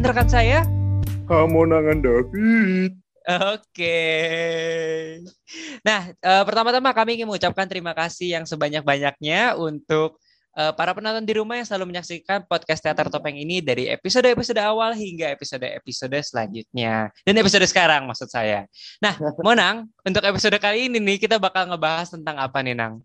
Dan 0.00 0.16
rekan 0.16 0.32
saya 0.32 0.64
Hamonangan 1.28 2.00
David. 2.00 2.96
Oke. 3.52 4.00
Nah, 5.84 6.08
uh, 6.24 6.40
pertama-tama 6.48 6.88
kami 6.96 7.20
ingin 7.20 7.28
mengucapkan 7.28 7.68
terima 7.68 7.92
kasih 7.92 8.32
yang 8.40 8.48
sebanyak-banyaknya 8.48 9.60
untuk 9.60 10.16
uh, 10.56 10.72
para 10.72 10.96
penonton 10.96 11.20
di 11.28 11.36
rumah 11.36 11.60
yang 11.60 11.68
selalu 11.68 11.92
menyaksikan 11.92 12.48
podcast 12.48 12.80
Teater 12.80 13.12
Topeng 13.12 13.36
ini 13.36 13.60
dari 13.60 13.92
episode-episode 13.92 14.56
awal 14.64 14.96
hingga 14.96 15.36
episode-episode 15.36 16.16
selanjutnya. 16.24 17.12
Dan 17.20 17.36
episode 17.36 17.68
sekarang 17.68 18.08
maksud 18.08 18.32
saya. 18.32 18.64
Nah, 19.04 19.20
Monang, 19.44 19.84
untuk 20.00 20.24
episode 20.24 20.56
kali 20.56 20.88
ini 20.88 20.96
nih 20.96 21.28
kita 21.28 21.36
bakal 21.36 21.68
ngebahas 21.68 22.08
tentang 22.08 22.40
apa 22.40 22.64
nih, 22.64 22.72
Nang? 22.72 23.04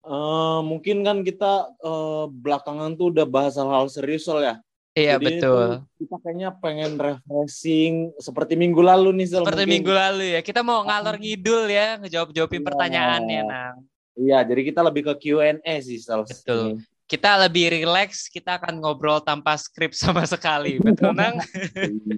Uh, 0.00 0.64
mungkin 0.64 1.04
kan 1.04 1.20
kita 1.28 1.76
uh, 1.84 2.24
belakangan 2.24 2.96
tuh 2.96 3.12
udah 3.12 3.28
bahas 3.28 3.60
hal-hal 3.60 3.84
serius 3.92 4.24
soal 4.24 4.40
ya. 4.40 4.56
Iya 4.92 5.16
Jadi 5.16 5.24
betul. 5.40 5.68
Kita 5.96 6.16
kayaknya 6.20 6.48
pengen 6.60 7.00
refreshing 7.00 8.12
seperti 8.20 8.60
minggu 8.60 8.84
lalu 8.84 9.24
nih. 9.24 9.40
Seperti 9.40 9.64
mungkin. 9.64 9.72
minggu 9.80 9.92
lalu 9.92 10.24
ya. 10.36 10.40
Kita 10.44 10.60
mau 10.60 10.84
ngalor 10.84 11.16
ngidul 11.16 11.64
ya, 11.72 11.96
ngejawab-jawabin 11.96 12.60
iya. 12.60 12.68
pertanyaannya, 12.68 13.40
Nang. 13.48 13.76
Iya, 14.12 14.38
jadi 14.44 14.60
kita 14.68 14.80
lebih 14.84 15.02
ke 15.08 15.14
Q&A 15.16 15.74
sih, 15.80 15.96
Sel. 15.96 16.28
Betul. 16.28 16.84
Kita 17.08 17.40
lebih 17.40 17.72
relax, 17.72 18.28
kita 18.28 18.60
akan 18.60 18.84
ngobrol 18.84 19.24
tanpa 19.24 19.56
skrip 19.56 19.96
sama 19.96 20.28
sekali, 20.28 20.76
betul, 20.84 21.16
Nang? 21.16 21.40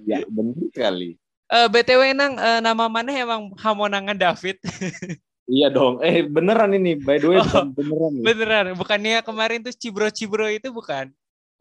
iya, 0.03 0.27
benar 0.27 0.59
sekali. 0.75 1.15
Uh, 1.47 1.63
eh, 1.63 1.67
BTW, 1.71 2.11
Nang, 2.11 2.35
uh, 2.35 2.59
nama 2.59 2.91
mana 2.91 3.15
emang 3.15 3.55
Hamonangan 3.55 4.19
David? 4.19 4.59
Iya 5.45 5.69
dong. 5.69 6.01
Eh 6.01 6.25
beneran 6.25 6.73
ini 6.73 6.97
by 6.97 7.21
the 7.21 7.29
way 7.29 7.37
oh, 7.37 7.69
beneran. 7.69 8.13
Beneran. 8.25 8.65
Bukannya 8.73 9.21
kemarin 9.21 9.61
tuh 9.61 9.77
cibro-cibro 9.77 10.49
itu 10.49 10.73
bukan? 10.73 11.13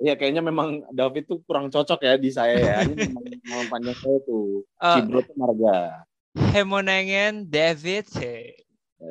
Iya 0.04 0.14
kayaknya 0.20 0.44
memang 0.44 0.84
David 0.92 1.24
tuh 1.24 1.40
kurang 1.48 1.72
cocok 1.72 2.04
ya 2.04 2.14
di 2.20 2.28
saya 2.28 2.60
ya. 2.60 2.76
Ini 2.84 3.08
memang 3.40 3.66
panjang 3.72 3.96
saya 3.96 4.18
tuh. 4.28 4.60
Oh. 4.68 4.94
Cibro 5.00 5.24
tuh 5.24 5.36
marga. 5.40 6.04
Hemonengen 6.52 7.48
David. 7.48 8.04
Ya, 8.20 9.10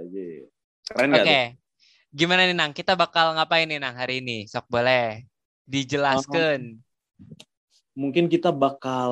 Keren 0.85 1.09
Oke. 1.17 1.25
Okay. 1.25 1.45
Gimana 2.13 2.45
nih 2.45 2.53
Nang? 2.53 2.77
Kita 2.77 2.93
bakal 2.93 3.33
ngapain 3.33 3.65
nih 3.65 3.81
Nang 3.81 3.97
hari 3.97 4.21
ini? 4.21 4.45
Sok 4.45 4.69
boleh 4.69 5.25
dijelaskan. 5.65 6.77
Uh, 6.77 7.41
mungkin 7.97 8.29
kita 8.29 8.53
bakal 8.53 9.09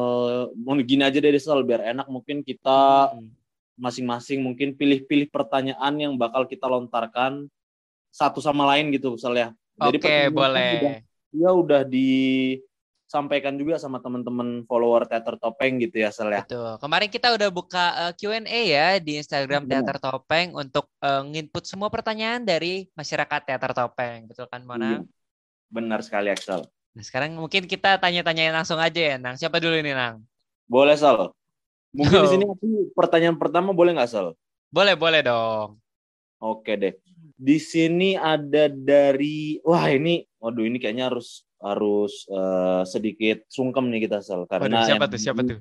mau 0.53 0.77
gini 0.77 1.01
aja 1.01 1.17
deh 1.17 1.33
soal 1.41 1.65
biar 1.65 1.81
enak 1.81 2.05
mungkin 2.05 2.45
kita 2.45 3.09
hmm 3.09 3.41
masing-masing 3.81 4.45
mungkin 4.45 4.77
pilih-pilih 4.77 5.33
pertanyaan 5.33 5.93
yang 5.97 6.13
bakal 6.13 6.45
kita 6.45 6.69
lontarkan 6.69 7.49
satu 8.13 8.37
sama 8.37 8.69
lain 8.69 8.93
gitu 8.93 9.17
misalnya. 9.17 9.57
Oke, 9.81 10.29
boleh. 10.29 10.77
Udah, 10.77 10.97
dia 11.31 11.49
udah 11.49 11.87
disampaikan 11.87 13.55
juga 13.55 13.79
sama 13.79 14.03
teman-teman 14.03 14.67
follower 14.67 15.07
Teater 15.07 15.39
Topeng 15.39 15.79
gitu 15.79 16.03
ya, 16.03 16.11
Sel 16.11 16.29
ya. 16.31 16.43
Betul. 16.43 16.75
Kemarin 16.77 17.09
kita 17.09 17.27
udah 17.31 17.49
buka 17.49 17.85
uh, 17.95 18.11
eh, 18.11 18.13
Q&A 18.19 18.61
ya 18.67 18.87
di 18.99 19.17
Instagram 19.17 19.65
Benar. 19.65 19.83
Teater 19.83 19.97
Topeng 20.03 20.53
untuk 20.53 20.91
uh, 20.99 21.23
nginput 21.23 21.63
semua 21.63 21.87
pertanyaan 21.87 22.43
dari 22.43 22.91
masyarakat 22.93 23.41
Teater 23.47 23.71
Topeng. 23.71 24.27
Betul 24.27 24.51
kan, 24.51 24.61
Mona? 24.67 24.99
Iya. 24.99 24.99
Benar 25.71 26.03
sekali, 26.03 26.27
Axel. 26.27 26.67
Nah, 26.91 27.03
sekarang 27.07 27.39
mungkin 27.39 27.63
kita 27.63 27.95
tanya-tanyain 27.97 28.51
langsung 28.51 28.75
aja 28.75 28.99
ya, 28.99 29.15
Nang. 29.15 29.39
Siapa 29.39 29.63
dulu 29.63 29.79
ini, 29.79 29.95
Nang? 29.95 30.19
Boleh, 30.67 30.99
Sal. 30.99 31.31
Mungkin 31.91 32.19
oh. 32.19 32.23
di 32.27 32.29
sini 32.31 32.43
aku 32.47 32.91
pertanyaan 32.95 33.35
pertama 33.39 33.71
boleh 33.71 33.95
nggak 33.95 34.11
Sal? 34.11 34.35
Boleh, 34.71 34.95
boleh 34.95 35.23
dong. 35.23 35.79
Oke 36.39 36.79
deh. 36.79 36.95
Di 37.35 37.59
sini 37.59 38.17
ada 38.17 38.71
dari 38.71 39.59
wah 39.61 39.85
ini 39.91 40.23
waduh 40.41 40.65
ini 40.65 40.81
kayaknya 40.81 41.13
harus 41.13 41.45
harus 41.61 42.25
uh, 42.33 42.81
sedikit 42.83 43.45
sungkem 43.45 43.93
nih 43.93 44.09
kita 44.09 44.25
Sal 44.25 44.49
karena 44.49 44.81
waduh, 44.81 44.87
siapa 44.89 45.05
tuh 45.05 45.19
siapa 45.21 45.41
tuh? 45.45 45.59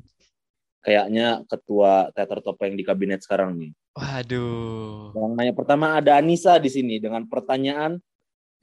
Kayaknya 0.80 1.44
ketua 1.44 2.08
teater 2.16 2.40
topeng 2.40 2.72
di 2.72 2.80
kabinet 2.80 3.20
sekarang 3.20 3.52
nih. 3.60 3.70
Waduh. 3.92 5.12
Yang 5.12 5.32
nanya 5.36 5.52
pertama 5.52 6.00
ada 6.00 6.16
Anissa 6.16 6.56
di 6.56 6.72
sini 6.72 6.96
dengan 6.96 7.28
pertanyaan 7.28 8.00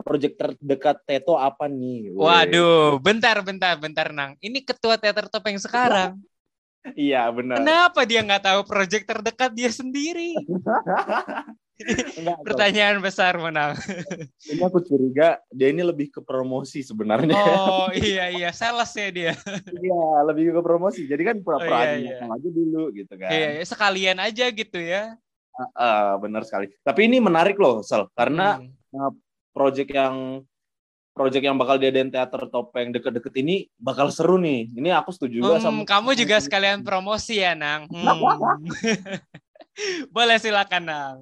proyek 0.01 0.33
terdekat 0.33 0.97
Teto 1.05 1.37
apa 1.37 1.69
nih? 1.69 2.09
Waduh, 2.17 2.97
bentar, 2.97 3.37
bentar, 3.45 3.77
bentar, 3.77 4.09
Nang. 4.09 4.33
Ini 4.41 4.65
ketua 4.65 4.97
teater 4.97 5.29
topeng 5.29 5.61
sekarang. 5.61 6.17
Iya 6.95 7.27
benar. 7.29 7.61
Kenapa 7.61 8.01
dia 8.07 8.23
nggak 8.23 8.43
tahu 8.47 8.59
proyek 8.65 9.03
terdekat 9.05 9.51
dia 9.53 9.69
sendiri? 9.69 10.33
Enggak, 12.17 12.37
Pertanyaan 12.41 12.97
besar 12.99 13.37
menang. 13.37 13.77
ini 14.49 14.61
aku 14.65 14.81
curiga 14.81 15.37
dia 15.53 15.69
ini 15.69 15.85
lebih 15.85 16.09
ke 16.09 16.21
promosi 16.25 16.81
sebenarnya. 16.81 17.37
Oh 17.37 17.93
iya 17.93 18.33
iya, 18.33 18.49
sales 18.49 18.89
ya 18.97 19.09
dia. 19.13 19.33
iya, 19.69 20.03
lebih 20.25 20.57
ke 20.57 20.61
promosi. 20.65 21.05
Jadi 21.05 21.21
kan 21.21 21.37
pura-pura 21.45 21.77
oh, 21.77 21.83
iya, 21.85 22.17
iya. 22.17 22.17
aja 22.25 22.49
dulu 22.49 22.89
gitu 22.97 23.13
kan. 23.13 23.29
Iya, 23.29 23.49
iya, 23.61 23.63
sekalian 23.65 24.17
aja 24.17 24.45
gitu 24.49 24.79
ya. 24.81 25.13
Uh, 25.57 25.63
uh, 25.77 26.07
benar 26.21 26.45
sekali. 26.45 26.69
Tapi 26.81 27.09
ini 27.09 27.17
menarik 27.21 27.57
loh, 27.57 27.81
Sel, 27.85 28.09
karena 28.13 28.61
hmm. 28.61 28.97
uh, 28.97 29.13
project 29.53 29.89
yang 29.89 30.45
project 31.17 31.41
yang 31.41 31.57
bakal 31.57 31.81
diadain 31.81 32.13
teater 32.13 32.45
topeng 32.53 32.93
deket-deket 32.93 33.33
ini 33.41 33.65
bakal 33.81 34.13
seru 34.13 34.37
nih. 34.37 34.69
Ini 34.69 34.93
aku 34.93 35.09
setuju 35.09 35.41
juga 35.41 35.57
hmm, 35.57 35.65
sama. 35.65 35.81
Kamu 35.81 36.13
juga 36.13 36.37
sekalian 36.37 36.85
promosi 36.85 37.41
ya, 37.41 37.57
Nang. 37.57 37.89
Hmm. 37.89 38.21
Boleh 40.15 40.37
silakan, 40.37 40.83
Nang. 40.85 41.17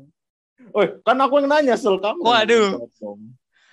Woi, 0.72 0.88
kan 1.04 1.20
aku 1.20 1.44
yang 1.44 1.52
nanya, 1.52 1.76
Sul. 1.76 2.00
Kamu. 2.00 2.24
Waduh. 2.24 2.88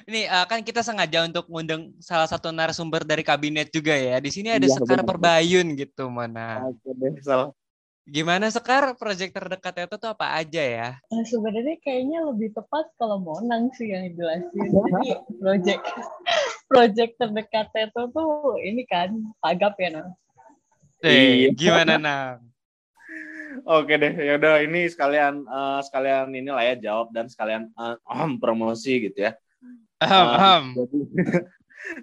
Ini 0.02 0.26
uh, 0.26 0.46
kan 0.50 0.66
kita 0.66 0.82
sengaja 0.82 1.22
untuk 1.22 1.46
ngundang 1.46 1.94
salah 2.02 2.26
satu 2.26 2.50
narasumber 2.50 3.06
dari 3.06 3.22
kabinet 3.22 3.70
juga 3.70 3.94
ya. 3.94 4.18
Di 4.18 4.34
sini 4.34 4.50
ada 4.50 4.66
iya, 4.66 4.74
Sekar 4.74 5.06
Perbayun 5.06 5.78
gitu, 5.78 6.10
mana. 6.10 6.66
Oke 6.66 6.90
deh, 6.98 7.14
Sal. 7.22 7.54
Gimana 8.02 8.50
Sekar 8.50 8.98
proyek 8.98 9.30
terdekat 9.30 9.86
itu 9.86 9.94
tuh 9.94 10.10
apa 10.10 10.34
aja 10.34 10.58
ya? 10.58 10.88
Nah, 11.06 11.22
sebenarnya 11.22 11.78
kayaknya 11.86 12.18
lebih 12.26 12.50
tepat 12.50 12.90
kalau 12.98 13.22
Monang 13.22 13.70
sih 13.78 13.94
yang 13.94 14.10
jelasin. 14.18 14.50
Jadi 14.74 15.10
proyek 15.38 15.78
proyek 16.66 17.10
terdekat 17.14 17.70
itu 17.70 18.02
tuh 18.10 18.58
ini 18.58 18.82
kan 18.90 19.14
pagap 19.38 19.78
ya 19.78 19.88
Nang. 19.94 20.10
Eh, 20.98 21.46
iya. 21.46 21.48
gimana 21.54 21.94
Nang? 21.94 22.51
Oke 23.68 23.94
deh, 24.00 24.12
ya 24.16 24.40
udah 24.40 24.64
ini 24.64 24.88
sekalian 24.88 25.44
uh, 25.44 25.80
sekalian 25.84 26.32
inilah 26.32 26.64
ya 26.64 26.74
jawab 26.78 27.12
dan 27.12 27.28
sekalian 27.28 27.68
uh, 27.76 28.00
um, 28.08 28.36
promosi 28.42 29.10
gitu 29.10 29.28
ya. 29.28 29.32
Um, 30.02 30.26
uh, 30.26 30.62
jadi, 30.78 30.98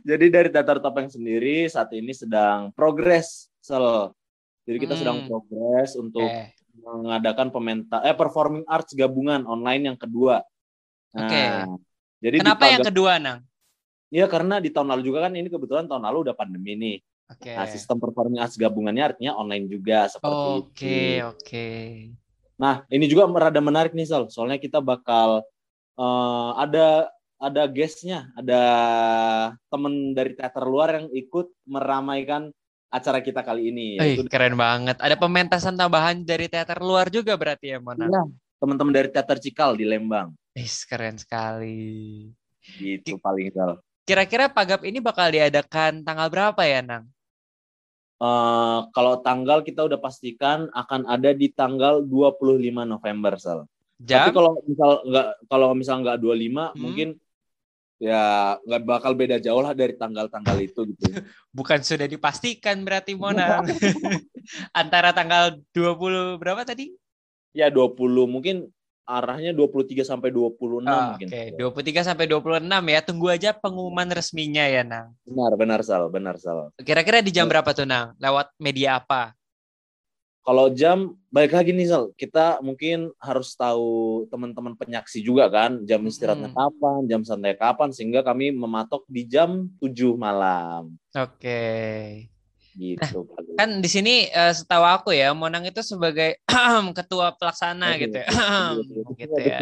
jadi 0.06 0.26
dari 0.30 0.50
Teater 0.54 0.78
Topeng 0.80 1.10
sendiri 1.10 1.68
saat 1.68 1.92
ini 1.92 2.14
sedang 2.14 2.72
progres 2.72 3.50
sel 3.60 4.14
jadi 4.70 4.78
kita 4.78 4.94
hmm. 4.94 5.02
sedang 5.02 5.18
progres 5.26 5.98
untuk 5.98 6.30
okay. 6.30 6.54
mengadakan 6.86 7.50
pementa 7.50 8.06
eh 8.06 8.14
performing 8.14 8.62
arts 8.70 8.94
gabungan 8.94 9.42
online 9.50 9.90
yang 9.90 9.98
kedua. 9.98 10.46
Nah, 11.18 11.26
Oke. 11.26 11.34
Okay. 11.34 11.50
Jadi 12.20 12.36
kenapa 12.44 12.64
yang 12.70 12.86
kedua, 12.86 13.18
Nang? 13.18 13.40
Iya 14.10 14.26
karena 14.30 14.62
di 14.62 14.70
tahun 14.74 14.94
lalu 14.94 15.02
juga 15.06 15.30
kan 15.30 15.34
ini 15.34 15.50
kebetulan 15.50 15.86
tahun 15.90 16.06
lalu 16.06 16.30
udah 16.30 16.36
pandemi 16.38 16.78
nih. 16.78 16.98
Okay. 17.30 17.54
Nah, 17.54 17.70
sistem 17.70 18.02
performing 18.02 18.42
arts 18.42 18.58
gabungannya 18.58 19.14
artinya 19.14 19.38
online 19.38 19.70
juga 19.70 20.10
seperti 20.10 20.34
okay, 20.34 20.58
itu. 20.58 20.66
Oke, 20.66 20.98
oke. 21.30 21.70
Nah, 22.58 22.84
ini 22.90 23.06
juga 23.06 23.30
rada 23.30 23.62
menarik 23.62 23.94
nih, 23.94 24.10
Sol. 24.10 24.28
Soalnya 24.34 24.58
kita 24.58 24.82
bakal 24.82 25.46
uh, 25.96 26.52
ada 26.58 27.14
ada 27.40 27.64
guestnya, 27.72 28.28
ada 28.36 28.62
temen 29.72 30.12
dari 30.12 30.36
teater 30.36 30.66
luar 30.68 31.00
yang 31.00 31.08
ikut 31.14 31.48
meramaikan 31.64 32.52
acara 32.92 33.22
kita 33.22 33.46
kali 33.46 33.72
ini. 33.72 33.88
Yaitu... 34.02 34.28
keren 34.28 34.58
banget. 34.58 34.98
Ada 35.00 35.16
pementasan 35.16 35.78
tambahan 35.78 36.26
dari 36.26 36.50
teater 36.50 36.82
luar 36.82 37.08
juga 37.08 37.38
berarti 37.38 37.72
ya, 37.72 37.80
Mona? 37.80 38.10
Iya, 38.10 38.26
teman-teman 38.60 38.92
dari 38.92 39.08
teater 39.14 39.38
Cikal 39.40 39.78
di 39.78 39.86
Lembang. 39.88 40.36
Is 40.58 40.84
keren 40.84 41.16
sekali. 41.16 42.28
Itu 42.82 43.22
paling 43.22 43.54
gal. 43.56 43.80
Kira-kira 44.04 44.50
Pagap 44.50 44.82
ini 44.84 44.98
bakal 44.98 45.30
diadakan 45.30 46.02
tanggal 46.02 46.28
berapa 46.34 46.60
ya, 46.66 46.82
Nang? 46.82 47.06
Uh, 48.20 48.84
kalau 48.92 49.24
tanggal 49.24 49.64
kita 49.64 49.88
udah 49.88 49.96
pastikan 49.96 50.68
akan 50.76 51.08
ada 51.08 51.32
di 51.32 51.48
tanggal 51.56 52.04
25 52.04 52.60
November, 52.84 53.40
Sal. 53.40 53.64
Jam? 54.00 54.28
Tapi 54.28 54.32
kalau 54.36 54.52
misal 54.64 54.92
nggak 55.08 55.28
kalau 55.48 55.68
misal 55.76 55.96
nggak 56.04 56.20
25 56.24 56.28
hmm. 56.28 56.72
mungkin 56.80 57.10
ya 58.00 58.56
nggak 58.64 58.84
bakal 58.88 59.12
beda 59.12 59.44
jauh 59.44 59.60
lah 59.60 59.76
dari 59.76 59.96
tanggal-tanggal 60.00 60.56
itu 60.64 60.88
gitu. 60.88 61.04
Bukan 61.58 61.84
sudah 61.84 62.08
dipastikan 62.08 62.84
berarti 62.88 63.16
Mona. 63.20 63.60
Antara 64.80 65.12
tanggal 65.12 65.60
20 65.76 66.40
berapa 66.40 66.64
tadi? 66.64 66.96
Ya 67.52 67.68
20 67.68 68.00
mungkin 68.28 68.72
arahnya 69.10 69.58
23 69.58 70.06
sampai 70.06 70.30
26 70.30 70.54
oh, 70.62 70.78
mungkin. 70.86 71.28
Oke, 71.28 71.58
okay. 71.58 71.98
23 71.98 72.10
sampai 72.14 72.26
26 72.30 72.70
ya. 72.70 73.00
Tunggu 73.02 73.28
aja 73.34 73.50
pengumuman 73.58 74.06
resminya 74.14 74.70
ya, 74.70 74.86
Nang. 74.86 75.18
Benar, 75.26 75.52
benar 75.58 75.82
Sal, 75.82 76.06
benar 76.14 76.38
Sal. 76.38 76.70
Kira-kira 76.78 77.26
di 77.26 77.34
jam 77.34 77.50
berapa 77.50 77.74
tuh, 77.74 77.90
Nang? 77.90 78.14
Lewat 78.22 78.54
media 78.62 79.02
apa? 79.02 79.34
kalau 80.50 80.66
jam 80.74 81.14
baik 81.30 81.54
lagi 81.54 81.70
nih 81.78 81.94
Sal, 81.94 82.10
kita 82.18 82.58
mungkin 82.66 83.14
harus 83.22 83.54
tahu 83.54 84.26
teman-teman 84.34 84.74
penyaksi 84.74 85.22
juga 85.22 85.46
kan 85.46 85.86
jam 85.86 86.02
istirahatnya 86.02 86.50
hmm. 86.50 86.58
kapan, 86.58 87.00
jam 87.06 87.22
santai 87.22 87.54
kapan 87.54 87.94
sehingga 87.94 88.26
kami 88.26 88.50
mematok 88.50 89.06
di 89.06 89.30
jam 89.30 89.70
7 89.78 90.18
malam. 90.18 90.98
Oke. 91.14 91.38
Okay. 91.38 92.06
Gitu. 92.80 93.28
Nah, 93.28 93.44
kan 93.60 93.70
di 93.84 93.90
sini 93.92 94.32
uh, 94.32 94.56
setahu 94.56 94.88
aku 94.88 95.10
ya, 95.12 95.36
Monang 95.36 95.68
itu 95.68 95.84
sebagai 95.84 96.40
ketua 96.98 97.36
pelaksana 97.36 98.00
Aduh, 98.00 98.02
gitu 98.08 98.18
ya. 98.24 98.30
gitu 99.20 99.36
ya. 99.44 99.60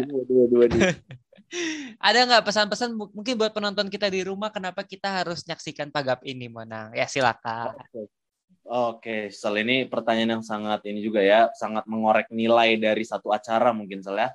Ada 1.98 2.18
nggak 2.30 2.44
pesan-pesan 2.46 2.94
mungkin 2.94 3.34
buat 3.34 3.50
penonton 3.50 3.90
kita 3.90 4.06
di 4.06 4.22
rumah 4.22 4.54
kenapa 4.54 4.86
kita 4.86 5.10
harus 5.10 5.42
nyaksikan 5.50 5.90
pagap 5.90 6.22
ini, 6.22 6.46
Monang? 6.46 6.94
Ya 6.94 7.10
silakan. 7.10 7.74
Oke, 7.74 8.06
Oke, 8.68 9.32
Sel 9.32 9.64
ini 9.64 9.88
pertanyaan 9.88 10.38
yang 10.38 10.44
sangat 10.44 10.84
ini 10.86 11.00
juga 11.00 11.24
ya, 11.24 11.48
sangat 11.56 11.88
mengorek 11.88 12.28
nilai 12.28 12.76
dari 12.76 13.00
satu 13.02 13.34
acara 13.34 13.72
mungkin 13.74 14.04
Sel 14.04 14.20
ya. 14.20 14.30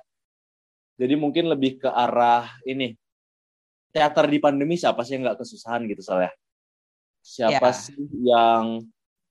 Jadi 1.00 1.14
mungkin 1.16 1.48
lebih 1.54 1.80
ke 1.80 1.88
arah 1.88 2.50
ini 2.68 2.98
teater 3.94 4.26
di 4.26 4.42
pandemi 4.42 4.74
siapa 4.74 5.06
sih 5.06 5.16
yang 5.16 5.30
nggak 5.30 5.40
kesusahan 5.40 5.86
gitu 5.86 6.02
Sel 6.02 6.26
ya? 6.26 6.32
Siapa 7.24 7.72
yeah. 7.72 7.74
sih 7.74 8.04
yang 8.20 8.84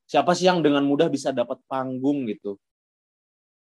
siapa 0.10 0.34
sih 0.34 0.50
yang 0.50 0.66
dengan 0.66 0.82
mudah 0.82 1.14
bisa 1.14 1.30
dapat 1.30 1.62
panggung 1.70 2.26
gitu? 2.26 2.58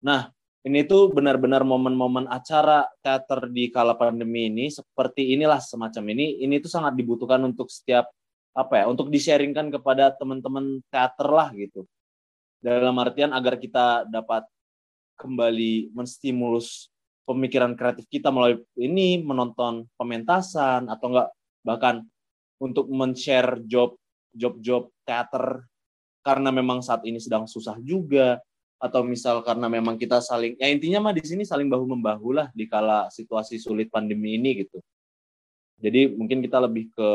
Nah, 0.04 0.28
ini 0.68 0.84
tuh 0.84 1.16
benar-benar 1.16 1.64
momen-momen 1.64 2.28
acara 2.28 2.84
teater 3.00 3.48
di 3.48 3.72
kala 3.72 3.96
pandemi 3.96 4.52
ini 4.52 4.68
seperti 4.68 5.32
inilah 5.32 5.64
semacam 5.64 6.12
ini. 6.12 6.44
Ini 6.44 6.60
tuh 6.60 6.68
sangat 6.68 7.00
dibutuhkan 7.00 7.40
untuk 7.48 7.72
setiap 7.72 8.12
apa 8.58 8.74
ya 8.82 8.86
untuk 8.90 9.14
di-sharingkan 9.14 9.70
kepada 9.70 10.10
teman-teman 10.18 10.82
teater 10.90 11.30
lah 11.30 11.54
gitu 11.54 11.86
dalam 12.58 12.98
artian 12.98 13.30
agar 13.30 13.62
kita 13.62 14.10
dapat 14.10 14.50
kembali 15.14 15.94
menstimulus 15.94 16.90
pemikiran 17.30 17.78
kreatif 17.78 18.10
kita 18.10 18.34
melalui 18.34 18.66
ini 18.74 19.22
menonton 19.22 19.86
pementasan 19.94 20.90
atau 20.90 21.06
enggak 21.14 21.30
bahkan 21.62 21.96
untuk 22.58 22.90
men-share 22.90 23.62
job 23.70 23.94
job-job 24.38 24.94
teater 25.04 25.66
karena 26.22 26.54
memang 26.54 26.86
saat 26.86 27.02
ini 27.04 27.18
sedang 27.18 27.50
susah 27.50 27.76
juga 27.82 28.38
atau 28.78 29.02
misal 29.02 29.42
karena 29.42 29.66
memang 29.66 29.98
kita 29.98 30.22
saling 30.22 30.54
ya 30.62 30.70
intinya 30.70 31.10
mah 31.10 31.14
di 31.18 31.26
sini 31.26 31.42
saling 31.42 31.66
bahu 31.66 31.98
membahu 31.98 32.38
lah 32.38 32.48
di 32.54 32.70
kala 32.70 33.10
situasi 33.10 33.58
sulit 33.58 33.90
pandemi 33.90 34.38
ini 34.38 34.62
gitu. 34.62 34.78
Jadi 35.82 36.14
mungkin 36.14 36.46
kita 36.46 36.62
lebih 36.62 36.94
ke 36.94 37.10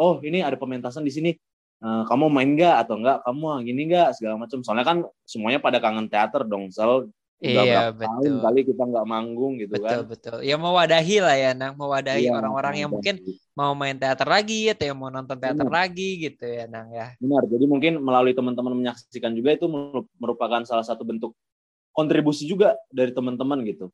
oh 0.00 0.14
ini 0.24 0.40
ada 0.40 0.56
pementasan 0.56 1.04
di 1.04 1.12
sini 1.12 1.30
uh, 1.84 2.08
kamu 2.08 2.32
main 2.32 2.50
nggak 2.56 2.76
atau 2.88 2.96
enggak 3.00 3.18
kamu 3.24 3.44
gini 3.68 3.82
nggak? 3.92 4.08
Segala 4.16 4.34
macam. 4.40 4.58
Soalnya 4.64 4.86
kan 4.88 4.98
semuanya 5.28 5.60
pada 5.60 5.76
kangen 5.80 6.08
teater 6.08 6.44
dong 6.48 6.72
sel 6.72 7.12
iya, 7.42 7.92
betul. 7.92 8.08
tahun 8.08 8.34
kali 8.48 8.60
kita 8.64 8.82
nggak 8.88 9.06
manggung 9.06 9.52
gitu 9.60 9.76
betul, 9.76 9.84
kan. 9.84 9.92
Betul 9.92 10.04
betul. 10.08 10.38
Ya 10.46 10.56
mewadahi 10.56 11.16
lah 11.20 11.36
ya 11.36 11.50
nang. 11.52 11.72
Mewadahi 11.76 12.24
iya, 12.24 12.32
orang-orang 12.32 12.74
yang 12.80 12.90
mungkin 12.90 13.20
mau 13.52 13.76
main 13.76 13.96
teater 13.96 14.24
lagi 14.24 14.72
atau 14.72 14.84
yang 14.88 14.98
mau 14.98 15.12
nonton 15.12 15.36
teater 15.36 15.68
benar. 15.68 15.76
lagi 15.84 16.10
gitu 16.20 16.44
ya 16.48 16.64
nang 16.64 16.88
ya. 16.92 17.12
Benar. 17.20 17.42
Jadi 17.44 17.64
mungkin 17.68 17.92
melalui 18.00 18.32
teman-teman 18.32 18.72
menyaksikan 18.72 19.36
juga 19.36 19.52
itu 19.52 19.68
merupakan 20.16 20.64
salah 20.64 20.84
satu 20.84 21.04
bentuk 21.04 21.36
kontribusi 21.92 22.48
juga 22.48 22.76
dari 22.88 23.12
teman-teman 23.12 23.60
gitu. 23.68 23.92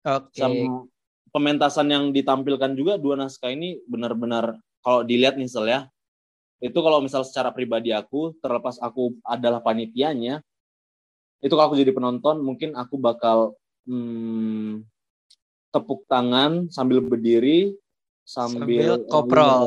Oke. 0.00 0.32
Okay. 0.32 0.40
sama 0.40 0.88
pementasan 1.30 1.86
yang 1.88 2.04
ditampilkan 2.10 2.74
juga 2.74 2.98
dua 2.98 3.14
naskah 3.14 3.54
ini 3.54 3.78
benar-benar 3.86 4.58
kalau 4.82 5.06
dilihat 5.06 5.38
misal 5.38 5.66
ya 5.66 5.86
itu 6.60 6.76
kalau 6.76 7.00
misal 7.00 7.24
secara 7.24 7.54
pribadi 7.54 7.94
aku 7.94 8.36
terlepas 8.42 8.76
aku 8.82 9.16
adalah 9.24 9.64
panitianya 9.64 10.44
itu 11.40 11.52
kalau 11.56 11.72
aku 11.72 11.76
jadi 11.80 11.92
penonton 11.92 12.44
mungkin 12.44 12.76
aku 12.76 13.00
bakal 13.00 13.56
hmm, 13.88 14.84
tepuk 15.72 16.04
tangan 16.06 16.68
sambil 16.68 17.00
berdiri 17.00 17.72
sambil, 18.24 19.00
sambil 19.00 19.08
koprol 19.08 19.64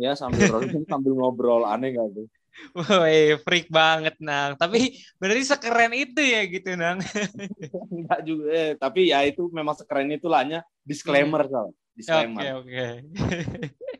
ya 0.00 0.12
sambil 0.16 0.48
rolling 0.48 0.84
sambil 0.90 1.12
ngobrol 1.14 1.62
aneh 1.68 1.94
gak 1.94 2.08
tuh 2.12 2.28
Woi, 2.76 3.38
freak 3.46 3.70
banget, 3.72 4.18
Nang. 4.20 4.58
Tapi 4.58 4.98
berarti 5.16 5.42
sekeren 5.46 5.94
itu 5.94 6.20
ya 6.20 6.42
gitu, 6.44 6.74
Nang. 6.76 6.98
Enggak 7.94 8.20
juga, 8.26 8.44
eh, 8.52 8.72
tapi 8.76 9.14
ya 9.14 9.24
itu 9.24 9.48
memang 9.54 9.78
sekeren 9.78 10.10
itu 10.10 10.26
lahnya 10.26 10.60
disclaimer, 10.82 11.46
hmm. 11.46 11.72
Disclaimer. 11.94 12.42
Oke, 12.42 12.44
okay, 12.44 12.52
oke. 12.58 12.84
Okay. 13.14 13.96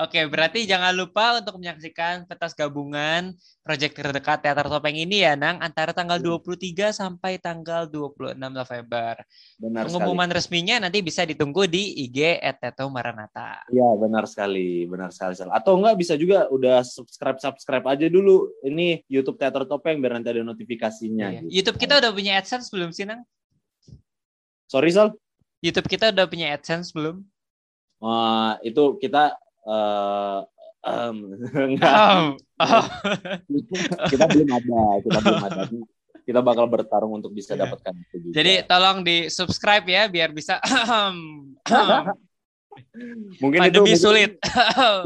Oke, 0.00 0.24
berarti 0.24 0.64
jangan 0.64 0.96
lupa 0.96 1.36
untuk 1.36 1.60
menyaksikan 1.60 2.24
petas 2.24 2.56
gabungan 2.56 3.36
proyek 3.60 3.92
terdekat 3.92 4.40
Teater 4.40 4.72
Topeng 4.72 4.96
ini 4.96 5.20
ya, 5.20 5.36
Nang, 5.36 5.60
antara 5.60 5.92
tanggal 5.92 6.16
23 6.16 6.64
iya. 6.72 6.88
sampai 6.96 7.36
tanggal 7.36 7.84
26 7.84 8.40
November. 8.40 9.20
Benar 9.60 9.84
Pengumuman 9.84 10.32
sekali. 10.32 10.36
resminya 10.40 10.76
nanti 10.88 11.04
bisa 11.04 11.28
ditunggu 11.28 11.68
di 11.68 12.08
IG 12.08 12.40
@teto 12.56 12.88
maranata. 12.88 13.68
Iya, 13.68 13.92
benar 14.00 14.24
sekali, 14.24 14.88
benar 14.88 15.12
sekali. 15.12 15.36
Atau 15.52 15.76
enggak 15.76 16.00
bisa 16.00 16.16
juga 16.16 16.48
udah 16.48 16.80
subscribe 16.80 17.36
subscribe 17.36 17.84
aja 17.84 18.08
dulu 18.08 18.48
ini 18.64 19.04
YouTube 19.12 19.36
Teater 19.36 19.68
Topeng 19.68 20.00
biar 20.00 20.16
nanti 20.16 20.32
ada 20.32 20.40
notifikasinya. 20.40 21.28
Iya. 21.28 21.40
Gitu. 21.44 21.52
YouTube 21.60 21.78
kita 21.84 22.00
udah 22.00 22.10
punya 22.16 22.40
AdSense 22.40 22.72
belum 22.72 22.96
sih, 22.96 23.04
Nang? 23.04 23.20
Sorry, 24.72 24.88
Sal. 24.88 25.12
YouTube 25.60 25.88
kita 25.92 26.16
udah 26.16 26.24
punya 26.24 26.56
AdSense 26.56 26.96
belum? 26.96 27.33
Uh, 28.04 28.52
itu 28.60 29.00
kita 29.00 29.32
uh, 29.64 30.44
um, 30.84 31.16
enggak 31.72 31.96
kita 34.12 34.24
belum 34.28 34.48
ada 34.52 34.82
kita 35.00 35.18
belum 35.24 35.42
ada 35.48 35.60
kita 36.24 36.40
bakal 36.40 36.64
bertarung 36.68 37.20
untuk 37.20 37.36
bisa 37.36 37.52
yeah. 37.52 37.68
dapatkan 37.68 37.92
itu 38.00 38.16
juga. 38.24 38.34
Jadi 38.40 38.54
tolong 38.64 39.04
di 39.04 39.28
subscribe 39.28 39.84
ya 39.84 40.08
biar 40.08 40.32
bisa 40.32 40.56
mungkin 43.44 43.60
Pandemi 43.60 43.92
itu 43.92 44.00
sulit. 44.00 44.40
ya. 44.40 45.04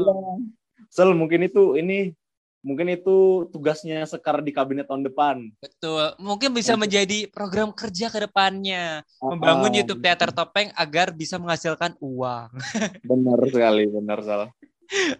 Sel 0.89 1.13
mungkin 1.13 1.45
itu 1.45 1.77
ini 1.77 2.15
mungkin 2.59 2.91
itu 2.91 3.47
tugasnya 3.49 4.03
Sekar 4.03 4.43
di 4.43 4.51
kabinet 4.51 4.87
tahun 4.87 5.07
depan. 5.07 5.47
Betul. 5.59 6.15
Mungkin 6.19 6.51
bisa 6.51 6.75
menjadi 6.75 7.27
program 7.31 7.71
kerja 7.71 8.11
ke 8.11 8.27
depannya. 8.27 9.03
Membangun 9.23 9.71
YouTube 9.71 10.03
Teater 10.03 10.31
Topeng 10.35 10.71
agar 10.75 11.15
bisa 11.15 11.39
menghasilkan 11.39 11.95
uang. 12.03 12.49
benar 13.09 13.39
sekali, 13.47 13.83
benar 13.87 14.19
salah. 14.23 14.49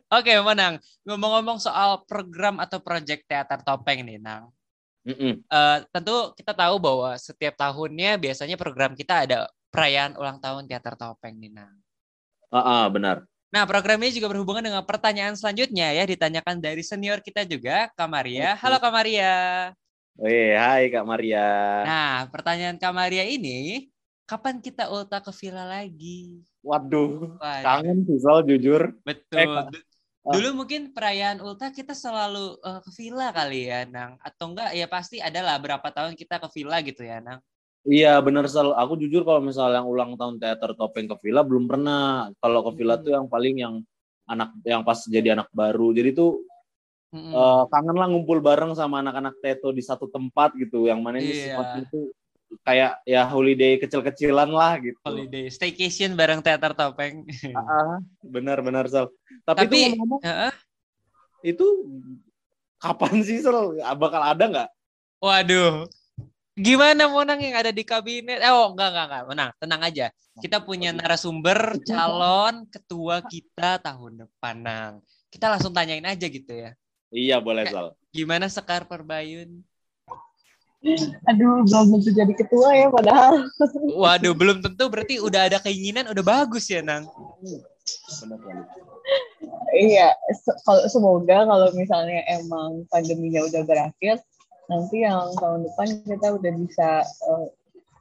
Oke, 0.09 0.33
Menang. 0.41 0.81
Ngomong-ngomong 1.05 1.61
soal 1.61 2.01
program 2.09 2.57
atau 2.57 2.81
proyek 2.81 3.23
Teater 3.29 3.61
Topeng 3.61 4.01
nih, 4.01 4.17
Nang. 4.17 4.49
Mm 5.05 5.15
-mm. 5.15 5.33
Uh, 5.47 5.77
tentu 5.95 6.35
kita 6.35 6.51
tahu 6.51 6.75
bahwa 6.81 7.15
setiap 7.15 7.55
tahunnya 7.55 8.19
biasanya 8.19 8.59
program 8.59 8.97
kita 8.97 9.23
ada 9.23 9.47
perayaan 9.71 10.17
ulang 10.17 10.41
tahun 10.41 10.65
Teater 10.65 10.97
Topeng 10.97 11.37
nih, 11.37 11.53
Nang. 11.53 11.75
Ah, 12.49 12.57
uh, 12.57 12.61
uh, 12.65 12.83
benar. 12.89 13.29
Nah, 13.49 13.65
program 13.65 13.97
ini 14.05 14.13
juga 14.13 14.29
berhubungan 14.29 14.61
dengan 14.61 14.85
pertanyaan 14.85 15.33
selanjutnya 15.33 15.89
ya, 15.89 16.05
ditanyakan 16.05 16.61
dari 16.61 16.85
senior 16.85 17.17
kita 17.17 17.49
juga, 17.49 17.89
Kak 17.97 18.05
Maria. 18.05 18.53
Halo 18.53 18.77
Kak 18.77 18.93
Maria. 18.93 19.33
Wih, 20.21 20.53
hai 20.53 20.93
Kak 20.93 21.01
Maria. 21.01 21.49
Nah, 21.81 22.17
pertanyaan 22.29 22.77
Kak 22.77 22.93
Maria 22.93 23.25
ini, 23.25 23.89
kapan 24.29 24.61
kita 24.61 24.93
ulta 24.93 25.17
ke 25.17 25.33
villa 25.33 25.65
lagi? 25.65 26.45
Waduh, 26.61 27.41
Waduh. 27.41 27.65
kangen 27.65 28.05
sih 28.05 28.21
soal 28.21 28.45
jujur. 28.45 28.93
Betul. 29.01 29.41
Eh, 29.41 29.81
Dulu 30.29 30.61
mungkin 30.61 30.93
perayaan 30.93 31.41
ulta 31.41 31.73
kita 31.73 31.97
selalu 31.97 32.53
uh, 32.61 32.85
ke 32.85 32.91
villa 33.01 33.33
kali 33.33 33.65
ya, 33.65 33.89
Nang. 33.89 34.21
Atau 34.21 34.53
enggak, 34.53 34.77
ya 34.77 34.85
pasti 34.85 35.17
adalah 35.17 35.57
berapa 35.57 35.89
tahun 35.89 36.13
kita 36.13 36.37
ke 36.37 36.47
villa 36.53 36.77
gitu 36.85 37.01
ya, 37.01 37.17
Nang. 37.17 37.41
Iya 37.87 38.19
benar 38.19 38.45
sel. 38.51 38.75
Aku 38.75 38.99
jujur 38.99 39.23
kalau 39.23 39.39
misalnya 39.39 39.79
yang 39.79 39.87
ulang 39.87 40.19
tahun 40.19 40.35
teater 40.35 40.75
topeng 40.75 41.07
ke 41.07 41.15
villa 41.23 41.41
belum 41.47 41.69
pernah. 41.69 42.27
Kalau 42.43 42.59
ke 42.67 42.71
villa 42.75 42.99
hmm. 42.99 43.03
tuh 43.07 43.11
yang 43.15 43.25
paling 43.31 43.55
yang 43.55 43.75
anak 44.27 44.49
yang 44.67 44.81
pas 44.83 44.99
jadi 45.07 45.33
anak 45.39 45.47
baru. 45.55 45.95
Jadi 45.95 46.11
tuh 46.11 46.43
hmm. 47.15 47.31
uh, 47.31 47.63
kangen 47.71 47.95
lah 47.95 48.07
ngumpul 48.11 48.43
bareng 48.43 48.75
sama 48.75 48.99
anak-anak 48.99 49.39
teto 49.39 49.71
di 49.71 49.79
satu 49.79 50.11
tempat 50.11 50.53
gitu. 50.59 50.91
Yang 50.91 50.99
mana 50.99 51.23
ini 51.23 51.31
iya. 51.31 51.55
sifatnya 51.55 51.81
itu 51.87 51.99
kayak 52.65 52.91
ya 53.07 53.21
holiday 53.29 53.79
kecil-kecilan 53.79 54.49
lah 54.51 54.75
gitu. 54.83 54.99
Holiday 55.05 55.47
staycation 55.47 56.19
bareng 56.19 56.43
teater 56.43 56.75
topeng. 56.75 57.23
uh, 57.55 58.03
benar 58.27 58.59
benar 58.59 58.91
sel. 58.91 59.07
Tapi, 59.47 59.65
Tapi 59.65 59.77
itu 59.87 59.95
ngomong 59.95 60.19
uh, 60.27 60.53
itu 61.47 61.67
kapan 62.75 63.23
sih 63.23 63.39
sel? 63.39 63.79
Bakal 63.79 64.21
ada 64.35 64.45
nggak? 64.45 64.69
Waduh, 65.19 65.83
Gimana 66.59 67.07
Monang 67.07 67.39
yang 67.39 67.55
ada 67.55 67.71
di 67.71 67.87
kabinet? 67.87 68.43
Eh, 68.43 68.51
oh, 68.51 68.75
enggak, 68.75 68.91
enggak, 68.91 69.05
enggak. 69.07 69.23
Menang, 69.31 69.51
tenang 69.55 69.81
aja. 69.81 70.05
Kita 70.43 70.59
punya 70.59 70.91
narasumber 70.91 71.55
calon 71.87 72.67
ketua 72.67 73.23
kita 73.23 73.79
tahun 73.79 74.27
depan, 74.27 74.55
Nang. 74.59 74.93
Kita 75.31 75.47
langsung 75.47 75.71
tanyain 75.71 76.03
aja 76.03 76.27
gitu 76.27 76.51
ya. 76.51 76.75
Iya, 77.15 77.39
boleh, 77.39 77.63
Sal. 77.71 77.95
Gimana 78.11 78.51
Sekar 78.51 78.83
Perbayun? 78.91 79.63
Aduh, 81.27 81.63
belum 81.67 81.85
tentu 81.95 82.11
jadi 82.11 82.33
ketua 82.35 82.75
ya 82.75 82.87
padahal. 82.91 83.47
Waduh, 84.03 84.35
belum 84.35 84.63
tentu 84.63 84.83
berarti 84.87 85.19
udah 85.19 85.47
ada 85.51 85.57
keinginan, 85.63 86.11
udah 86.11 86.23
bagus 86.23 86.67
ya, 86.67 86.83
Nang. 86.83 87.07
Benar 88.19 88.39
Iya, 89.73 90.11
kalau 90.67 90.83
semoga 90.91 91.45
kalau 91.45 91.69
misalnya 91.73 92.21
emang 92.29 92.85
pandeminya 92.91 93.41
udah 93.47 93.61
berakhir, 93.65 94.21
nanti 94.69 95.01
yang 95.01 95.33
tahun 95.35 95.65
depan 95.65 95.87
kita 96.05 96.27
udah 96.37 96.51
bisa 96.61 96.89
uh, 97.25 97.47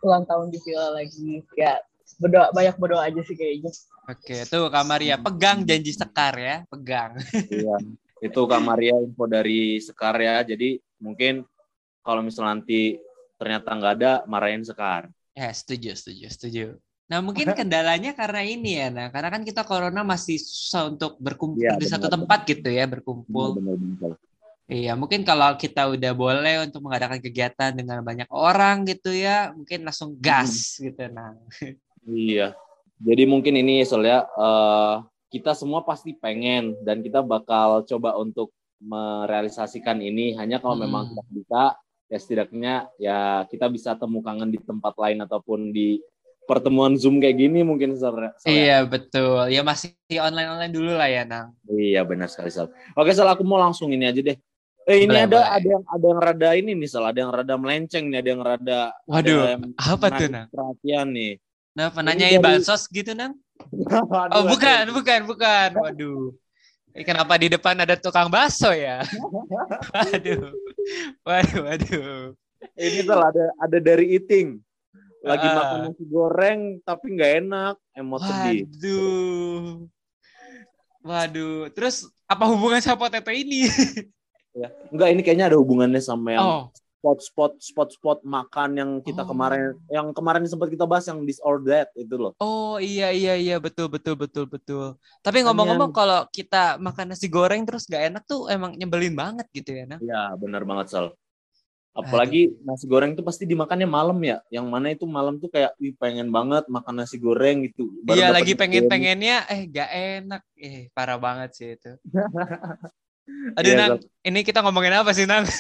ulang 0.05 0.29
tahun 0.29 0.53
di 0.53 0.59
villa 0.63 0.95
lagi. 0.95 1.43
Ya 1.57 1.81
berdoa 2.21 2.53
banyak 2.53 2.77
berdoa 2.77 3.09
aja 3.09 3.21
sih 3.25 3.35
kayaknya. 3.35 3.73
Oke 4.09 4.45
tuh 4.45 4.69
Kak 4.69 4.85
Maria. 4.85 5.17
Pegang 5.17 5.65
janji 5.65 5.97
Sekar 5.97 6.37
ya 6.37 6.57
pegang. 6.69 7.17
Iya 7.49 7.77
itu 8.19 8.41
Kak 8.45 8.63
Maria 8.63 8.95
info 9.01 9.25
dari 9.25 9.81
Sekar 9.81 10.15
ya. 10.21 10.45
Jadi 10.45 10.79
mungkin 11.01 11.43
kalau 12.05 12.21
misal 12.21 12.47
nanti 12.47 13.01
ternyata 13.41 13.73
nggak 13.73 13.95
ada 13.99 14.13
marahin 14.29 14.63
Sekar. 14.63 15.09
Ya 15.33 15.49
setuju 15.51 15.97
setuju 15.97 16.27
setuju. 16.29 16.67
Nah 17.09 17.25
mungkin 17.25 17.57
kendalanya 17.57 18.13
karena 18.13 18.45
ini 18.45 18.85
ya, 18.85 18.93
nah 18.93 19.09
karena 19.09 19.33
kan 19.33 19.41
kita 19.41 19.65
corona 19.65 20.05
masih 20.05 20.37
susah 20.37 20.93
untuk 20.93 21.17
berkumpul 21.17 21.65
ya, 21.65 21.81
di 21.81 21.89
satu 21.89 22.05
tempat 22.05 22.45
gitu 22.45 22.69
ya 22.69 22.85
berkumpul. 22.85 23.57
Benar, 23.57 23.81
benar, 23.81 24.13
Iya 24.69 24.93
mungkin 25.01 25.25
kalau 25.25 25.57
kita 25.57 25.89
udah 25.89 26.13
boleh 26.13 26.69
untuk 26.69 26.85
mengadakan 26.85 27.25
kegiatan 27.25 27.73
dengan 27.73 28.05
banyak 28.05 28.29
orang 28.29 28.85
gitu 28.85 29.17
ya, 29.17 29.57
mungkin 29.57 29.89
langsung 29.89 30.13
gas 30.21 30.77
hmm. 30.77 30.81
gitu 30.93 31.05
nah. 31.09 31.33
Iya, 32.05 32.53
jadi 33.01 33.25
mungkin 33.25 33.57
ini 33.57 33.81
soalnya 33.89 34.29
uh, 34.37 35.09
kita 35.33 35.57
semua 35.57 35.89
pasti 35.89 36.13
pengen 36.13 36.77
dan 36.85 37.01
kita 37.01 37.25
bakal 37.25 37.81
coba 37.89 38.21
untuk 38.21 38.53
merealisasikan 38.85 40.05
ini 40.05 40.37
hanya 40.37 40.61
kalau 40.61 40.77
hmm. 40.77 40.85
memang 40.85 41.03
tidak 41.17 41.29
bisa 41.33 41.63
ya 42.09 42.19
setidaknya 42.21 42.75
ya 42.97 43.19
kita 43.49 43.69
bisa 43.69 43.97
temu 43.97 44.21
kangen 44.21 44.53
di 44.53 44.61
tempat 44.61 44.97
lain 44.97 45.21
ataupun 45.25 45.73
di 45.73 46.01
pertemuan 46.49 46.97
Zoom 46.97 47.21
kayak 47.21 47.37
gini 47.37 47.61
mungkin 47.61 47.93
sore. 48.01 48.33
Iya 48.49 48.89
betul. 48.89 49.53
Ya 49.53 49.61
masih 49.61 49.93
online 50.17 50.49
online 50.49 50.73
dulu 50.73 50.97
lah 50.97 51.13
ya 51.13 51.29
Nang. 51.29 51.53
Iya 51.69 52.09
benar 52.09 52.33
sekali 52.33 52.49
Sal. 52.49 52.73
Oke 52.97 53.13
Sal 53.13 53.29
aku 53.29 53.45
mau 53.45 53.61
langsung 53.61 53.93
ini 53.93 54.09
aja 54.09 54.25
deh. 54.25 54.41
Eh 54.89 55.05
ini 55.05 55.13
boleh, 55.13 55.25
ada 55.29 55.37
boleh. 55.37 55.49
ada 55.53 55.69
yang 55.69 55.85
ada 55.85 56.07
yang 56.09 56.21
rada 56.25 56.51
ini 56.57 56.71
nih 56.73 56.89
Sal, 56.89 57.05
ada 57.05 57.19
yang 57.21 57.29
rada 57.29 57.55
melenceng 57.61 58.09
nih, 58.09 58.19
ada 58.25 58.29
yang 58.33 58.43
rada 58.43 58.81
Waduh, 59.05 59.41
yang 59.45 59.63
apa 59.77 60.07
tuh 60.17 60.29
Nang? 60.33 60.47
Perhatian 60.49 61.07
nih. 61.13 61.33
Nah, 61.77 61.93
penanyain 61.93 62.41
dari... 62.41 62.47
bansos 62.49 62.89
gitu 62.89 63.13
Nang? 63.13 63.37
oh 64.35 64.43
bukan, 64.49 64.89
bukan, 64.97 65.21
bukan. 65.29 65.69
Waduh. 65.77 66.33
Eh, 66.97 67.05
kenapa 67.05 67.37
di 67.37 67.53
depan 67.53 67.77
ada 67.77 68.01
tukang 68.01 68.33
bakso 68.33 68.73
ya? 68.73 69.05
waduh. 69.93 70.57
Waduh, 71.21 71.61
waduh. 71.69 72.33
Ini 72.73 73.05
Sal 73.05 73.21
ada 73.21 73.45
ada 73.61 73.79
dari 73.85 74.17
eating 74.17 74.57
lagi 75.23 75.47
uh, 75.51 75.55
makan 75.55 75.79
nasi 75.91 76.05
goreng 76.07 76.61
tapi 76.87 77.07
nggak 77.19 77.33
enak 77.45 77.75
emot 77.99 78.21
sedih 78.23 78.65
waduh 78.71 79.67
waduh 81.03 81.59
terus 81.75 82.07
apa 82.31 82.45
hubungan 82.47 82.79
sama 82.79 83.09
potato 83.09 83.35
ini 83.35 83.67
ya 84.57 84.69
enggak 84.93 85.09
ini 85.13 85.21
kayaknya 85.25 85.47
ada 85.53 85.59
hubungannya 85.61 86.01
sama 86.01 86.29
yang 86.35 86.45
oh. 86.45 86.63
spot-spot 86.99 87.61
spot-spot 87.63 88.19
makan 88.27 88.71
yang 88.75 88.91
kita 89.05 89.23
oh. 89.23 89.29
kemarin 89.29 89.77
yang 89.93 90.11
kemarin 90.11 90.45
sempat 90.49 90.73
kita 90.73 90.89
bahas 90.89 91.07
yang 91.07 91.23
this 91.25 91.41
or 91.45 91.61
that 91.63 91.89
itu 91.95 92.15
loh 92.17 92.33
oh 92.41 92.81
iya 92.81 93.13
iya 93.13 93.37
iya 93.37 93.57
betul 93.61 93.87
betul 93.93 94.17
betul 94.19 94.45
betul 94.49 94.97
tapi 95.21 95.45
ngomong-ngomong 95.45 95.93
kalau 95.95 96.27
kita 96.33 96.81
makan 96.81 97.15
nasi 97.15 97.29
goreng 97.31 97.63
terus 97.69 97.87
nggak 97.87 98.15
enak 98.15 98.23
tuh 98.25 98.49
emang 98.51 98.75
nyebelin 98.75 99.15
banget 99.15 99.47
gitu 99.53 99.77
ya 99.77 99.85
nah 99.87 99.99
ya 100.01 100.35
benar 100.35 100.65
banget 100.65 100.89
Sal 100.91 101.09
Apalagi 101.99 102.55
nasi 102.63 102.87
goreng 102.87 103.19
itu 103.19 103.27
pasti 103.27 103.43
dimakannya 103.43 103.91
malam 103.91 104.15
ya. 104.23 104.39
Yang 104.55 104.67
mana 104.71 104.87
itu 104.95 105.03
malam 105.03 105.43
tuh 105.43 105.51
kayak 105.51 105.75
Wih, 105.83 105.99
pengen 105.99 106.31
banget 106.31 106.63
makan 106.71 107.03
nasi 107.03 107.19
goreng 107.19 107.67
gitu. 107.67 107.91
iya 108.15 108.31
lagi 108.31 108.55
pengen-pengennya 108.55 109.51
eh 109.51 109.67
gak 109.67 109.91
enak. 109.91 110.43
Eh 110.55 110.95
parah 110.95 111.19
banget 111.19 111.51
sih 111.59 111.69
itu. 111.75 111.99
Aduh 113.57 113.71
iya, 113.73 113.79
Nang, 113.79 114.01
ini 114.25 114.41
kita 114.45 114.61
ngomongin 114.65 114.95
apa 114.97 115.13
sih 115.13 115.25
Nang? 115.29 115.45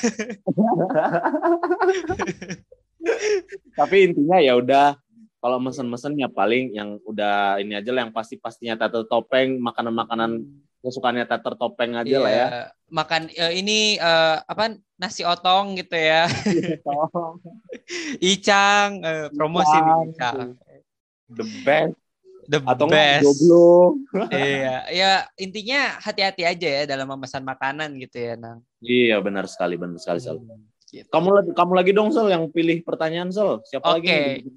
Tapi 3.78 3.96
intinya 4.10 4.38
ya 4.42 4.56
udah 4.58 4.96
kalau 5.38 5.62
mesen-mesen 5.62 6.18
ya 6.18 6.26
paling 6.26 6.74
yang 6.74 6.98
udah 7.06 7.62
ini 7.62 7.78
aja 7.78 7.94
lah 7.94 8.08
yang 8.08 8.14
pasti 8.14 8.36
pastinya 8.40 8.74
tato 8.74 9.06
topeng 9.06 9.62
makanan-makanan 9.62 10.42
kesukaannya 10.82 11.26
teater 11.26 11.54
topeng 11.58 11.94
aja 11.98 12.06
yeah. 12.06 12.22
lah 12.22 12.32
ya. 12.32 12.46
Iya, 12.46 12.62
makan 12.90 13.22
uh, 13.34 13.52
ini 13.54 13.98
uh, 13.98 14.42
apa 14.46 14.78
nasi 14.98 15.22
otong 15.26 15.78
gitu 15.78 15.94
ya. 15.98 16.30
Icang 18.34 19.02
uh, 19.02 19.26
promosi 19.34 19.74
Icang. 19.74 20.06
Icang. 20.14 20.38
The 21.34 21.46
best. 21.66 21.98
The 22.48 22.64
Atau 22.64 22.88
best. 22.88 23.28
Iya, 24.32 24.76
ya 24.88 25.10
intinya 25.36 26.00
hati-hati 26.00 26.48
aja 26.48 26.68
ya 26.80 26.82
dalam 26.88 27.04
memesan 27.12 27.44
makanan 27.44 27.92
gitu 28.00 28.16
ya, 28.16 28.34
Nang. 28.40 28.64
Iya, 28.80 29.20
benar 29.20 29.44
sekali, 29.44 29.76
benar 29.76 30.00
sekali, 30.00 30.24
Sal. 30.24 30.40
Hmm, 30.40 30.64
gitu. 30.88 31.04
Kamu 31.12 31.28
lagi 31.28 31.50
kamu 31.52 31.72
lagi 31.76 31.90
dong, 31.92 32.08
Sal, 32.08 32.32
yang 32.32 32.48
pilih 32.48 32.80
pertanyaan, 32.80 33.28
Sal. 33.28 33.60
Siapa 33.68 34.00
okay. 34.00 34.40
lagi? 34.40 34.48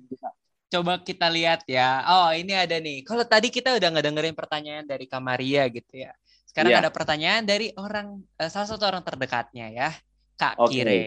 coba 0.71 1.03
kita 1.03 1.27
lihat 1.27 1.67
ya. 1.67 1.99
Oh, 2.07 2.31
ini 2.31 2.55
ada 2.55 2.79
nih. 2.79 3.03
Kalau 3.03 3.27
tadi 3.27 3.51
kita 3.51 3.75
udah 3.75 3.91
ngedengerin 3.91 4.31
pertanyaan 4.31 4.87
dari 4.87 5.03
Kamaria 5.03 5.67
gitu 5.67 6.07
ya. 6.07 6.15
Sekarang 6.47 6.71
yeah. 6.71 6.79
ada 6.79 6.91
pertanyaan 6.95 7.43
dari 7.43 7.75
orang 7.75 8.23
uh, 8.39 8.47
salah 8.47 8.71
satu 8.71 8.87
orang 8.87 9.03
terdekatnya 9.03 9.67
ya, 9.67 9.89
Kak 10.39 10.55
okay. 10.63 10.71
Kire. 10.79 11.03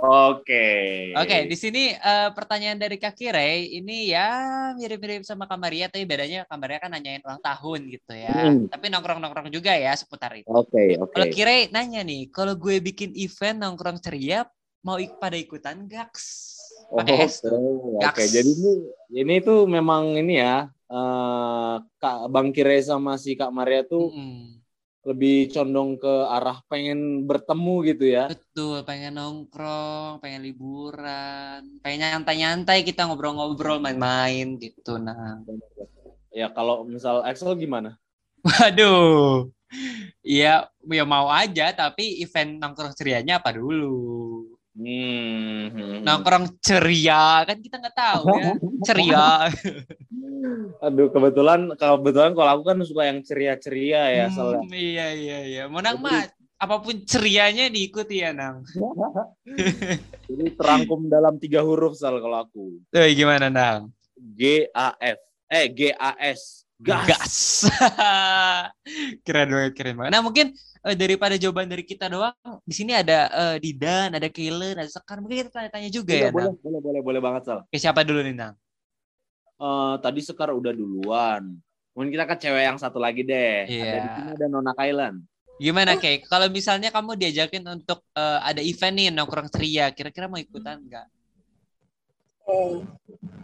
Oke. 0.00 0.48
Okay. 0.48 0.88
Oke, 1.12 1.28
okay, 1.28 1.40
di 1.44 1.56
sini 1.60 1.92
uh, 1.92 2.32
pertanyaan 2.32 2.80
dari 2.80 2.96
Kak 2.96 3.12
Kire 3.12 3.68
ini 3.68 4.08
ya 4.08 4.28
mirip-mirip 4.72 5.28
sama 5.28 5.44
Kamaria 5.44 5.92
tapi 5.92 6.08
bedanya 6.08 6.48
Kamaria 6.48 6.80
kan 6.80 6.90
nanyain 6.92 7.20
ulang 7.20 7.40
tahun 7.44 7.80
gitu 7.92 8.12
ya. 8.16 8.32
Hmm. 8.32 8.66
Tapi 8.72 8.86
nongkrong-nongkrong 8.88 9.52
juga 9.52 9.76
ya 9.76 9.92
seputar 9.92 10.32
itu. 10.34 10.48
Oke, 10.48 10.72
okay, 10.72 10.88
oke. 10.96 11.12
Okay. 11.12 11.14
Kalau 11.14 11.26
Kire 11.28 11.56
nanya 11.68 12.00
nih, 12.00 12.32
kalau 12.32 12.56
gue 12.56 12.80
bikin 12.80 13.12
event 13.12 13.60
nongkrong 13.60 14.00
ceria 14.00 14.48
mau 14.80 14.96
ik 14.96 15.20
pada 15.20 15.36
ikutan 15.36 15.84
gaks? 15.84 16.56
pakai 16.90 17.14
oh, 17.14 17.28
S 17.28 17.34
Oke, 17.46 18.02
okay. 18.02 18.26
jadi 18.26 18.50
ini 18.50 18.72
ini 19.14 19.34
tuh 19.44 19.68
memang 19.70 20.18
ini 20.18 20.42
ya 20.42 20.66
uh, 20.90 21.74
Kak 22.02 22.26
Bang 22.32 22.50
Kire 22.50 22.82
sama 22.82 23.14
si 23.14 23.38
Kak 23.38 23.54
Maria 23.54 23.86
tuh 23.86 24.10
mm 24.10 24.18
-hmm. 24.18 24.59
Lebih 25.00 25.48
condong 25.48 25.96
ke 25.96 26.14
arah 26.28 26.60
pengen 26.68 27.24
bertemu 27.24 27.74
gitu 27.88 28.04
ya. 28.04 28.24
Betul, 28.28 28.84
pengen 28.84 29.16
nongkrong, 29.16 30.20
pengen 30.20 30.44
liburan, 30.44 31.80
pengen 31.80 32.20
nyantai-nyantai 32.20 32.84
kita 32.84 33.08
ngobrol-ngobrol 33.08 33.80
main-main 33.80 34.60
gitu 34.60 35.00
nah. 35.00 35.40
Ya 36.28 36.52
kalau 36.52 36.84
misal 36.84 37.24
Excel 37.24 37.56
gimana? 37.56 37.96
Waduh. 38.44 39.48
Iya, 40.20 40.68
ya 40.68 41.04
mau 41.08 41.32
aja 41.32 41.72
tapi 41.72 42.20
event 42.20 42.60
nongkrong 42.60 42.92
cerianya 42.92 43.40
apa 43.40 43.56
dulu? 43.56 44.59
Hmm. 44.80 46.00
Nongkrong 46.00 46.56
ceria 46.64 47.44
kan 47.44 47.60
kita 47.60 47.76
nggak 47.76 47.96
tahu 47.96 48.22
ya 48.32 48.52
ceria. 48.88 49.28
Aduh 50.88 51.12
kebetulan 51.12 51.68
kebetulan 51.76 52.32
kalau 52.32 52.50
aku 52.56 52.64
kan 52.64 52.80
suka 52.80 53.12
yang 53.12 53.20
ceria-ceria 53.20 54.02
ya 54.08 54.26
hmm, 54.26 54.32
soalnya. 54.32 54.64
Iya 54.72 55.06
iya 55.12 55.38
iya. 55.44 55.62
Menang 55.68 56.00
mah 56.00 56.24
apa 56.56 56.80
pun 56.80 56.96
cerianya 57.04 57.68
diikuti 57.68 58.24
ya 58.24 58.32
nang. 58.32 58.64
Jadi 60.32 60.46
terangkum 60.56 61.12
dalam 61.12 61.36
tiga 61.36 61.60
huruf 61.60 62.00
sal 62.00 62.16
kalau 62.16 62.40
aku. 62.40 62.80
Eh 62.96 63.12
gimana 63.12 63.52
nang? 63.52 63.92
G 64.16 64.64
A 64.72 64.96
F 64.96 65.20
eh 65.52 65.68
G 65.76 65.92
A 65.92 66.16
S 66.16 66.64
gas. 66.80 67.04
gas. 67.04 67.36
keren 69.28 69.52
banget 69.52 69.72
keren 69.76 69.94
banget. 70.00 70.12
Nah 70.16 70.24
mungkin 70.24 70.56
uh, 70.84 70.96
daripada 70.96 71.34
jawaban 71.36 71.68
dari 71.68 71.84
kita 71.84 72.08
doang, 72.08 72.36
di 72.64 72.74
sini 72.74 72.96
ada 72.96 73.28
uh, 73.30 73.56
Didan, 73.56 74.16
ada 74.16 74.28
Kaylen, 74.28 74.76
ada 74.80 74.90
Sekar. 74.90 75.20
Mungkin 75.20 75.46
kita 75.46 75.50
tanya-tanya 75.52 75.90
juga 75.92 76.14
iya, 76.16 76.28
ya, 76.28 76.30
boleh, 76.32 76.46
Nang? 76.48 76.56
Boleh, 76.60 76.80
boleh, 76.80 77.00
boleh 77.04 77.20
banget, 77.20 77.42
Sal. 77.48 77.58
Oke, 77.64 77.78
siapa 77.78 78.00
dulu 78.02 78.20
nih, 78.24 78.34
Nang? 78.36 78.54
Uh, 79.60 80.00
tadi 80.00 80.20
Sekar 80.24 80.52
udah 80.56 80.72
duluan. 80.72 81.56
Mungkin 81.92 82.10
kita 82.14 82.24
ke 82.24 82.36
cewek 82.40 82.64
yang 82.64 82.78
satu 82.80 82.96
lagi 82.96 83.26
deh. 83.26 83.68
Iya. 83.68 83.84
Ada 83.84 83.98
di 84.00 84.08
sini 84.16 84.30
ada 84.38 84.46
Nona 84.48 84.72
Kailan. 84.72 85.14
Gimana, 85.60 85.92
Kay? 86.00 86.24
Kalau 86.24 86.48
misalnya 86.48 86.88
kamu 86.88 87.20
diajakin 87.20 87.60
untuk 87.68 88.00
uh, 88.16 88.40
ada 88.40 88.64
event 88.64 88.96
nih 88.96 89.12
nongkrong 89.12 89.52
ceria, 89.52 89.92
kira-kira 89.92 90.24
mau 90.24 90.40
ikutan 90.40 90.80
nggak? 90.80 91.06
Okay. 92.50 92.82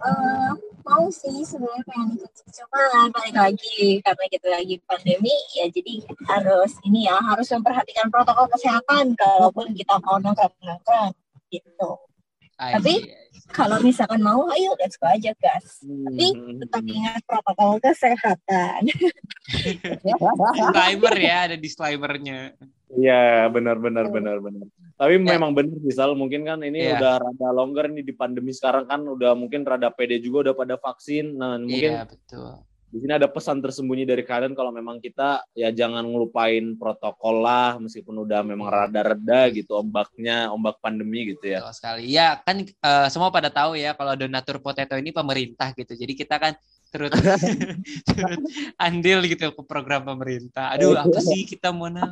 Uh, 0.02 0.52
mau 0.82 1.06
sih 1.14 1.46
sebenarnya 1.46 1.82
pengen 1.86 2.18
ikut 2.18 2.32
cuma 2.50 3.10
balik 3.14 3.34
lagi 3.34 4.02
karena 4.02 4.24
kita 4.30 4.46
lagi 4.50 4.76
pandemi 4.86 5.34
ya 5.54 5.66
jadi 5.70 5.94
harus 6.26 6.72
ini 6.86 7.06
ya 7.06 7.18
harus 7.22 7.46
memperhatikan 7.54 8.10
protokol 8.10 8.50
kesehatan 8.50 9.14
kalaupun 9.14 9.74
kita 9.78 9.98
mau 10.02 10.18
nongkrong-nongkrong 10.18 11.14
gitu. 11.54 11.90
I 12.56 12.80
Tapi 12.80 12.94
kalau 13.52 13.78
misalkan 13.84 14.24
mau 14.24 14.48
ayo 14.50 14.74
let's 14.80 14.96
go 14.96 15.06
aja 15.06 15.30
gas. 15.38 15.84
Hmm. 15.84 16.08
Tapi 16.08 16.26
tetap 16.66 16.84
ingat 16.88 17.22
protokol 17.28 17.78
kesehatan. 17.78 18.80
disclaimer 20.56 21.14
ya, 21.20 21.36
ada 21.46 21.56
disclaimernya. 21.60 22.56
Iya, 22.96 23.52
benar 23.52 23.76
benar 23.78 24.08
benar 24.08 24.40
benar. 24.40 24.66
Tapi 24.96 25.20
ya. 25.20 25.36
memang 25.36 25.52
benar 25.52 25.76
sih 25.84 25.92
Sal, 25.92 26.16
mungkin 26.16 26.48
kan 26.48 26.64
ini 26.64 26.88
ya. 26.88 26.96
udah 26.96 27.14
rada 27.20 27.48
longgar 27.52 27.92
nih 27.92 28.00
di 28.00 28.16
pandemi 28.16 28.56
sekarang 28.56 28.88
kan 28.88 29.04
udah 29.04 29.36
mungkin 29.36 29.60
rada 29.68 29.92
pede 29.92 30.16
juga 30.24 30.48
udah 30.48 30.54
pada 30.56 30.74
vaksin. 30.80 31.36
Nah, 31.36 31.60
mungkin 31.60 31.92
Iya, 32.00 32.08
betul. 32.08 32.64
di 32.86 33.04
sini 33.04 33.12
ada 33.12 33.28
pesan 33.28 33.60
tersembunyi 33.60 34.08
dari 34.08 34.24
kalian 34.24 34.56
kalau 34.56 34.72
memang 34.72 34.96
kita 35.04 35.44
ya 35.52 35.68
jangan 35.68 36.00
ngelupain 36.00 36.80
protokol 36.80 37.44
lah 37.44 37.76
meskipun 37.76 38.24
udah 38.24 38.40
memang 38.40 38.72
rada-reda 38.72 39.52
gitu 39.52 39.76
ombaknya 39.76 40.48
ombak 40.48 40.80
pandemi 40.80 41.28
gitu 41.36 41.44
ya. 41.44 41.60
Betul 41.60 41.76
sekali. 41.76 42.02
Ya 42.08 42.40
kan 42.40 42.64
uh, 42.64 43.06
semua 43.12 43.28
pada 43.28 43.52
tahu 43.52 43.76
ya 43.76 43.92
kalau 43.92 44.16
donatur 44.16 44.64
potato 44.64 44.96
ini 44.96 45.12
pemerintah 45.12 45.76
gitu. 45.76 45.92
Jadi 45.92 46.12
kita 46.16 46.40
kan 46.40 46.56
turut 46.88 47.12
turut 48.08 48.40
andil 48.80 49.20
gitu 49.28 49.52
ke 49.52 49.62
program 49.68 50.08
pemerintah. 50.08 50.72
Aduh 50.72 50.96
apa 51.04 51.20
sih 51.20 51.44
kita 51.44 51.76
mau 51.76 51.92
nang? 51.92 52.08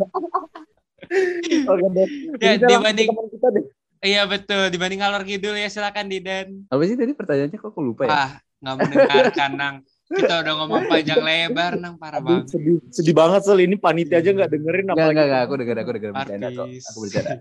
Oke 1.73 1.87
deh. 1.95 2.09
Ya 2.41 2.53
dibanding 2.59 3.09
kita 3.11 3.49
deh. 3.55 3.65
Iya 4.05 4.23
betul 4.29 4.69
dibanding 4.69 5.01
ngalor 5.01 5.25
kidul 5.25 5.57
ya 5.57 5.69
silakan 5.73 6.13
Didan. 6.13 6.69
Apa 6.69 6.83
sih 6.85 6.97
tadi 6.97 7.17
pertanyaannya 7.17 7.57
kok 7.57 7.73
aku 7.73 7.81
lupa 7.81 8.03
ya? 8.05 8.13
Ah 8.13 8.31
nggak 8.65 8.77
mendengarkan 8.81 9.51
nang 9.61 9.77
kita 10.09 10.35
udah 10.45 10.53
ngomong 10.61 10.83
panjang 10.89 11.21
lebar 11.25 11.73
nang 11.81 11.97
parah 11.97 12.21
banget. 12.21 12.53
Sedih, 12.53 12.77
sedih 12.93 13.15
banget 13.17 13.41
soal 13.45 13.61
ini 13.65 13.77
panitia 13.81 14.21
aja 14.21 14.31
nggak 14.33 14.51
dengerin 14.53 14.87
apa. 14.93 15.01
Enggak, 15.01 15.25
enggak, 15.27 15.43
aku 15.45 15.55
denger, 15.57 15.77
aku 15.81 15.91
denger 15.97 16.11
bercanda 16.13 16.49
kok. 16.53 16.67
Aku 16.69 16.99
bercanda. 17.01 17.35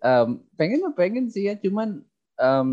um, 0.00 0.28
pengen 0.56 0.78
mah 0.80 0.94
pengen 0.96 1.24
sih 1.28 1.48
ya, 1.48 1.54
cuman 1.60 2.00
um, 2.40 2.68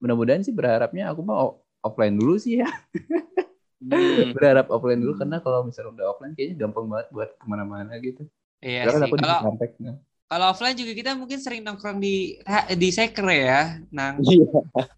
mudah-mudahan 0.00 0.42
sih 0.44 0.56
berharapnya 0.56 1.12
aku 1.12 1.20
mau 1.20 1.60
offline 1.84 2.16
dulu 2.16 2.40
sih 2.40 2.64
ya. 2.64 2.68
hmm. 3.84 4.32
Berharap 4.36 4.72
offline 4.72 5.00
dulu 5.04 5.20
karena 5.20 5.38
kalau 5.44 5.68
misalnya 5.68 5.92
udah 5.92 6.06
offline 6.16 6.32
kayaknya 6.32 6.66
gampang 6.66 6.88
banget 6.88 7.08
buat 7.12 7.30
ke 7.36 7.44
mana-mana 7.44 7.92
gitu. 8.00 8.24
Iya 8.62 8.88
Karena 8.88 9.06
sih. 9.06 9.10
Aku 9.12 9.16
kalau 9.20 9.38
kalau 10.26 10.46
offline 10.50 10.74
juga 10.74 10.90
kita 10.90 11.14
mungkin 11.14 11.38
sering 11.38 11.62
nongkrong 11.62 12.02
di 12.02 12.34
di 12.74 12.88
sekre 12.90 13.46
ya, 13.46 13.78
nang. 13.94 14.18
Iya. 14.18 14.46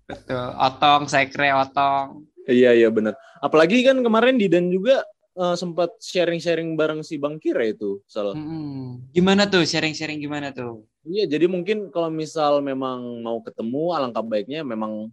Betul. 0.09 0.47
Otong, 0.57 1.05
sekre, 1.05 1.53
otong. 1.53 2.25
Iya 2.49 2.73
iya 2.73 2.89
benar. 2.89 3.13
Apalagi 3.45 3.85
kan 3.85 4.01
kemarin 4.01 4.41
Didan 4.41 4.73
juga 4.73 5.05
uh, 5.37 5.53
sempat 5.53 6.01
sharing-sharing 6.01 6.73
bareng 6.81 7.05
si 7.05 7.21
Bang 7.21 7.37
Kira 7.37 7.69
itu, 7.69 8.01
salah. 8.09 8.33
Hmm, 8.33 9.05
gimana 9.13 9.45
tuh 9.45 9.69
sharing-sharing 9.69 10.17
gimana 10.17 10.49
tuh? 10.49 10.89
Iya, 11.05 11.29
jadi 11.29 11.45
mungkin 11.45 11.93
kalau 11.93 12.09
misal 12.09 12.65
memang 12.65 13.21
mau 13.21 13.45
ketemu, 13.45 13.93
alangkah 13.93 14.25
baiknya 14.25 14.65
memang 14.65 15.13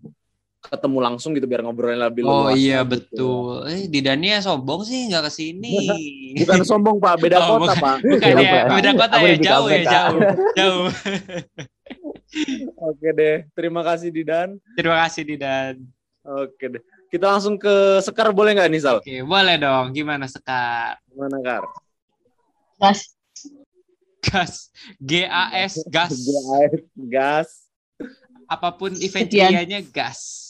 ketemu 0.70 0.98
langsung 1.02 1.32
gitu 1.38 1.46
biar 1.46 1.62
ngobrolnya 1.62 2.10
lebih 2.10 2.26
luas. 2.26 2.34
Oh 2.34 2.50
iya 2.52 2.82
gitu. 2.84 2.92
betul. 2.92 3.70
Eh 3.70 3.86
Didannya 3.90 4.42
sombong 4.42 4.82
sih 4.86 5.10
nggak 5.10 5.24
ke 5.30 5.32
sini. 5.32 5.76
bukan 6.42 6.62
sombong 6.66 6.98
pak, 6.98 7.22
beda 7.22 7.38
oh, 7.42 7.58
kota 7.58 7.60
bukan, 7.60 7.78
pak. 7.80 7.98
Bukan 8.02 8.32
ya, 8.42 8.62
beda 8.70 8.90
kota 8.98 9.16
ya 9.22 9.36
jauh 9.40 9.68
ya 9.70 9.82
jauh, 9.86 10.20
jauh. 10.58 10.86
Oke 12.92 13.08
deh, 13.16 13.48
terima 13.56 13.82
kasih 13.86 14.10
Didan. 14.12 14.60
Terima 14.76 15.06
kasih 15.06 15.24
Didan. 15.24 15.76
Oke 16.26 16.66
deh. 16.68 16.84
Kita 17.08 17.32
langsung 17.32 17.56
ke 17.56 18.02
Sekar 18.04 18.34
boleh 18.36 18.58
nggak 18.58 18.68
nih 18.68 18.82
Sal? 18.82 19.00
Oke, 19.00 19.24
boleh 19.24 19.56
dong. 19.56 19.94
Gimana 19.96 20.26
Sekar? 20.28 21.00
Gimana 21.08 21.38
Kar? 21.40 21.64
Gas. 22.82 23.16
Gas. 24.26 24.54
G-A-S, 25.00 25.86
gas. 25.88 26.12
G-A-S, 26.12 26.84
gas. 26.98 27.50
Apa 28.50 28.74
pun 28.74 28.94
event 29.00 29.30
gas. 29.94 30.45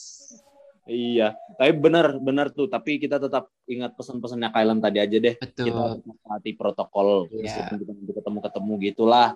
Iya, 0.86 1.34
tapi 1.58 1.74
benar 1.74 2.14
benar 2.22 2.46
tuh. 2.54 2.70
Tapi 2.70 3.02
kita 3.02 3.18
tetap 3.18 3.50
ingat 3.66 3.98
pesan-pesannya 3.98 4.54
Kailan 4.54 4.78
tadi 4.78 5.02
aja 5.02 5.16
deh. 5.18 5.34
Betul. 5.34 5.66
Kita 5.66 5.78
harus 5.82 6.02
mentaati 6.06 6.50
protokol. 6.54 7.26
Iya. 7.34 7.74
Kita 7.74 8.12
ketemu-ketemu 8.22 8.72
gitulah. 8.90 9.28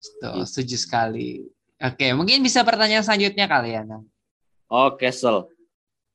Betul, 0.00 0.32
gitu. 0.40 0.48
setuju 0.48 0.76
sekali. 0.80 1.28
Oke, 1.76 2.16
mungkin 2.16 2.40
bisa 2.40 2.64
pertanyaan 2.64 3.04
selanjutnya 3.04 3.44
kalian. 3.44 3.84
Ya, 3.84 4.00
Oke, 4.72 5.12
Sel 5.12 5.44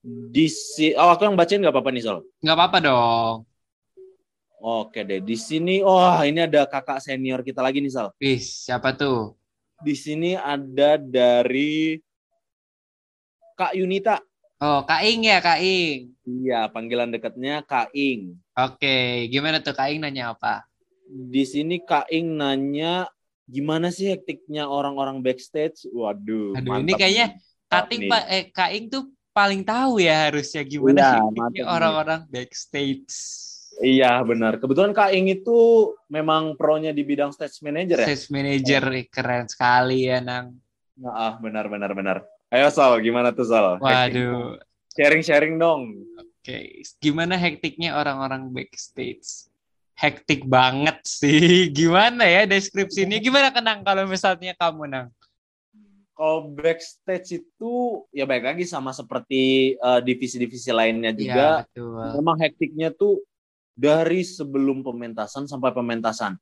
di 0.04 0.48
si 0.48 0.96
oh 0.96 1.12
aku 1.12 1.28
yang 1.28 1.36
bacain 1.36 1.60
nggak 1.60 1.76
apa-apa 1.76 1.92
nih 1.92 2.04
Sol 2.04 2.20
nggak 2.40 2.56
apa-apa 2.56 2.78
dong 2.80 3.36
oke 4.64 5.00
deh 5.04 5.20
di 5.20 5.36
sini 5.36 5.84
oh 5.84 6.24
ini 6.24 6.48
ada 6.48 6.64
kakak 6.64 7.04
senior 7.04 7.44
kita 7.44 7.60
lagi 7.60 7.84
nih 7.84 7.92
Sol 7.92 8.10
Wis, 8.16 8.64
siapa 8.64 8.96
tuh 8.96 9.36
di 9.84 9.96
sini 9.96 10.36
ada 10.36 11.00
dari 11.00 12.00
Kak 13.60 13.76
Yunita 13.76 14.24
oh 14.60 14.84
Kak 14.84 15.02
Ing 15.08 15.28
ya 15.28 15.40
Kak 15.40 15.60
Ing 15.60 16.14
iya 16.24 16.68
panggilan 16.72 17.12
dekatnya 17.12 17.64
Kak 17.64 17.92
Ing 17.96 18.38
oke 18.56 19.28
gimana 19.32 19.64
tuh 19.64 19.76
Kak 19.76 19.92
Ing 19.92 20.04
nanya 20.04 20.36
apa 20.36 20.68
di 21.10 21.44
sini 21.48 21.82
Kak 21.82 22.12
Ing 22.12 22.38
nanya 22.38 23.08
gimana 23.50 23.90
sih 23.90 24.14
hektiknya 24.14 24.70
orang-orang 24.70 25.26
backstage 25.26 25.90
waduh 25.90 26.54
Aduh, 26.54 26.80
ini 26.86 26.94
kayaknya 26.94 27.40
Kating 27.70 28.10
Pak 28.10 28.24
eh 28.34 28.44
Kak 28.50 28.72
Ing 28.74 28.90
tuh 28.90 29.14
paling 29.30 29.62
tahu 29.62 30.02
ya 30.02 30.28
harusnya 30.28 30.66
gimana 30.66 31.22
iya, 31.54 31.64
orang-orang 31.70 32.26
backstage. 32.28 33.14
Iya 33.80 34.20
benar. 34.26 34.58
Kebetulan 34.58 34.92
Kak 34.92 35.14
Ing 35.14 35.30
itu 35.30 35.94
memang 36.10 36.58
pro-nya 36.58 36.92
di 36.92 37.06
bidang 37.06 37.30
stage 37.32 37.62
manager 37.62 38.02
ya. 38.02 38.08
Stage 38.10 38.28
manager 38.34 38.84
oh. 38.90 39.06
keren 39.08 39.46
sekali 39.46 40.10
ya 40.10 40.20
Nang. 40.20 40.58
Nah, 41.00 41.38
benar 41.40 41.70
benar 41.70 41.92
benar. 41.94 42.18
Ayo 42.50 42.68
Sal, 42.74 42.98
gimana 43.06 43.30
tuh 43.30 43.46
Sal? 43.46 43.78
Waduh. 43.78 44.58
Sharing-sharing 44.98 45.62
dong. 45.62 45.94
Oke, 46.18 46.26
okay. 46.42 46.66
gimana 46.98 47.38
hektiknya 47.38 47.94
orang-orang 47.94 48.50
backstage? 48.50 49.50
Hektik 49.94 50.48
banget 50.48 51.04
sih. 51.04 51.68
Gimana 51.76 52.24
ya 52.24 52.48
deskripsi 52.48 53.04
ini? 53.04 53.20
Gimana 53.20 53.52
kenang 53.52 53.84
kalau 53.84 54.08
misalnya 54.08 54.56
kamu 54.56 54.88
nang? 54.88 55.12
kalau 56.20 56.52
backstage 56.52 57.40
itu 57.40 58.04
ya 58.12 58.28
baik 58.28 58.44
lagi 58.44 58.68
sama 58.68 58.92
seperti 58.92 59.76
uh, 59.80 60.04
divisi-divisi 60.04 60.68
lainnya 60.76 61.16
juga. 61.16 61.64
Ya, 61.64 61.64
betul. 61.64 62.04
Memang 62.20 62.36
hektiknya 62.44 62.92
tuh 62.92 63.24
dari 63.72 64.28
sebelum 64.28 64.84
pementasan 64.84 65.48
sampai 65.48 65.72
pementasan. 65.72 66.36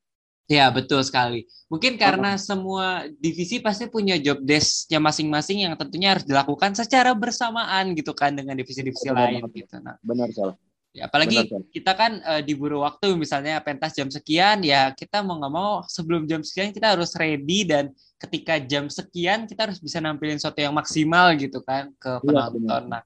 Ya 0.47 0.71
betul 0.71 1.03
sekali. 1.03 1.43
Mungkin 1.67 1.99
karena 1.99 2.39
oh. 2.39 2.39
semua 2.39 3.03
divisi 3.19 3.60
pasti 3.60 3.91
punya 3.91 4.15
job 4.15 4.39
desknya 4.39 5.03
masing-masing 5.03 5.67
yang 5.67 5.75
tentunya 5.75 6.15
harus 6.15 6.23
dilakukan 6.23 6.71
secara 6.71 7.12
bersamaan 7.12 7.91
gitu 7.91 8.15
kan 8.15 8.31
dengan 8.31 8.55
divisi-divisi 8.55 9.12
lain 9.12 9.43
gitu. 9.51 9.75
Nah, 9.83 9.99
benar 9.99 10.31
salah. 10.31 10.55
Ya, 10.95 11.05
apalagi 11.05 11.45
Benar, 11.45 11.62
kita 11.69 11.91
kan 11.93 12.12
uh, 12.25 12.41
diburu 12.41 12.81
waktu 12.81 13.13
misalnya 13.13 13.62
pentas 13.62 13.93
jam 13.93 14.10
sekian 14.10 14.65
ya 14.65 14.89
kita 14.97 15.21
mau 15.21 15.38
nggak 15.38 15.53
mau 15.53 15.71
sebelum 15.86 16.25
jam 16.25 16.41
sekian 16.41 16.73
kita 16.73 16.97
harus 16.97 17.13
ready 17.13 17.69
dan 17.69 17.93
ketika 18.17 18.57
jam 18.57 18.89
sekian 18.89 19.45
kita 19.45 19.69
harus 19.69 19.77
bisa 19.77 20.01
nampilin 20.01 20.41
sesuatu 20.41 20.57
yang 20.57 20.73
maksimal 20.73 21.38
gitu 21.38 21.62
kan 21.62 21.93
ke 22.01 22.17
iya, 22.17 22.49
penonton. 22.49 22.83
Nah, 22.89 23.03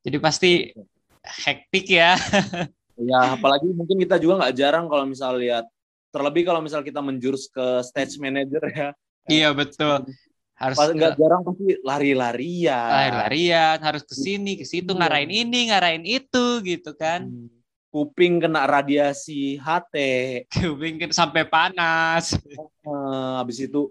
jadi 0.00 0.16
pasti 0.16 0.72
hektik 1.44 1.92
ya. 1.92 2.16
ya, 3.10 3.36
apalagi 3.36 3.68
mungkin 3.68 4.00
kita 4.00 4.16
juga 4.16 4.40
nggak 4.46 4.54
jarang 4.56 4.88
kalau 4.88 5.04
misal 5.04 5.36
lihat 5.36 5.68
terlebih 6.10 6.42
kalau 6.46 6.60
misal 6.60 6.82
kita 6.82 6.98
menjurus 6.98 7.46
ke 7.50 7.82
stage 7.86 8.18
manager 8.18 8.62
ya. 8.70 8.88
Iya 9.30 9.54
betul 9.54 10.10
harus 10.60 10.76
nggak 10.76 11.16
jarang 11.16 11.40
pasti 11.40 11.66
lari-larian 11.80 12.92
lari-larian 12.92 13.78
harus 13.80 14.04
ke 14.04 14.12
sini 14.12 14.60
ke 14.60 14.68
situ 14.68 14.92
iya. 14.92 14.98
ngarain 15.00 15.32
ini 15.32 15.72
ngarain 15.72 16.04
itu 16.04 16.60
gitu 16.60 16.92
kan 17.00 17.24
hmm. 17.24 17.48
kuping 17.88 18.44
kena 18.44 18.68
radiasi 18.68 19.56
HT 19.56 19.96
kuping 20.60 21.00
kena 21.00 21.16
sampai 21.16 21.48
panas 21.48 22.36
uh, 22.84 23.40
habis 23.40 23.64
itu 23.64 23.88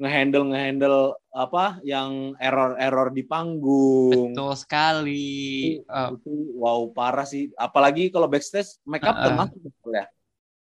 ngehandle 0.00 0.48
ngehandle 0.48 1.12
apa 1.28 1.76
yang 1.84 2.32
error-error 2.40 3.12
di 3.12 3.28
panggung 3.28 4.32
betul 4.32 4.56
sekali 4.56 5.76
itu, 5.76 5.92
oh. 5.92 6.16
itu 6.16 6.32
wow 6.56 6.80
parah 6.88 7.28
sih 7.28 7.52
apalagi 7.60 8.08
kalau 8.08 8.32
backstage 8.32 8.80
make 8.88 9.04
up 9.04 9.12
uh 9.12 9.20
-uh. 9.20 9.24
termasuk 9.28 9.60
ya 9.92 10.08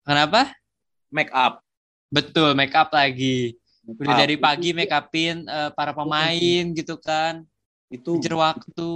kenapa 0.08 0.56
make 1.14 1.30
up 1.30 1.62
betul 2.10 2.58
make 2.58 2.74
up 2.74 2.90
lagi 2.90 3.54
Udah 3.84 4.16
dari 4.16 4.40
pagi 4.40 4.72
make 4.72 4.92
upin 4.92 5.44
uh, 5.44 5.68
para 5.76 5.92
pemain 5.92 6.64
gitu 6.72 6.96
kan. 6.96 7.44
Itu 7.92 8.16
Kejar 8.16 8.40
waktu. 8.40 8.92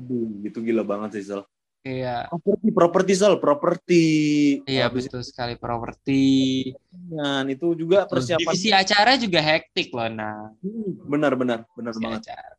Aduh, 0.00 0.40
itu 0.40 0.58
gila 0.64 0.80
banget 0.82 1.20
sih, 1.20 1.24
Sal. 1.28 1.44
Iya. 1.84 2.28
Properti, 2.32 2.68
properti 2.72 3.12
Sal, 3.12 3.34
properti. 3.36 4.04
Iya, 4.64 4.88
Habis 4.88 5.12
betul 5.12 5.22
sekali 5.28 5.54
properti. 5.60 6.24
Dan 6.88 7.52
itu 7.52 7.76
juga 7.76 8.08
persiapan. 8.08 8.48
Divisi 8.48 8.72
acara 8.72 9.20
juga 9.20 9.40
hektik 9.44 9.92
loh, 9.92 10.08
nah. 10.08 10.56
Hmm, 10.64 10.88
benar, 11.04 11.36
benar, 11.36 11.58
benar 11.76 11.92
Divisi 11.92 12.04
banget. 12.08 12.20
Acara. 12.24 12.56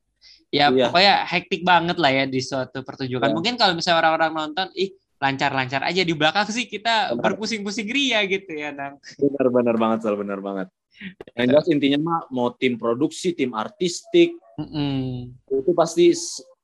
Ya, 0.51 0.67
iya. 0.67 0.91
pokoknya 0.91 1.15
hektik 1.31 1.61
banget 1.63 1.97
lah 1.97 2.11
ya 2.13 2.23
di 2.29 2.39
suatu 2.43 2.85
pertunjukan. 2.85 3.25
Iya. 3.25 3.35
Mungkin 3.35 3.55
kalau 3.57 3.73
misalnya 3.73 4.05
orang-orang 4.05 4.31
nonton, 4.37 4.67
ih 4.77 4.93
lancar-lancar 5.21 5.85
aja 5.85 6.01
di 6.01 6.17
belakang 6.17 6.49
sih 6.49 6.65
kita 6.65 7.13
berpusing-pusing 7.13 7.85
ria 7.93 8.25
gitu 8.25 8.57
ya, 8.57 8.73
Nang. 8.73 8.97
Benar, 9.21 9.45
benar 9.53 9.75
banget, 9.77 9.99
Sal, 10.01 10.17
benar 10.17 10.41
banget. 10.41 10.67
Yang 11.37 11.47
jelas 11.53 11.67
intinya 11.69 11.99
mah 12.01 12.19
mau 12.33 12.49
tim 12.57 12.73
produksi, 12.81 13.37
tim 13.37 13.53
artistik, 13.53 14.33
mm 14.57 14.65
-hmm. 14.65 15.61
itu 15.61 15.71
pasti 15.77 16.09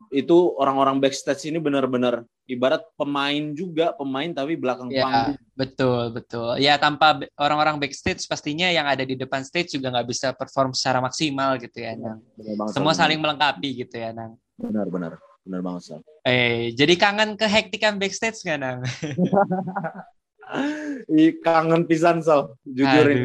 itu 0.07 0.37
orang-orang 0.55 1.03
backstage 1.03 1.51
ini 1.51 1.59
benar-benar 1.59 2.23
ibarat 2.47 2.79
pemain 2.95 3.51
juga 3.51 3.91
pemain 3.91 4.31
tapi 4.31 4.55
belakang 4.55 4.87
ya, 4.87 5.03
panggung. 5.03 5.35
Betul 5.53 6.03
betul. 6.15 6.51
Ya 6.63 6.79
tanpa 6.79 7.19
orang-orang 7.35 7.77
backstage 7.77 8.23
pastinya 8.25 8.71
yang 8.71 8.87
ada 8.87 9.03
di 9.03 9.19
depan 9.19 9.43
stage 9.43 9.75
juga 9.75 9.91
nggak 9.91 10.07
bisa 10.07 10.27
perform 10.31 10.71
secara 10.71 11.03
maksimal 11.03 11.59
gitu 11.59 11.77
ya, 11.83 11.93
Nang. 11.93 12.23
Semua 12.71 12.95
saling 12.95 13.19
melengkapi 13.19 13.85
gitu 13.85 13.99
ya, 13.99 14.15
Nang. 14.15 14.39
Benar 14.57 14.87
benar. 15.47 15.63
benar 15.63 15.65
banget 15.65 15.81
Sal. 15.87 16.01
Eh, 16.27 16.75
jadi 16.75 16.93
kangen 16.99 17.39
ke 17.39 17.47
hektikan 17.47 17.95
backstage 17.95 18.43
nggak 18.43 18.59
nang? 18.59 18.79
kangen 21.47 21.87
pisan 21.87 22.19
Sal, 22.19 22.59
jujur 22.67 23.07
ini. 23.07 23.23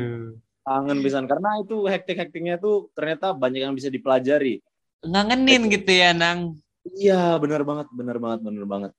Kangen 0.62 1.02
pisan 1.02 1.26
karena 1.26 1.58
itu 1.58 1.90
hektik-hektiknya 1.90 2.62
tuh 2.62 2.86
ternyata 2.94 3.34
banyak 3.34 3.66
yang 3.66 3.74
bisa 3.74 3.90
dipelajari. 3.90 4.62
Ngangenin 5.02 5.66
gitu 5.66 5.90
ya 5.90 6.14
nang? 6.14 6.54
Iya 6.86 7.34
benar 7.42 7.66
banget, 7.66 7.90
benar 7.90 8.22
banget, 8.22 8.40
benar 8.46 8.64
banget. 8.70 8.92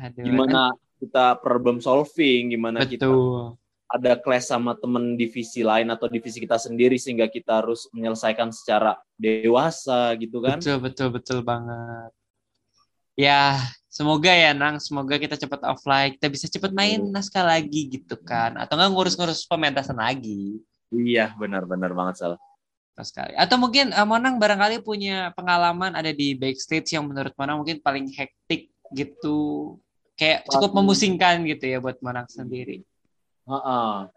Aduh, 0.00 0.24
gimana 0.24 0.72
kan? 0.72 0.80
kita 1.00 1.36
problem 1.44 1.84
solving, 1.84 2.56
gimana 2.56 2.84
Betul. 2.84 2.92
kita 2.96 3.08
ada 3.90 4.14
clash 4.14 4.46
sama 4.46 4.78
temen 4.78 5.18
divisi 5.18 5.66
lain 5.66 5.90
atau 5.90 6.06
divisi 6.06 6.38
kita 6.38 6.62
sendiri 6.62 6.94
sehingga 6.94 7.26
kita 7.26 7.58
harus 7.58 7.90
menyelesaikan 7.90 8.54
secara 8.54 8.94
dewasa 9.18 10.14
gitu 10.14 10.38
kan 10.38 10.62
betul 10.62 10.78
betul 10.78 11.08
betul 11.10 11.38
banget 11.42 12.14
ya 13.20 13.60
semoga 13.92 14.32
ya 14.32 14.56
nang. 14.56 14.80
Semoga 14.80 15.20
kita 15.20 15.36
cepat 15.36 15.60
offline. 15.68 16.16
Kita 16.16 16.32
bisa 16.32 16.46
cepat 16.48 16.72
main 16.72 17.04
naskah 17.12 17.44
lagi 17.44 17.92
gitu 17.92 18.16
kan. 18.16 18.56
Atau 18.56 18.80
nggak 18.80 18.90
ngurus-ngurus 18.96 19.44
pementasan 19.44 20.00
lagi. 20.00 20.64
Iya 20.88 21.36
benar 21.36 21.68
benar 21.68 21.92
banget 21.92 22.16
salah 22.24 22.40
sekali. 23.04 23.32
Atau 23.36 23.56
mungkin 23.56 23.92
uh, 23.96 24.06
Monang 24.08 24.36
barangkali 24.36 24.84
punya 24.84 25.32
pengalaman 25.32 25.96
ada 25.96 26.12
di 26.12 26.36
backstage 26.36 26.96
yang 26.96 27.08
menurut 27.08 27.32
Monang 27.36 27.64
mungkin 27.64 27.80
paling 27.80 28.08
hektik 28.12 28.72
gitu. 28.92 29.76
Kayak 30.16 30.44
cukup 30.52 30.76
memusingkan 30.76 31.40
gitu 31.48 31.64
ya 31.64 31.78
buat 31.80 31.96
Monang 32.04 32.28
sendiri. 32.28 32.84
Uh-uh. 33.48 34.08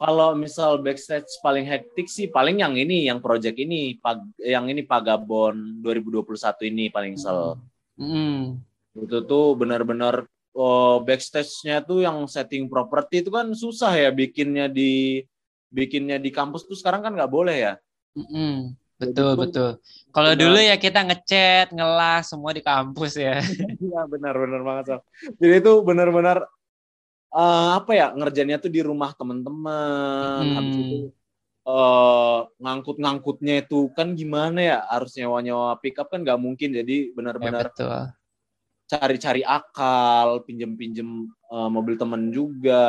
Kalau 0.00 0.32
misal 0.32 0.80
backstage 0.80 1.28
paling 1.44 1.68
hektik 1.68 2.08
sih 2.08 2.26
paling 2.32 2.64
yang 2.64 2.72
ini, 2.72 3.04
yang 3.04 3.20
project 3.20 3.60
ini, 3.60 4.00
pag, 4.00 4.24
yang 4.40 4.64
ini 4.66 4.80
Pagabon 4.80 5.84
2021 5.84 6.72
ini 6.72 6.88
paling 6.88 7.20
sel. 7.20 7.60
Mm. 8.00 8.64
Itu 8.96 9.18
tuh 9.28 9.54
benar-benar 9.54 10.24
oh, 10.56 11.04
backstage-nya 11.04 11.84
tuh 11.84 12.02
yang 12.02 12.24
setting 12.24 12.66
properti 12.66 13.22
itu 13.22 13.30
kan 13.30 13.52
susah 13.52 13.92
ya 13.94 14.10
bikinnya 14.10 14.66
di 14.66 15.22
bikinnya 15.70 16.18
di 16.18 16.32
kampus 16.34 16.66
tuh 16.66 16.74
sekarang 16.74 17.04
kan 17.04 17.12
nggak 17.14 17.30
boleh 17.30 17.56
ya. 17.70 17.74
Mm-mm. 18.16 18.74
Betul 19.00 19.32
Jadi, 19.32 19.40
betul. 19.48 19.70
Kalau 20.12 20.32
dulu 20.36 20.58
ya 20.60 20.76
kita 20.76 21.00
ngechat, 21.08 21.72
ngelas 21.72 22.28
semua 22.28 22.52
di 22.52 22.60
kampus 22.60 23.16
ya. 23.16 23.40
Iya 23.80 24.04
benar 24.04 24.34
benar 24.36 24.60
banget 24.60 24.84
so. 24.92 24.96
Jadi 25.40 25.54
itu 25.64 25.72
benar-benar 25.80 26.44
uh, 27.32 27.80
apa 27.80 27.92
ya 27.96 28.06
ngerjainnya 28.12 28.58
tuh 28.60 28.68
di 28.68 28.82
rumah 28.84 29.14
teman-teman 29.16 30.42
hmm. 30.44 30.56
habis 30.58 30.76
itu 30.76 30.96
uh, 31.70 32.38
ngangkut-ngangkutnya 32.58 33.62
itu 33.64 33.88
kan 33.94 34.18
gimana 34.18 34.58
ya 34.58 34.78
harus 34.90 35.14
nyawa-nyawa 35.14 35.78
pickup 35.78 36.10
kan 36.10 36.26
nggak 36.26 36.40
mungkin 36.42 36.74
jadi 36.74 37.14
benar-benar 37.14 37.70
ya, 37.70 38.10
cari-cari 38.90 39.46
akal 39.46 40.42
pinjem-pinjem 40.42 41.30
uh, 41.48 41.70
mobil 41.70 41.94
teman 41.94 42.34
juga 42.34 42.82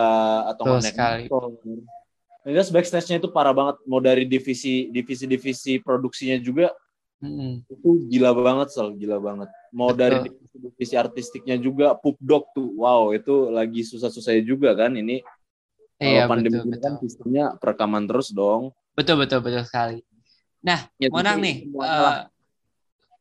atau 0.50 0.82
naik 0.82 1.30
motor 1.30 1.54
Jelas 2.42 2.74
backstage-nya 2.74 3.22
itu 3.22 3.30
parah 3.30 3.54
banget 3.54 3.78
mau 3.86 4.02
dari 4.02 4.26
divisi 4.26 4.90
divisi 4.90 5.30
divisi 5.30 5.78
produksinya 5.78 6.42
juga 6.42 6.74
Hmm. 7.22 7.62
Itu 7.70 8.10
gila 8.10 8.34
banget, 8.34 8.74
Sal. 8.74 8.98
Gila 8.98 9.22
banget. 9.22 9.50
Mau 9.70 9.94
Betul. 9.94 10.02
dari 10.02 10.18
divisi 10.58 10.98
artistiknya 10.98 11.56
juga, 11.62 11.94
Pup 11.94 12.18
Dog 12.18 12.50
tuh. 12.58 12.74
Wow, 12.82 13.14
itu 13.14 13.54
lagi 13.54 13.86
susah-susah 13.86 14.42
juga 14.42 14.74
kan. 14.74 14.98
Ini 14.98 15.22
iya, 16.02 16.26
kalau 16.26 16.32
pandemi 16.34 16.58
betul, 16.66 16.82
kan 16.82 16.94
sistemnya 16.98 17.46
perekaman 17.62 18.04
terus 18.10 18.34
dong. 18.34 18.74
Betul, 18.98 19.22
betul, 19.22 19.40
betul 19.46 19.64
sekali. 19.64 20.02
Nah, 20.62 20.90
ya, 20.98 21.10
Monang 21.14 21.38
nih, 21.42 21.70
uh, 21.78 22.26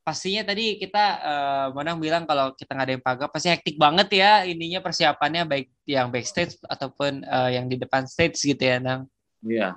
pastinya 0.00 0.44
tadi 0.48 0.80
kita 0.80 1.04
uh, 1.20 1.66
Monang 1.76 2.00
bilang 2.00 2.24
kalau 2.24 2.56
kita 2.56 2.72
ngadain 2.72 3.00
paga 3.00 3.28
pasti 3.28 3.48
hektik 3.52 3.76
banget 3.80 4.08
ya 4.12 4.44
ininya 4.44 4.80
persiapannya 4.80 5.44
baik 5.48 5.68
yang 5.88 6.08
backstage 6.08 6.56
ataupun 6.68 7.24
uh, 7.24 7.48
yang 7.52 7.68
di 7.68 7.76
depan 7.80 8.04
stage 8.08 8.40
gitu 8.40 8.60
ya, 8.60 8.80
Nang. 8.80 9.08
Iya. 9.44 9.76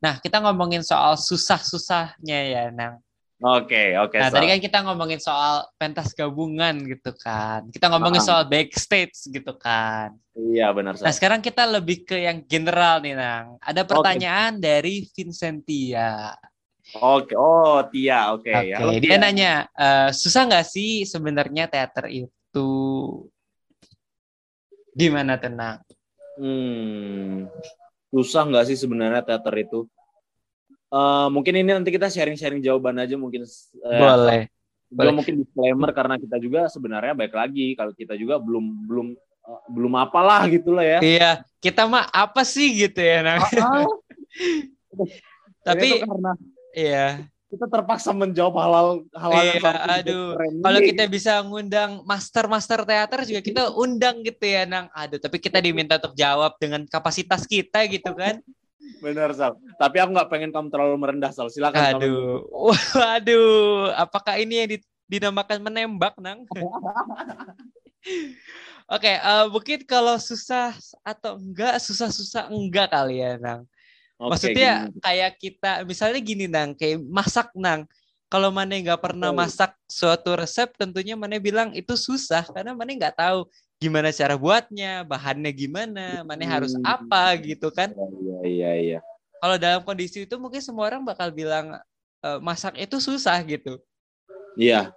Nah, 0.00 0.20
kita 0.20 0.40
ngomongin 0.44 0.84
soal 0.84 1.16
susah-susahnya 1.16 2.38
ya, 2.52 2.64
Nang. 2.72 3.00
Oke, 3.44 3.76
okay, 3.76 3.88
oke. 4.00 4.16
Okay, 4.16 4.24
nah, 4.24 4.32
so. 4.32 4.40
tadi 4.40 4.46
kan 4.48 4.60
kita 4.64 4.78
ngomongin 4.88 5.20
soal 5.20 5.68
pentas 5.76 6.16
gabungan 6.16 6.80
gitu 6.88 7.12
kan. 7.12 7.68
Kita 7.68 7.92
ngomongin 7.92 8.24
soal 8.24 8.48
backstage 8.48 9.20
gitu 9.28 9.52
kan. 9.60 10.16
Iya, 10.32 10.72
benar. 10.72 10.96
So. 10.96 11.04
Nah, 11.04 11.12
sekarang 11.12 11.44
kita 11.44 11.68
lebih 11.68 12.08
ke 12.08 12.24
yang 12.24 12.40
general 12.48 13.04
nih, 13.04 13.12
Nang. 13.12 13.60
Ada 13.60 13.84
pertanyaan 13.84 14.56
okay. 14.56 14.64
dari 14.64 14.94
Vincentia. 15.12 16.32
Oke, 17.04 17.32
okay. 17.32 17.36
oh 17.36 17.84
Tia, 17.92 18.32
oke 18.32 18.48
okay. 18.48 18.72
okay. 18.72 18.96
ya. 18.96 19.00
Dia 19.04 19.16
nanya, 19.20 19.52
uh, 19.76 20.08
susah 20.08 20.48
nggak 20.48 20.64
sih 20.64 21.04
sebenarnya 21.04 21.68
teater 21.68 22.08
itu? 22.08 22.70
Gimana 24.96 25.36
tenang? 25.36 25.84
Hmm, 26.40 27.44
susah 28.08 28.48
nggak 28.48 28.72
sih 28.72 28.76
sebenarnya 28.80 29.20
teater 29.20 29.52
itu? 29.60 29.84
Uh, 30.94 31.26
mungkin 31.34 31.58
ini 31.58 31.74
nanti 31.74 31.90
kita 31.90 32.06
sharing-sharing 32.06 32.62
jawaban 32.62 32.94
aja 33.02 33.18
mungkin. 33.18 33.42
Uh, 33.82 33.98
Boleh. 33.98 34.46
Boleh. 34.94 35.10
mungkin 35.10 35.42
disclaimer 35.42 35.90
karena 35.90 36.14
kita 36.22 36.38
juga 36.38 36.70
sebenarnya 36.70 37.18
baik 37.18 37.34
lagi 37.34 37.74
kalau 37.74 37.90
kita 37.90 38.14
juga 38.14 38.38
belum 38.38 38.86
belum 38.86 39.06
uh, 39.42 39.62
belum 39.74 39.92
apalah 39.98 40.46
gitulah 40.46 40.86
ya. 40.86 40.98
Iya, 41.02 41.30
kita 41.58 41.90
mah 41.90 42.06
apa 42.14 42.46
sih 42.46 42.86
gitu 42.86 43.02
ya 43.02 43.26
nah. 43.26 43.42
Tapi 45.66 46.06
karena 46.06 46.32
iya 46.76 47.26
kita 47.54 47.70
terpaksa 47.70 48.10
menjawab 48.10 48.54
hal-hal 48.58 48.88
hal 49.14 49.32
iya, 49.38 49.72
aduh 50.02 50.34
kalau 50.58 50.80
kita 50.82 51.06
bisa 51.06 51.38
ngundang 51.46 52.02
master 52.02 52.50
master 52.50 52.82
teater 52.82 53.22
juga 53.22 53.40
kita 53.46 53.62
undang 53.78 54.26
gitu 54.26 54.42
ya 54.42 54.66
nang 54.66 54.90
aduh 54.90 55.22
tapi 55.22 55.38
kita 55.38 55.62
diminta 55.62 56.02
untuk 56.02 56.18
jawab 56.18 56.58
dengan 56.58 56.82
kapasitas 56.90 57.46
kita 57.46 57.86
gitu 57.86 58.10
kan 58.10 58.42
Benar, 59.04 59.36
Sal. 59.36 59.56
Tapi 59.76 59.96
aku 60.00 60.10
nggak 60.16 60.30
pengen 60.32 60.50
kamu 60.52 60.68
terlalu 60.72 60.96
merendah, 60.96 61.32
Sal. 61.32 61.52
Silakan. 61.52 62.00
Aduh. 62.00 62.44
Waduh. 62.96 63.92
Apakah 63.96 64.40
ini 64.40 64.54
yang 64.64 64.70
dinamakan 65.08 65.60
menembak, 65.60 66.16
Nang? 66.16 66.44
Oke, 68.84 69.08
okay, 69.08 69.16
uh, 69.16 69.44
eh, 69.44 69.46
mungkin 69.48 69.80
kalau 69.88 70.20
susah 70.20 70.76
atau 71.00 71.40
enggak, 71.40 71.80
susah-susah 71.80 72.52
enggak 72.52 72.92
kali 72.92 73.24
ya, 73.24 73.40
Nang. 73.40 73.64
Okay, 74.20 74.28
Maksudnya 74.30 74.72
gini. 74.92 75.00
kayak 75.00 75.32
kita, 75.40 75.70
misalnya 75.88 76.20
gini, 76.20 76.44
Nang, 76.44 76.76
kayak 76.76 77.00
masak, 77.00 77.48
Nang. 77.56 77.88
Kalau 78.28 78.50
mana 78.50 78.74
nggak 78.74 78.98
pernah 78.98 79.30
masak 79.30 79.78
suatu 79.88 80.34
resep, 80.34 80.66
tentunya 80.74 81.14
mana 81.14 81.38
bilang 81.38 81.70
itu 81.70 81.94
susah 81.94 82.42
karena 82.50 82.74
mana 82.74 82.90
nggak 82.90 83.14
tahu 83.14 83.46
gimana 83.82 84.08
cara 84.14 84.34
buatnya, 84.38 85.04
bahannya 85.04 85.52
gimana, 85.52 86.24
mana 86.24 86.44
harus 86.46 86.72
hmm. 86.74 86.84
apa 86.84 87.36
gitu 87.42 87.68
kan. 87.68 87.92
Iya, 87.92 88.38
iya, 88.46 88.70
iya. 88.80 88.98
Kalau 89.42 89.56
dalam 89.60 89.84
kondisi 89.84 90.24
itu 90.24 90.36
mungkin 90.40 90.64
semua 90.64 90.88
orang 90.88 91.04
bakal 91.04 91.28
bilang 91.28 91.76
e, 92.24 92.28
masak 92.40 92.80
itu 92.80 92.96
susah 92.96 93.36
gitu. 93.44 93.76
Iya. 94.56 94.94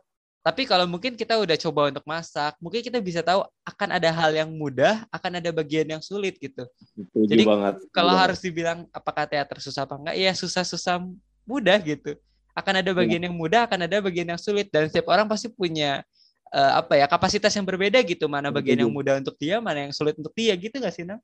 Tapi 0.48 0.64
kalau 0.64 0.88
mungkin 0.88 1.20
kita 1.20 1.36
udah 1.36 1.60
coba 1.60 1.92
untuk 1.92 2.08
masak, 2.08 2.56
mungkin 2.64 2.80
kita 2.80 3.04
bisa 3.04 3.20
tahu 3.20 3.44
akan 3.68 4.00
ada 4.00 4.08
hal 4.16 4.32
yang 4.32 4.48
mudah, 4.48 5.04
akan 5.12 5.44
ada 5.44 5.52
bagian 5.52 5.84
yang 5.84 6.00
sulit 6.00 6.40
gitu. 6.40 6.64
Setuju 6.96 7.28
Jadi 7.28 7.44
banget. 7.44 7.76
kalau 7.92 8.16
banget. 8.16 8.24
harus 8.24 8.40
dibilang 8.40 8.80
apakah 8.96 9.28
teater 9.28 9.60
susah 9.60 9.84
apa 9.84 10.00
enggak, 10.00 10.16
ya 10.16 10.32
susah-susah 10.32 11.04
mudah 11.44 11.76
gitu. 11.84 12.16
Akan 12.56 12.80
ada 12.80 12.96
bagian 12.96 13.20
ya. 13.20 13.28
yang 13.28 13.36
mudah, 13.36 13.68
akan 13.68 13.92
ada 13.92 14.00
bagian 14.00 14.32
yang 14.32 14.40
sulit 14.40 14.72
dan 14.72 14.88
setiap 14.88 15.12
orang 15.12 15.28
pasti 15.28 15.52
punya 15.52 16.08
uh, 16.54 16.82
apa 16.82 17.00
ya 17.00 17.06
kapasitas 17.10 17.52
yang 17.56 17.68
berbeda 17.68 18.00
gitu 18.04 18.28
mana 18.32 18.52
bagian 18.54 18.86
yang 18.86 18.92
mudah 18.92 19.20
untuk 19.20 19.36
dia 19.36 19.60
mana 19.60 19.88
yang 19.88 19.94
sulit 19.96 20.16
untuk 20.16 20.32
dia 20.36 20.54
gitu 20.56 20.78
gak 20.80 20.94
sih 20.94 21.04
Nang? 21.08 21.20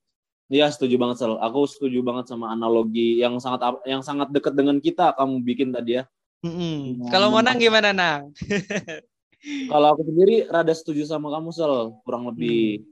Iya 0.52 0.70
setuju 0.70 1.00
banget 1.00 1.24
Sel. 1.24 1.40
Aku 1.40 1.66
setuju 1.66 2.04
banget 2.04 2.30
sama 2.30 2.52
analogi 2.52 3.18
yang 3.18 3.40
sangat 3.40 3.64
yang 3.88 4.04
sangat 4.04 4.30
dekat 4.30 4.54
dengan 4.54 4.78
kita 4.78 5.16
kamu 5.16 5.40
bikin 5.42 5.72
tadi 5.72 6.00
ya. 6.00 6.04
Mm-hmm. 6.44 7.08
Kalau 7.10 7.32
mau 7.32 7.40
Nang 7.40 7.58
gimana 7.58 7.96
Nang? 7.96 8.30
Kalau 9.72 9.88
aku 9.96 10.02
sendiri 10.08 10.48
rada 10.48 10.72
setuju 10.72 11.04
sama 11.08 11.28
kamu 11.32 11.50
Sel 11.52 11.96
kurang 12.08 12.32
lebih. 12.32 12.80
Hmm. 12.80 12.92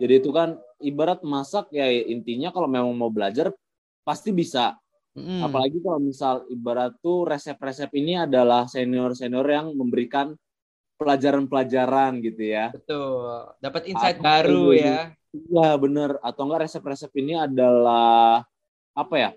Jadi 0.00 0.12
itu 0.18 0.30
kan 0.34 0.58
ibarat 0.82 1.22
masak 1.22 1.70
ya 1.70 1.86
intinya 1.86 2.50
kalau 2.50 2.66
memang 2.66 2.90
mau 2.94 3.10
belajar 3.10 3.54
pasti 4.02 4.34
bisa. 4.34 4.74
Hmm. 5.14 5.46
Apalagi 5.46 5.78
kalau 5.78 6.02
misal 6.02 6.42
ibarat 6.50 6.98
tuh 6.98 7.30
resep-resep 7.30 7.86
ini 7.94 8.18
adalah 8.18 8.66
senior-senior 8.66 9.46
yang 9.46 9.66
memberikan 9.78 10.34
pelajaran-pelajaran 10.98 12.22
gitu 12.22 12.42
ya. 12.44 12.70
Betul. 12.70 13.54
Dapat 13.58 13.82
insight 13.90 14.18
Atau 14.18 14.26
baru 14.26 14.66
ya. 14.74 14.98
Iya 15.34 15.68
benar. 15.78 16.10
Atau 16.22 16.46
enggak 16.46 16.70
resep-resep 16.70 17.10
ini 17.18 17.34
adalah 17.34 18.46
apa 18.94 19.14
ya? 19.18 19.30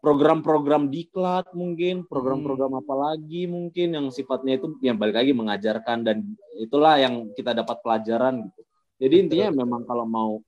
Program-program 0.00 0.88
diklat 0.88 1.52
mungkin, 1.52 2.08
program-program 2.08 2.72
hmm. 2.72 2.80
apa 2.80 2.94
lagi 2.96 3.44
mungkin 3.44 4.00
yang 4.00 4.06
sifatnya 4.08 4.56
itu 4.56 4.72
yang 4.80 4.96
balik 4.96 5.20
lagi 5.20 5.36
mengajarkan 5.36 6.00
dan 6.00 6.24
itulah 6.56 6.96
yang 6.96 7.28
kita 7.36 7.52
dapat 7.52 7.84
pelajaran 7.84 8.48
gitu. 8.48 8.60
Jadi 8.96 9.14
Betul. 9.16 9.24
intinya 9.28 9.48
memang 9.60 9.84
kalau 9.84 10.08
mau 10.08 10.40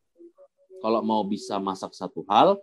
kalau 0.80 1.00
mau 1.04 1.22
bisa 1.22 1.60
masak 1.60 1.92
satu 1.92 2.24
hal 2.32 2.56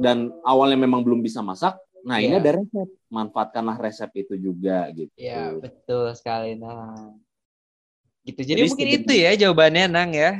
dan 0.00 0.32
awalnya 0.46 0.78
memang 0.78 1.02
belum 1.02 1.20
bisa 1.20 1.42
masak, 1.44 1.76
Nah, 2.08 2.16
yeah. 2.24 2.32
ini 2.32 2.34
ada 2.40 2.52
resep. 2.56 2.88
Manfaatkanlah 3.12 3.76
resep 3.76 4.10
itu 4.16 4.34
juga 4.40 4.88
gitu. 4.96 5.12
Iya, 5.20 5.60
betul 5.60 6.08
sekali. 6.16 6.56
Nah. 6.56 7.12
Gitu. 8.24 8.40
Jadi, 8.40 8.64
Jadi 8.64 8.70
mungkin 8.72 8.88
itu 9.04 9.12
ya 9.12 9.30
jawabannya 9.36 9.84
Nang 9.92 10.10
ya. 10.16 10.30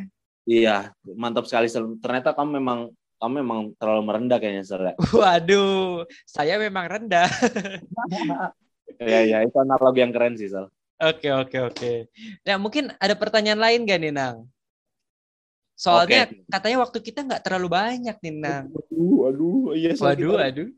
Iya, 0.48 0.96
mantap 1.12 1.44
sekali. 1.44 1.68
Ternyata 2.00 2.33
kamu 2.33 2.57
memang 2.57 2.81
kamu 3.20 3.33
memang 3.44 3.61
terlalu 3.76 4.02
merendah 4.09 4.38
kayaknya 4.40 4.64
Sel. 4.64 4.83
Ya. 4.88 4.94
Waduh, 5.12 6.09
saya 6.24 6.57
memang 6.57 6.88
rendah. 6.88 7.28
Iya, 8.98 9.20
iya, 9.31 9.38
itu 9.46 9.54
analogi 9.61 10.00
yang 10.00 10.11
keren 10.11 10.35
sih, 10.35 10.48
Sel. 10.50 10.66
Oke, 10.98 11.31
oke, 11.31 11.70
oke. 11.70 11.92
Nah, 12.42 12.57
mungkin 12.59 12.90
ada 12.98 13.14
pertanyaan 13.14 13.61
lain 13.61 13.87
gak 13.87 14.00
nih, 14.00 14.11
Nang? 14.11 14.50
Soalnya 15.78 16.26
okay. 16.26 16.42
katanya 16.50 16.83
waktu 16.83 16.98
kita 16.98 17.22
nggak 17.22 17.42
terlalu 17.46 17.68
banyak 17.70 18.16
nih, 18.18 18.35
Nang. 18.35 18.64
Waduh, 18.74 19.18
aduh, 19.31 19.66
iya. 19.78 19.94
Waduh, 19.94 20.35
aduh. 20.40 20.68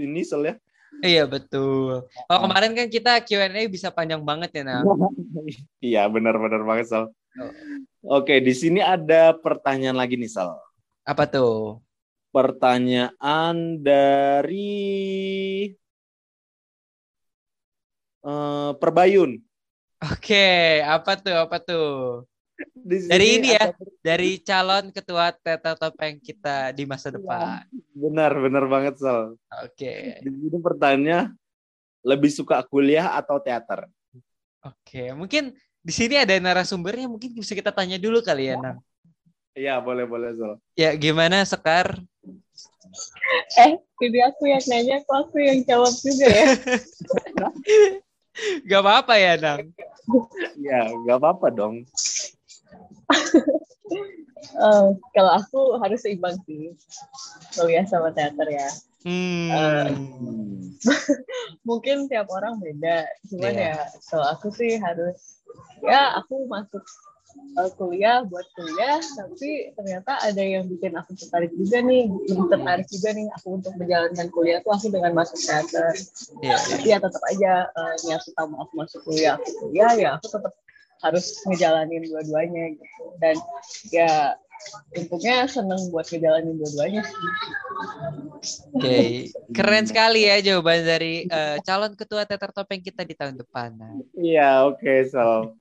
Ini 0.00 0.24
ya. 0.24 0.54
Iya 1.00 1.24
betul. 1.28 2.08
Oh 2.28 2.38
kemarin 2.44 2.74
kan 2.74 2.88
kita 2.90 3.22
Q&A 3.24 3.68
bisa 3.70 3.88
panjang 3.92 4.20
banget 4.20 4.50
ya, 4.60 4.62
Nang. 4.66 4.84
iya, 5.84 6.02
benar-benar 6.10 6.64
banget, 6.66 6.86
Sal. 6.90 7.04
Oh. 7.38 7.52
Oke, 8.20 8.40
di 8.42 8.52
sini 8.56 8.82
ada 8.82 9.36
pertanyaan 9.36 9.96
lagi 9.96 10.18
nih, 10.18 10.28
Sal. 10.28 10.56
Apa 11.06 11.24
tuh? 11.30 11.80
Pertanyaan 12.34 13.80
dari 13.80 14.68
uh, 18.26 18.76
Perbayun. 18.76 19.40
Oke, 20.00 20.80
apa 20.80 21.12
tuh? 21.20 21.36
Apa 21.36 21.56
tuh? 21.60 22.24
Dari 22.84 23.26
ini 23.40 23.48
ya, 23.56 23.72
dari 24.00 24.40
calon 24.40 24.90
ketua 24.92 25.32
Teta 25.32 25.76
Topeng 25.76 26.20
kita 26.20 26.72
di 26.72 26.84
masa 26.84 27.08
iya, 27.08 27.16
depan. 27.16 27.62
Benar, 27.92 28.32
benar 28.36 28.64
banget, 28.68 28.94
Sal. 29.00 29.36
Oke. 29.64 30.20
Di 30.20 30.30
sini 30.30 30.58
pertanyaannya, 30.60 31.20
lebih 32.04 32.30
suka 32.32 32.64
kuliah 32.64 33.12
atau 33.16 33.40
teater? 33.40 33.88
Oke, 34.60 35.12
mungkin 35.16 35.56
di 35.80 35.92
sini 35.92 36.20
ada 36.20 36.36
narasumbernya, 36.36 37.08
mungkin 37.08 37.32
bisa 37.32 37.56
kita 37.56 37.72
tanya 37.72 37.96
dulu 37.96 38.20
kali 38.20 38.52
ya, 38.52 38.60
Nang. 38.60 38.78
Iya, 39.56 39.80
boleh, 39.80 40.04
boleh, 40.04 40.30
Sol. 40.36 40.60
Ya, 40.76 40.92
gimana 40.94 41.42
Sekar? 41.48 41.96
Eh, 43.56 43.72
jadi 44.00 44.18
aku 44.30 44.42
yang 44.48 44.64
nanya, 44.68 44.96
kok 45.04 45.16
aku 45.28 45.36
yang 45.40 45.60
jawab 45.64 45.94
juga 46.00 46.26
ya? 46.28 46.46
gak 48.68 48.80
apa-apa 48.84 49.14
ya, 49.16 49.32
Nang? 49.40 49.60
Ya, 50.60 50.92
gak 51.08 51.16
apa-apa 51.18 51.48
dong. 51.50 51.88
Uh, 54.58 54.94
kalau 55.16 55.32
aku 55.36 55.60
harus 55.82 56.00
seimbang 56.02 56.38
sih, 56.46 56.74
kuliah 57.54 57.84
sama 57.86 58.14
teater 58.14 58.48
ya. 58.48 58.68
Hmm. 59.00 59.48
Uh, 59.48 59.88
mungkin 61.68 62.08
tiap 62.08 62.28
orang 62.28 62.60
beda, 62.60 63.08
cuman 63.32 63.52
yeah. 63.56 63.76
ya 63.80 63.88
kalau 64.12 64.26
aku 64.28 64.52
sih 64.52 64.76
harus 64.76 65.40
ya 65.80 66.20
aku 66.20 66.44
masuk 66.44 66.84
uh, 67.58 67.70
kuliah 67.78 68.22
buat 68.26 68.46
kuliah 68.54 69.00
tapi 69.00 69.72
ternyata 69.74 70.20
ada 70.22 70.42
yang 70.42 70.66
bikin 70.66 70.94
aku 70.96 71.16
tertarik 71.16 71.52
juga 71.54 71.82
nih 71.82 72.10
tertarik 72.28 72.86
juga 72.90 73.08
nih 73.14 73.26
aku 73.38 73.46
untuk 73.60 73.72
menjalankan 73.78 74.28
kuliah 74.30 74.58
tuh 74.62 74.72
aku 74.74 74.86
dengan 74.92 75.12
masuk 75.14 75.38
teater 75.38 75.92
yeah, 76.42 76.56
yeah. 76.56 76.60
tapi 76.68 76.86
ya 76.90 76.98
tetap 76.98 77.22
aja 77.30 77.52
uh, 77.72 77.94
niat 78.06 78.22
utama 78.26 78.54
aku 78.64 78.72
masuk 78.76 79.00
kuliah 79.06 79.34
aku 79.38 79.50
kuliah 79.66 79.92
ya 79.96 80.10
aku 80.18 80.26
tetap 80.28 80.52
harus 81.00 81.40
ngejalanin 81.48 82.04
dua-duanya 82.06 82.76
gitu 82.76 83.04
dan 83.20 83.36
ya 83.88 84.10
untungnya 84.92 85.48
seneng 85.48 85.88
buat 85.88 86.04
ngejalanin 86.08 86.60
dua-duanya 86.60 87.02
Oke, 88.72 88.80
okay. 88.80 89.08
keren 89.56 89.84
sekali 89.84 90.24
ya 90.24 90.40
jawaban 90.40 90.84
dari 90.84 91.28
uh, 91.28 91.60
calon 91.64 91.92
ketua 91.92 92.24
teater 92.24 92.52
topeng 92.52 92.80
kita 92.80 93.04
di 93.04 93.12
tahun 93.12 93.36
depan. 93.36 93.76
Iya, 94.16 94.64
oke, 94.64 94.80
okay, 94.80 94.98
so. 95.08 95.56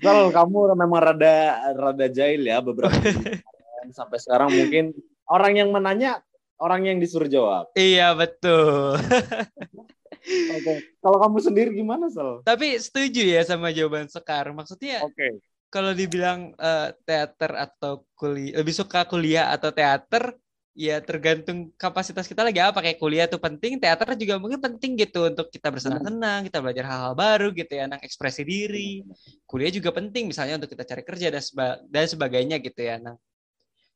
Sol, 0.00 0.28
kamu 0.28 0.76
memang 0.76 1.00
rada 1.00 1.60
rada 1.72 2.06
jahil 2.08 2.44
ya 2.44 2.60
beberapa 2.60 2.92
sampai 3.96 4.18
sekarang 4.20 4.52
mungkin 4.52 4.92
orang 5.28 5.52
yang 5.56 5.68
menanya 5.72 6.20
orang 6.60 6.88
yang 6.88 6.98
disuruh 7.00 7.30
jawab. 7.30 7.72
Iya, 7.72 8.12
betul. 8.12 8.98
Oke. 10.24 10.60
Okay. 10.62 10.78
Kalau 10.98 11.18
kamu 11.22 11.38
sendiri 11.38 11.70
gimana, 11.74 12.10
Sol? 12.10 12.42
Tapi 12.42 12.78
setuju 12.78 13.22
ya 13.22 13.42
sama 13.46 13.70
jawaban 13.70 14.10
Sekar. 14.10 14.50
Maksudnya 14.50 15.02
Oke. 15.02 15.14
Okay 15.14 15.32
kalau 15.68 15.92
dibilang 15.92 16.56
uh, 16.56 16.88
teater 17.04 17.52
atau 17.52 18.04
kuliah 18.16 18.60
lebih 18.60 18.72
suka 18.72 19.04
kuliah 19.04 19.52
atau 19.52 19.68
teater 19.68 20.32
ya 20.78 21.02
tergantung 21.02 21.74
kapasitas 21.74 22.24
kita 22.30 22.46
lagi 22.46 22.62
apa 22.62 22.78
kayak 22.78 23.02
kuliah 23.02 23.26
tuh 23.26 23.42
penting 23.42 23.82
teater 23.82 24.14
juga 24.14 24.38
mungkin 24.38 24.62
penting 24.62 24.94
gitu 24.94 25.26
untuk 25.26 25.50
kita 25.50 25.74
bersenang-senang 25.74 26.46
kita 26.46 26.62
belajar 26.62 26.86
hal-hal 26.86 27.14
baru 27.18 27.50
gitu 27.50 27.72
ya 27.74 27.90
nang 27.90 28.00
ekspresi 28.00 28.46
diri 28.46 29.02
kuliah 29.44 29.74
juga 29.74 29.90
penting 29.90 30.30
misalnya 30.30 30.56
untuk 30.62 30.70
kita 30.72 30.86
cari 30.86 31.02
kerja 31.02 31.34
dan 31.34 31.42
seba 31.42 31.82
dan 31.90 32.06
sebagainya 32.06 32.56
gitu 32.62 32.80
ya 32.80 32.96
nang 33.02 33.18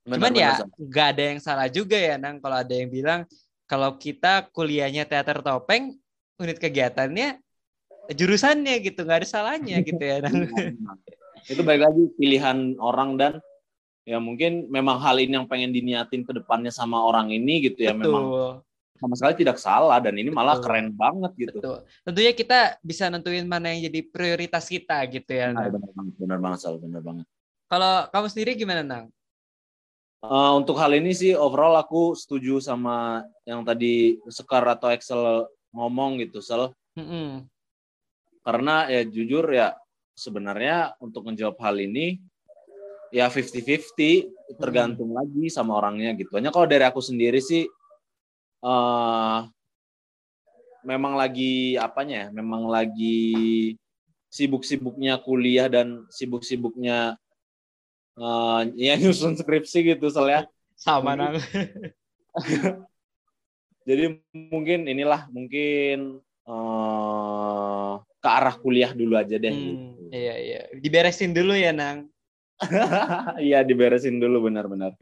cuman 0.03 0.33
ya 0.35 0.59
nggak 0.75 1.07
ada 1.15 1.23
yang 1.23 1.39
salah 1.39 1.69
juga 1.71 1.95
ya 1.95 2.19
nang 2.19 2.43
kalau 2.43 2.59
ada 2.59 2.75
yang 2.75 2.91
bilang 2.91 3.21
kalau 3.71 3.95
kita 3.95 4.51
kuliahnya 4.51 5.07
teater 5.07 5.39
topeng 5.39 6.02
unit 6.43 6.59
kegiatannya 6.59 7.39
jurusannya 8.11 8.75
gitu 8.83 9.07
nggak 9.07 9.23
ada 9.23 9.29
salahnya 9.29 9.79
gitu 9.87 10.03
ya 10.03 10.19
nang 10.21 10.51
itu 11.53 11.63
baik 11.63 11.83
lagi 11.87 12.03
pilihan 12.19 12.79
orang 12.83 13.15
dan 13.19 13.33
ya 14.03 14.19
mungkin 14.19 14.67
memang 14.67 14.99
hal 14.99 15.19
ini 15.23 15.39
yang 15.39 15.47
pengen 15.47 15.71
diniatin 15.71 16.27
ke 16.27 16.35
depannya 16.35 16.75
sama 16.75 16.99
orang 17.03 17.31
ini 17.31 17.71
gitu 17.71 17.87
ya 17.87 17.95
Betul. 17.95 18.03
memang 18.03 18.25
sama 19.03 19.19
sekali 19.19 19.35
tidak 19.43 19.59
salah 19.59 19.99
dan 19.99 20.15
ini 20.15 20.31
malah 20.31 20.63
Betul. 20.63 20.67
keren 20.71 20.89
banget 20.95 21.33
gitu. 21.35 21.59
Betul. 21.59 21.79
Tentunya 22.07 22.33
kita 22.39 22.79
bisa 22.87 23.11
nentuin 23.11 23.43
mana 23.51 23.75
yang 23.75 23.91
jadi 23.91 24.01
prioritas 24.07 24.71
kita 24.71 25.03
gitu 25.11 25.27
ya. 25.27 25.51
Nah, 25.51 25.67
benar 25.67 25.91
banget, 25.91 26.15
benar 26.23 26.39
banget, 26.39 26.59
Sal, 26.63 26.79
benar 26.79 27.03
banget. 27.03 27.27
Kalau 27.67 28.07
kamu 28.15 28.27
sendiri 28.31 28.51
gimana, 28.55 28.87
Nang? 28.87 29.11
Uh, 30.23 30.55
untuk 30.55 30.79
hal 30.79 30.95
ini 30.95 31.11
sih 31.11 31.35
overall 31.35 31.75
aku 31.83 32.15
setuju 32.15 32.63
sama 32.63 33.27
yang 33.43 33.67
tadi 33.67 34.23
Sekar 34.31 34.63
atau 34.71 34.95
Excel 34.95 35.51
ngomong 35.73 36.21
gitu, 36.21 36.39
Sal. 36.45 36.73
Mm 36.97 37.05
-hmm. 37.05 37.29
Karena 38.43 38.91
ya 38.91 39.03
jujur 39.07 39.49
ya 39.49 39.77
sebenarnya 40.13 40.93
untuk 41.01 41.25
menjawab 41.27 41.57
hal 41.61 41.81
ini 41.81 42.21
ya 43.13 43.29
50-50 43.29 44.57
tergantung 44.57 45.13
hmm. 45.13 45.19
lagi 45.21 45.45
sama 45.53 45.77
orangnya 45.77 46.17
gitu. 46.17 46.33
Hanya 46.37 46.49
kalau 46.49 46.65
dari 46.65 46.85
aku 46.85 47.05
sendiri 47.05 47.41
sih 47.45 47.69
uh, 48.65 49.45
memang 50.83 51.15
lagi 51.15 51.77
apanya 51.77 52.27
ya? 52.27 52.29
Memang 52.33 52.73
lagi 52.73 53.77
sibuk-sibuknya 54.33 55.21
kuliah 55.21 55.69
dan 55.69 56.09
sibuk-sibuknya 56.09 57.21
uh, 58.17 58.61
ya 58.77 58.97
nyusun 59.01 59.37
skripsi 59.37 59.93
gitu 59.97 60.09
soalnya. 60.09 60.49
Sama 60.77 61.15
nang. 61.15 61.37
Jadi 63.83 64.23
mungkin 64.33 64.87
inilah 64.87 65.27
mungkin 65.31 66.23
uh, 66.47 67.99
ke 68.23 68.29
arah 68.31 68.55
kuliah 68.59 68.95
dulu 68.95 69.19
aja 69.19 69.35
deh. 69.35 69.51
Hmm, 69.51 69.99
gitu. 69.99 70.15
Iya 70.15 70.35
iya, 70.39 70.61
diberesin 70.79 71.35
dulu 71.35 71.55
ya 71.59 71.75
Nang. 71.75 72.07
Iya 73.43 73.67
diberesin 73.67 74.23
dulu 74.23 74.47
benar-benar. 74.47 74.95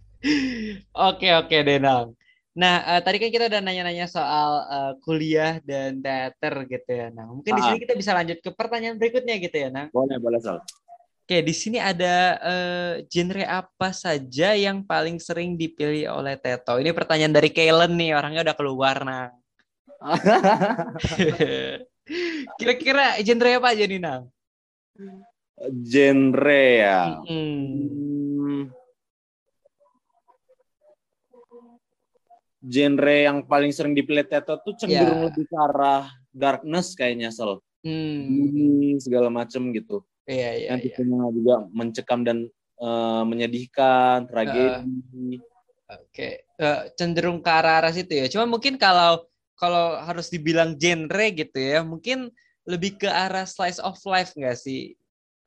oke 1.10 1.28
oke 1.42 1.56
deh 1.66 1.78
Nang. 1.82 2.14
Nah 2.54 2.84
uh, 2.84 3.00
tadi 3.02 3.18
kan 3.18 3.32
kita 3.32 3.48
udah 3.48 3.60
nanya-nanya 3.64 4.06
soal 4.06 4.50
uh, 4.68 4.92
kuliah 5.02 5.58
dan 5.66 5.98
teater 5.98 6.68
gitu 6.70 6.90
ya 6.90 7.08
Nang. 7.10 7.42
Mungkin 7.42 7.52
ah. 7.52 7.58
di 7.58 7.62
sini 7.66 7.78
kita 7.82 7.94
bisa 7.98 8.14
lanjut 8.14 8.38
ke 8.38 8.50
pertanyaan 8.54 9.00
berikutnya 9.00 9.34
gitu 9.42 9.56
ya 9.56 9.68
Nang. 9.74 9.88
Boleh 9.90 10.22
boleh 10.22 10.38
Sal. 10.38 10.62
Oke 11.22 11.38
di 11.38 11.54
sini 11.54 11.78
ada 11.78 12.34
uh, 12.42 12.94
genre 13.06 13.46
apa 13.46 13.94
saja 13.94 14.58
yang 14.58 14.82
paling 14.82 15.22
sering 15.22 15.54
dipilih 15.54 16.18
oleh 16.18 16.34
Teto? 16.34 16.82
Ini 16.82 16.90
pertanyaan 16.90 17.30
dari 17.30 17.54
Kaylen 17.54 17.94
nih 17.94 18.18
orangnya 18.18 18.42
udah 18.42 18.56
keluar 18.58 19.06
Nang. 19.06 19.30
Kira-kira 22.58 23.22
genre 23.22 23.50
apa 23.54 23.70
aja 23.70 23.86
nih, 23.86 24.02
Nang? 24.02 24.34
Genre 25.86 26.64
ya. 26.82 27.22
Hmm. 27.22 28.74
Genre 32.66 33.14
yang 33.14 33.46
paling 33.46 33.70
sering 33.70 33.94
dipilih 33.94 34.26
Teto 34.26 34.58
tuh 34.58 34.74
cenderung 34.74 35.22
yeah. 35.22 35.26
lebih 35.30 35.46
ke 35.46 35.54
arah 35.54 36.10
darkness 36.34 36.98
kayaknya, 36.98 37.30
Sel. 37.30 37.62
Hmm. 37.86 38.26
Ini 38.26 38.98
segala 38.98 39.30
macem 39.30 39.70
gitu. 39.70 40.02
Iya, 40.26 40.50
iya. 40.54 40.66
Yang 40.74 40.80
yeah. 41.02 41.30
juga 41.34 41.54
mencekam 41.74 42.20
dan 42.22 42.46
uh, 42.78 43.22
menyedihkan, 43.26 44.30
tragedi. 44.30 45.38
Uh, 45.38 45.42
Oke, 45.92 46.08
okay. 46.08 46.32
uh, 46.56 46.88
cenderung 46.96 47.44
ke 47.44 47.50
arah-arah 47.52 47.92
situ 47.92 48.16
ya. 48.16 48.26
Cuma 48.32 48.48
mungkin 48.48 48.80
kalau 48.80 49.28
kalau 49.60 50.00
harus 50.00 50.32
dibilang 50.32 50.74
genre 50.80 51.26
gitu 51.30 51.58
ya, 51.60 51.84
mungkin 51.84 52.32
lebih 52.64 52.96
ke 52.96 53.08
arah 53.10 53.44
slice 53.44 53.82
of 53.82 54.00
life 54.08 54.32
nggak 54.32 54.56
sih? 54.56 54.96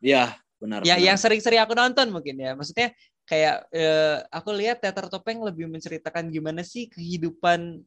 Iya, 0.04 0.38
benar. 0.62 0.86
Ya, 0.86 0.96
benar. 0.96 1.06
yang 1.12 1.18
sering-sering 1.18 1.60
aku 1.66 1.74
nonton 1.74 2.14
mungkin 2.14 2.38
ya. 2.38 2.54
Maksudnya 2.54 2.94
kayak 3.26 3.66
eh, 3.74 4.22
aku 4.30 4.54
lihat 4.54 4.80
teater 4.80 5.10
topeng 5.10 5.42
lebih 5.42 5.66
menceritakan 5.66 6.30
gimana 6.30 6.62
sih 6.62 6.86
kehidupan 6.88 7.82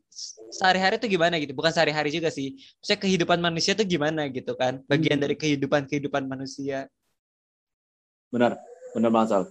sehari-hari 0.51 0.99
itu 0.99 1.09
gimana 1.09 1.39
gitu. 1.39 1.55
Bukan 1.55 1.71
sehari-hari 1.71 2.11
juga 2.11 2.29
sih. 2.29 2.59
Maksudnya 2.83 3.01
kehidupan 3.01 3.39
manusia 3.39 3.73
itu 3.79 3.87
gimana 3.87 4.27
gitu 4.29 4.59
kan. 4.59 4.83
Bagian 4.91 5.19
hmm. 5.19 5.25
dari 5.25 5.35
kehidupan 5.39 5.87
kehidupan 5.87 6.27
manusia. 6.27 6.91
benar 8.29 8.61
benar 8.93 9.09
banget 9.09 9.29
Sal 9.33 9.45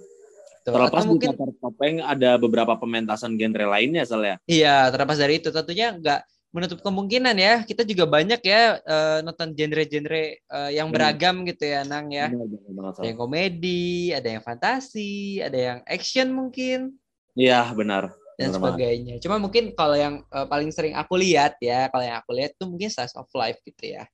terlepas 0.68 1.04
di 1.08 1.10
mungkin... 1.10 1.30
topeng 1.64 1.96
ada 2.04 2.36
beberapa 2.36 2.76
pementasan 2.76 3.40
genre 3.40 3.66
lainnya 3.72 4.04
Sal 4.04 4.22
ya 4.22 4.36
iya 4.46 4.92
terlepas 4.92 5.18
dari 5.18 5.40
itu 5.40 5.50
tentunya 5.50 5.96
nggak 5.96 6.22
menutup 6.58 6.82
kemungkinan 6.82 7.38
ya 7.38 7.62
kita 7.62 7.86
juga 7.86 8.10
banyak 8.10 8.42
ya 8.42 8.82
uh, 8.82 9.22
nonton 9.22 9.54
genre-genre 9.54 10.42
uh, 10.50 10.74
yang 10.74 10.90
beragam 10.90 11.46
hmm. 11.46 11.54
gitu 11.54 11.70
ya 11.70 11.86
Nang 11.86 12.10
ya. 12.10 12.34
Benar, 12.34 12.50
benar, 12.50 12.72
benar, 12.74 12.94
ada 12.98 13.06
yang 13.06 13.20
komedi 13.22 14.10
ada 14.10 14.28
yang 14.34 14.42
fantasi 14.42 15.38
ada 15.46 15.54
yang 15.54 15.80
action 15.86 16.34
mungkin. 16.34 16.98
Iya 17.38 17.70
benar. 17.78 18.10
Dan 18.42 18.50
benar 18.50 18.58
sebagainya. 18.58 19.22
Cuma 19.22 19.38
mungkin 19.38 19.78
kalau 19.78 19.94
yang 19.94 20.26
uh, 20.34 20.50
paling 20.50 20.74
sering 20.74 20.98
aku 20.98 21.14
lihat 21.22 21.62
ya 21.62 21.94
kalau 21.94 22.02
yang 22.02 22.18
aku 22.18 22.34
lihat 22.34 22.58
tuh 22.58 22.66
mungkin 22.66 22.90
size 22.90 23.14
of 23.14 23.30
life 23.38 23.62
gitu 23.62 23.94
ya. 23.94 24.10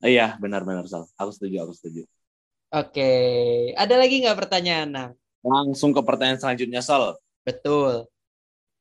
Iya 0.00 0.40
benar-benar 0.40 0.88
Sal. 0.88 1.04
Aku 1.20 1.36
setuju 1.36 1.68
aku 1.68 1.76
setuju. 1.76 2.08
Oke 2.72 3.12
ada 3.76 3.92
lagi 4.00 4.24
nggak 4.24 4.40
pertanyaan 4.40 4.88
Nang? 4.88 5.12
Langsung 5.44 5.92
ke 5.92 6.00
pertanyaan 6.00 6.40
selanjutnya 6.40 6.80
Sal. 6.80 7.20
Betul 7.44 8.08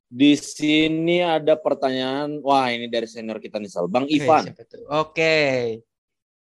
di 0.07 0.39
sini 0.39 1.19
ada 1.19 1.59
pertanyaan, 1.59 2.39
wah 2.39 2.71
ini 2.71 2.87
dari 2.87 3.07
senior 3.11 3.43
kita 3.43 3.59
nih 3.59 3.67
Sal, 3.67 3.91
Bang 3.91 4.07
Ivan. 4.07 4.55
Oke. 4.87 5.35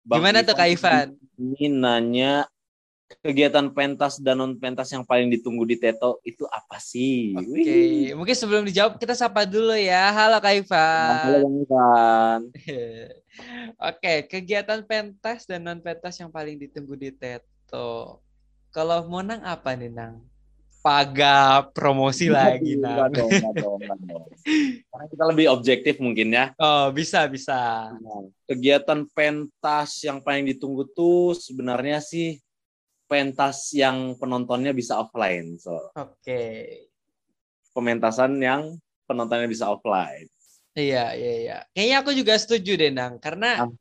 Gimana 0.03 0.43
Ivan, 0.43 0.49
tuh 0.51 0.55
Kak 0.59 0.69
Ivan? 0.75 1.07
Ini 1.39 1.67
nanya 1.71 2.51
kegiatan 3.23 3.71
pentas 3.71 4.19
dan 4.19 4.43
non 4.43 4.59
pentas 4.59 4.91
yang 4.91 5.07
paling 5.07 5.31
ditunggu 5.31 5.63
di 5.69 5.79
Teto 5.79 6.19
itu 6.27 6.43
apa 6.51 6.83
sih? 6.83 7.33
Oke, 7.39 7.63
okay. 7.63 7.95
mungkin 8.19 8.35
sebelum 8.35 8.67
dijawab 8.67 8.99
kita 8.99 9.15
sapa 9.15 9.47
dulu 9.47 9.79
ya. 9.79 10.11
Halo 10.11 10.43
Kak 10.43 10.55
Ivan. 10.59 11.15
Halo 11.23 11.37
Bang 11.47 11.57
Ivan. 11.63 12.41
Oke, 13.95 14.13
kegiatan 14.27 14.83
pentas 14.83 15.47
dan 15.47 15.63
non 15.63 15.79
pentas 15.79 16.19
yang 16.19 16.35
paling 16.35 16.59
ditunggu 16.59 16.99
di 16.99 17.15
Teto. 17.15 18.19
Kalau 18.75 19.07
mau 19.07 19.23
nang 19.23 19.47
apa 19.47 19.79
nih 19.79 19.95
nang? 19.95 20.34
Paga 20.85 21.65
promosi 21.73 22.29
lagi 22.29 22.77
nah. 22.77 23.09
Karena 23.09 25.07
kita 25.09 25.25
lebih 25.33 25.49
objektif 25.49 25.97
mungkin 25.97 26.37
ya. 26.37 26.53
Oh, 26.61 26.93
bisa 26.93 27.25
bisa. 27.25 27.89
Nah, 27.97 28.29
kegiatan 28.45 29.09
pentas 29.17 30.05
yang 30.05 30.21
paling 30.21 30.45
ditunggu 30.45 30.85
tuh 30.93 31.33
sebenarnya 31.33 32.05
sih 32.05 32.37
pentas 33.09 33.73
yang 33.73 34.13
penontonnya 34.21 34.77
bisa 34.77 35.01
offline. 35.01 35.57
So. 35.57 35.73
Oke. 35.97 36.21
Okay. 36.21 36.53
Pementasan 37.73 38.37
yang 38.45 38.77
penontonnya 39.09 39.49
bisa 39.49 39.73
offline. 39.73 40.29
Iya, 40.77 41.17
iya, 41.17 41.33
iya. 41.41 41.59
Kayaknya 41.73 41.97
aku 42.05 42.11
juga 42.13 42.35
setuju 42.37 42.77
deh, 42.77 42.93
Nang. 42.93 43.17
Karena 43.19 43.65
ah 43.65 43.73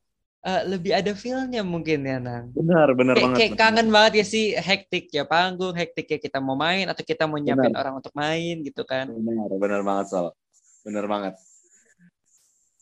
uh, 0.44 0.62
lebih 0.68 0.92
ada 0.92 1.12
feelnya 1.16 1.64
mungkin 1.64 2.04
ya 2.04 2.20
Nang. 2.20 2.52
Benar, 2.52 2.94
benar 2.94 3.16
kayak, 3.16 3.26
banget. 3.26 3.38
Kayak 3.40 3.54
kangen 3.58 3.88
banget 3.90 4.14
ya 4.22 4.26
sih 4.28 4.46
hektik 4.54 5.06
ya 5.10 5.24
panggung, 5.24 5.74
hektik 5.74 6.08
ya 6.08 6.20
kita 6.20 6.38
mau 6.44 6.60
main 6.60 6.86
atau 6.92 7.04
kita 7.04 7.24
mau 7.26 7.40
nyiapin 7.40 7.72
benar. 7.72 7.82
orang 7.82 7.94
untuk 8.04 8.14
main 8.14 8.56
gitu 8.62 8.84
kan. 8.84 9.08
Benar, 9.10 9.50
benar 9.58 9.82
banget 9.82 10.06
Sol. 10.12 10.28
Benar 10.84 11.08
banget. 11.08 11.34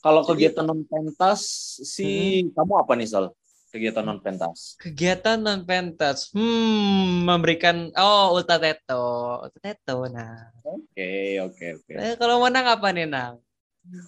Kalau 0.01 0.25
kegiatan 0.25 0.65
non 0.65 0.81
pentas 0.81 1.41
sih 1.85 2.41
hmm. 2.49 2.57
kamu 2.57 2.73
apa 2.81 2.93
nih 2.97 3.07
Sol? 3.07 3.25
Kegiatan 3.71 4.03
non 4.03 4.19
pentas. 4.19 4.75
Kegiatan 4.81 5.37
non 5.37 5.61
pentas. 5.63 6.33
Hmm, 6.33 7.23
memberikan 7.23 7.93
oh 7.93 8.35
ulta 8.35 8.57
teto. 8.57 9.39
Ulta 9.45 9.59
teto 9.61 10.09
nah. 10.09 10.49
Oke, 10.65 11.37
oke, 11.45 11.65
oke. 11.79 11.93
Eh, 11.93 12.17
kalau 12.17 12.41
menang 12.41 12.65
apa 12.65 12.89
nih 12.89 13.05
Nang? 13.05 13.37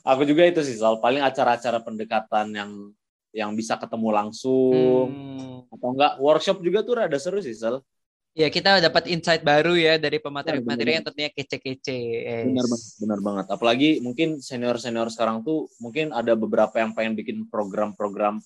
Aku 0.05 0.25
juga 0.25 0.45
itu 0.45 0.61
sih 0.61 0.77
Sol, 0.77 1.01
paling 1.01 1.21
acara-acara 1.21 1.81
pendekatan 1.81 2.53
yang 2.53 2.69
yang 3.33 3.57
bisa 3.57 3.75
ketemu 3.81 4.09
langsung 4.13 5.09
hmm. 5.09 5.73
atau 5.73 5.87
enggak 5.89 6.13
workshop 6.21 6.61
juga 6.61 6.85
tuh 6.85 7.01
rada 7.01 7.17
seru 7.17 7.41
sih 7.41 7.57
Sel. 7.57 7.81
Ya 8.33 8.49
kita 8.49 8.81
dapat 8.81 9.13
insight 9.13 9.45
baru 9.45 9.77
ya 9.77 10.01
dari 10.01 10.17
pemateri-pemateri 10.17 10.97
yang 10.97 11.05
tentunya 11.05 11.29
kece-kece. 11.29 11.97
Yes. 12.01 12.45
Benar 12.49 12.65
banget, 12.65 12.89
benar 12.97 13.19
banget. 13.21 13.45
Apalagi 13.53 13.89
mungkin 14.01 14.41
senior-senior 14.41 15.13
sekarang 15.13 15.45
tuh 15.45 15.69
mungkin 15.77 16.09
ada 16.09 16.33
beberapa 16.33 16.73
yang 16.81 16.97
pengen 16.97 17.13
bikin 17.13 17.45
program-program 17.45 18.41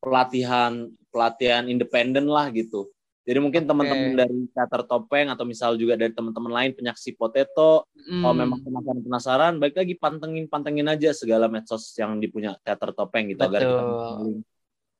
pelatihan 0.00 0.88
pelatihan 1.12 1.68
independen 1.68 2.24
lah 2.24 2.48
gitu. 2.56 2.88
Jadi 3.28 3.38
mungkin 3.44 3.62
okay. 3.62 3.68
teman-teman 3.68 4.10
dari 4.16 4.38
teater 4.48 4.82
topeng 4.88 5.28
atau 5.28 5.44
misal 5.44 5.76
juga 5.76 6.00
dari 6.00 6.16
teman-teman 6.16 6.48
lain 6.48 6.72
penyaksi 6.72 7.12
potato, 7.12 7.84
mm. 7.92 8.24
kalau 8.24 8.34
memang 8.40 8.58
penasaran 8.64 9.00
penasaran, 9.04 9.52
baik 9.60 9.76
lagi 9.76 9.94
pantengin 10.00 10.48
pantengin 10.48 10.88
aja 10.88 11.12
segala 11.12 11.44
medsos 11.44 11.92
yang 12.00 12.16
dipunya 12.16 12.56
teater 12.64 12.96
topeng 12.96 13.28
gitu 13.28 13.44
betul. 13.44 13.52
agar 13.52 13.60
kita 13.68 13.84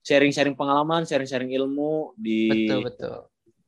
sharing-sharing 0.04 0.56
pengalaman, 0.60 1.08
sharing-sharing 1.08 1.48
ilmu 1.56 2.12
di 2.20 2.68
betul 2.68 2.80
betul 2.84 3.16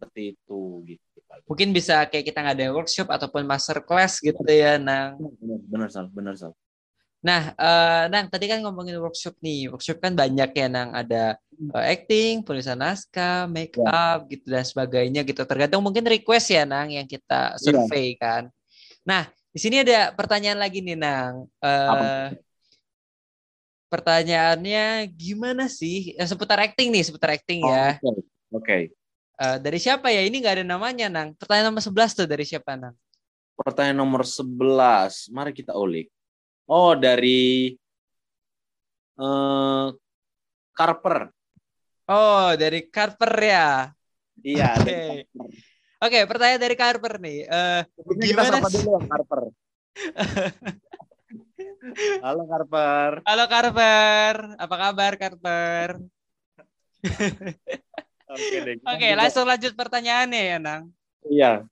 seperti 0.01 0.37
itu 0.37 0.61
gitu. 0.89 1.05
Mungkin 1.49 1.77
bisa 1.77 2.05
kayak 2.09 2.25
kita 2.29 2.39
nggak 2.41 2.57
ada 2.57 2.69
workshop 2.73 3.09
ataupun 3.13 3.45
master 3.45 3.85
class 3.85 4.21
gitu 4.21 4.41
ya, 4.49 4.77
Nang. 4.81 5.21
Benar, 5.21 5.61
benar, 5.69 5.89
benar, 5.89 6.07
benar, 6.13 6.35
benar. 6.37 6.53
Nah, 7.21 7.53
uh, 7.53 8.05
Nang, 8.09 8.33
tadi 8.33 8.49
kan 8.49 8.65
ngomongin 8.65 8.97
workshop 8.97 9.37
nih. 9.45 9.69
Workshop 9.69 10.01
kan 10.01 10.17
banyak 10.17 10.51
ya, 10.57 10.67
Nang. 10.73 10.97
Ada 10.97 11.37
uh, 11.77 11.85
acting, 11.85 12.41
penulisan 12.41 12.81
naskah, 12.81 13.45
make 13.45 13.77
ya. 13.77 13.85
up, 13.85 14.25
gitu 14.33 14.49
dan 14.49 14.65
sebagainya 14.65 15.21
gitu. 15.29 15.45
Tergantung 15.45 15.85
mungkin 15.85 16.09
request 16.09 16.49
ya, 16.49 16.65
Nang, 16.65 16.89
yang 16.89 17.05
kita 17.05 17.57
iya. 17.57 17.61
survei 17.61 18.17
ya. 18.17 18.21
kan. 18.21 18.43
Nah, 19.05 19.29
di 19.53 19.59
sini 19.61 19.85
ada 19.85 20.17
pertanyaan 20.17 20.57
lagi 20.57 20.81
nih, 20.81 20.97
Nang. 20.97 21.45
Uh, 21.61 22.33
pertanyaannya 23.93 25.13
gimana 25.13 25.69
sih? 25.69 26.17
Ya, 26.17 26.25
seputar 26.25 26.57
acting 26.65 26.89
nih, 26.89 27.05
seputar 27.05 27.37
acting 27.37 27.69
ya. 27.69 28.01
Oh, 28.01 28.17
Oke. 28.17 28.25
Okay. 28.65 28.83
Uh, 29.37 29.61
dari 29.61 29.77
siapa 29.77 30.09
ya? 30.09 30.25
Ini 30.25 30.41
nggak 30.41 30.55
ada 30.61 30.65
namanya, 30.65 31.13
Nang. 31.13 31.37
Pertanyaan 31.37 31.69
nomor 31.69 31.85
11 31.85 32.17
tuh 32.17 32.25
dari 32.25 32.49
siapa, 32.49 32.81
Nang? 32.81 32.97
Pertanyaan 33.61 34.01
nomor 34.01 34.25
11. 34.25 35.29
Mari 35.29 35.53
kita 35.53 35.77
ulik. 35.77 36.09
Oh, 36.71 36.95
dari 36.95 37.75
uh, 39.19 39.91
Carper. 40.71 41.35
Oh, 42.07 42.55
dari 42.55 42.87
Carper 42.87 43.33
ya. 43.43 43.91
Iya. 44.39 44.79
Oke, 44.79 44.87
okay. 44.87 45.27
okay, 45.99 46.23
pertanyaan 46.31 46.63
dari 46.63 46.79
Carper 46.79 47.19
nih. 47.19 47.43
Uh, 47.51 47.83
gimana 48.23 48.63
kita 48.63 48.71
dulu 48.71 49.03
Carper. 49.03 49.41
Halo 52.23 52.47
Carper. 52.47 53.11
Halo 53.27 53.45
Carper. 53.51 54.35
Apa 54.55 54.75
kabar 54.79 55.13
Carper? 55.19 55.89
Oke, 58.31 58.31
okay, 58.31 58.79
okay, 58.79 59.11
langsung 59.19 59.43
lanjut 59.43 59.75
pertanyaannya 59.75 60.43
ya, 60.55 60.57
Nang. 60.63 60.95
Iya. 61.27 61.67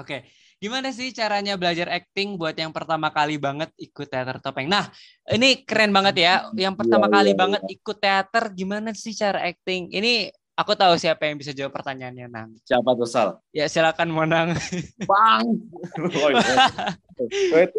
Oke. 0.00 0.24
Okay. 0.24 0.47
Gimana 0.58 0.90
sih 0.90 1.14
caranya 1.14 1.54
belajar 1.54 1.86
acting 1.86 2.34
buat 2.34 2.50
yang 2.58 2.74
pertama 2.74 3.14
kali 3.14 3.38
banget 3.38 3.70
ikut 3.78 4.10
teater 4.10 4.42
topeng? 4.42 4.66
Nah, 4.66 4.90
ini 5.30 5.62
keren 5.62 5.94
banget 5.94 6.18
ya. 6.18 6.50
Yang 6.58 6.82
pertama 6.82 7.06
ya, 7.06 7.14
kali 7.14 7.30
ya, 7.30 7.38
banget 7.38 7.62
ya. 7.62 7.70
ikut 7.78 7.96
teater, 8.02 8.44
gimana 8.58 8.90
sih 8.90 9.14
cara 9.14 9.46
acting? 9.46 9.94
Ini 9.94 10.34
aku 10.58 10.74
tahu 10.74 10.98
siapa 10.98 11.30
yang 11.30 11.38
bisa 11.38 11.54
jawab 11.54 11.70
pertanyaannya, 11.78 12.26
Nang. 12.26 12.50
Siapa 12.66 12.90
tuh, 12.98 13.06
Sal? 13.06 13.38
Ya, 13.54 13.70
silakan 13.70 14.10
Monang. 14.10 14.58
Bang! 15.06 15.46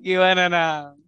gimana, 0.04 0.52
Nang? 0.52 1.00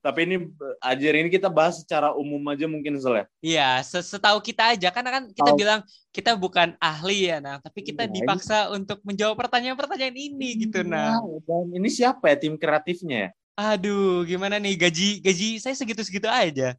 Tapi 0.00 0.18
ini 0.26 0.36
ajar 0.82 1.12
ini 1.18 1.28
kita 1.30 1.48
bahas 1.48 1.80
secara 1.80 2.12
umum 2.12 2.40
aja 2.50 2.66
mungkin 2.66 2.98
soalnya. 2.98 3.26
Iya, 3.40 3.80
setahu 3.84 4.42
kita 4.42 4.76
aja 4.76 4.88
karena 4.90 5.10
kan 5.20 5.24
kita 5.30 5.50
Tau. 5.52 5.58
bilang 5.58 5.80
kita 6.12 6.36
bukan 6.36 6.76
ahli 6.76 7.32
ya, 7.32 7.38
nah, 7.40 7.56
tapi 7.62 7.80
kita 7.80 8.04
ya, 8.04 8.12
dipaksa 8.12 8.68
ini. 8.68 8.82
untuk 8.82 8.98
menjawab 9.06 9.36
pertanyaan-pertanyaan 9.38 10.16
ini 10.16 10.68
gitu, 10.68 10.84
nah. 10.84 11.16
Dan 11.48 11.72
ini 11.72 11.88
siapa 11.88 12.32
ya 12.32 12.36
tim 12.36 12.54
kreatifnya 12.60 13.16
ya? 13.16 13.30
Aduh, 13.52 14.24
gimana 14.24 14.56
nih 14.56 14.76
gaji 14.76 15.20
gaji 15.20 15.60
saya 15.60 15.76
segitu-segitu 15.76 16.28
aja. 16.28 16.76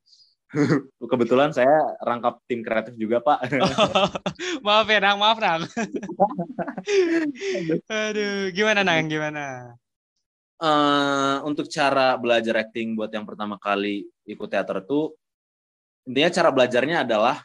Kebetulan 1.11 1.53
saya 1.53 1.97
rangkap 2.01 2.41
tim 2.45 2.61
kreatif 2.61 2.93
juga, 2.97 3.21
Pak. 3.21 3.39
Oh, 3.57 4.09
maaf 4.65 4.85
ya, 4.85 5.01
Nang. 5.01 5.17
Maaf, 5.17 5.37
Nang. 5.41 5.65
Aduh, 7.89 8.53
gimana, 8.53 8.85
Nang? 8.85 9.09
Gimana? 9.09 9.73
uh, 10.63 11.12
untuk 11.43 11.67
cara 11.67 12.15
belajar 12.17 12.63
acting 12.63 12.95
buat 12.97 13.11
yang 13.11 13.27
pertama 13.27 13.59
kali 13.59 14.07
ikut 14.25 14.47
teater 14.49 14.81
itu 14.81 15.11
intinya 16.07 16.31
cara 16.31 16.49
belajarnya 16.51 16.97
adalah 17.07 17.43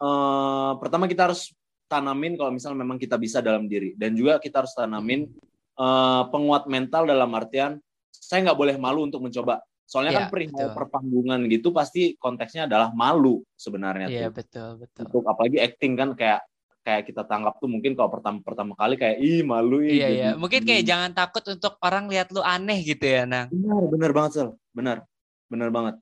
uh, 0.00 0.72
pertama 0.80 1.04
kita 1.10 1.28
harus 1.28 1.52
tanamin 1.88 2.36
kalau 2.36 2.52
misalnya 2.52 2.84
memang 2.84 3.00
kita 3.00 3.16
bisa 3.16 3.40
dalam 3.40 3.66
diri. 3.66 3.96
Dan 3.96 4.14
juga 4.14 4.38
kita 4.38 4.62
harus 4.62 4.76
tanamin 4.76 5.26
uh, 5.80 6.28
penguat 6.28 6.68
mental 6.68 7.08
dalam 7.08 7.32
artian 7.34 7.80
saya 8.12 8.44
nggak 8.44 8.58
boleh 8.60 8.76
malu 8.76 9.08
untuk 9.08 9.24
mencoba. 9.24 9.64
Soalnya 9.88 10.12
ya, 10.12 10.18
kan 10.20 10.24
perihal 10.28 10.76
perpanggungan 10.76 11.48
gitu 11.48 11.72
pasti 11.72 12.12
konteksnya 12.20 12.68
adalah 12.68 12.92
malu 12.92 13.40
sebenarnya 13.56 14.12
Iya 14.12 14.28
betul 14.28 14.84
betul. 14.84 15.08
Untuk 15.08 15.24
apalagi 15.24 15.64
acting 15.64 15.96
kan 15.96 16.12
kayak 16.12 16.44
kayak 16.88 17.04
kita 17.04 17.20
tangkap 17.28 17.60
tuh 17.60 17.68
mungkin 17.68 17.92
kalau 17.92 18.08
pertama 18.08 18.40
pertama 18.40 18.72
kali 18.72 18.96
kayak 18.96 19.20
ih 19.20 19.44
malu 19.44 19.84
ih, 19.84 20.00
iya 20.00 20.08
jadi, 20.08 20.16
iya. 20.16 20.30
Mungkin 20.40 20.64
kayak 20.64 20.82
hmm. 20.82 20.88
jangan 20.88 21.10
takut 21.12 21.44
untuk 21.44 21.76
orang 21.84 22.08
lihat 22.08 22.32
lu 22.32 22.40
aneh 22.40 22.80
gitu 22.80 23.04
ya 23.04 23.28
nang. 23.28 23.52
Benar 23.52 23.82
benar 23.92 24.10
banget 24.16 24.32
sel. 24.32 24.48
Benar 24.72 25.04
benar 25.52 25.68
banget. 25.68 25.94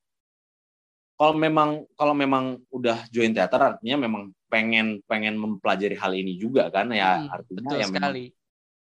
Kalau 1.19 1.35
memang 1.35 1.83
kalau 1.99 2.15
memang 2.15 2.63
udah 2.71 3.03
join 3.11 3.35
teater 3.35 3.59
artinya 3.59 4.07
memang 4.07 4.31
pengen 4.47 5.03
pengen 5.11 5.35
mempelajari 5.35 5.99
hal 5.99 6.15
ini 6.15 6.39
juga 6.39 6.71
kan 6.71 6.95
ya 6.95 7.19
hmm, 7.19 7.35
artinya 7.35 7.67
betul 7.67 7.83
ya 7.83 7.87
sekali. 7.91 8.25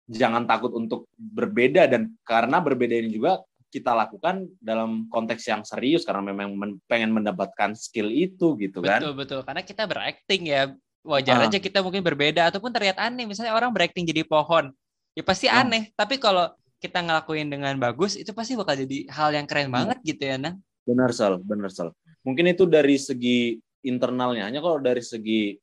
jangan 0.08 0.42
takut 0.48 0.72
untuk 0.72 1.04
berbeda 1.20 1.84
dan 1.84 2.16
karena 2.24 2.64
berbeda 2.64 2.96
ini 2.96 3.12
juga 3.12 3.44
kita 3.70 3.92
lakukan 3.94 4.48
dalam 4.58 5.06
konteks 5.06 5.46
yang 5.46 5.62
serius 5.62 6.02
karena 6.02 6.32
memang 6.32 6.56
men, 6.58 6.70
pengen 6.90 7.12
mendapatkan 7.14 7.76
skill 7.78 8.10
itu 8.10 8.56
gitu 8.58 8.82
betul, 8.82 8.88
kan. 8.88 9.00
Betul 9.04 9.14
betul. 9.14 9.40
Karena 9.46 9.62
kita 9.62 9.82
berakting 9.86 10.42
ya 10.48 10.62
wajar 11.04 11.36
uh. 11.40 11.46
aja 11.48 11.58
kita 11.58 11.80
mungkin 11.80 12.04
berbeda 12.04 12.52
ataupun 12.52 12.70
terlihat 12.72 13.00
aneh 13.00 13.24
misalnya 13.24 13.56
orang 13.56 13.72
berakting 13.72 14.04
jadi 14.04 14.24
pohon 14.24 14.72
ya 15.16 15.22
pasti 15.24 15.48
uh. 15.48 15.60
aneh 15.64 15.92
tapi 15.96 16.20
kalau 16.20 16.48
kita 16.80 17.04
ngelakuin 17.04 17.48
dengan 17.52 17.76
bagus 17.76 18.16
itu 18.16 18.32
pasti 18.32 18.56
bakal 18.56 18.76
jadi 18.76 19.08
hal 19.12 19.30
yang 19.36 19.46
keren 19.48 19.68
uh. 19.72 19.82
banget 19.82 19.98
gitu 20.04 20.22
ya 20.24 20.36
Nang 20.36 20.60
benar 20.84 21.12
Sal 21.12 21.40
benar 21.40 21.72
Sal 21.72 21.92
mungkin 22.24 22.48
itu 22.52 22.68
dari 22.68 22.96
segi 23.00 23.56
internalnya 23.80 24.48
hanya 24.48 24.60
kalau 24.60 24.76
dari 24.80 25.00
segi 25.00 25.56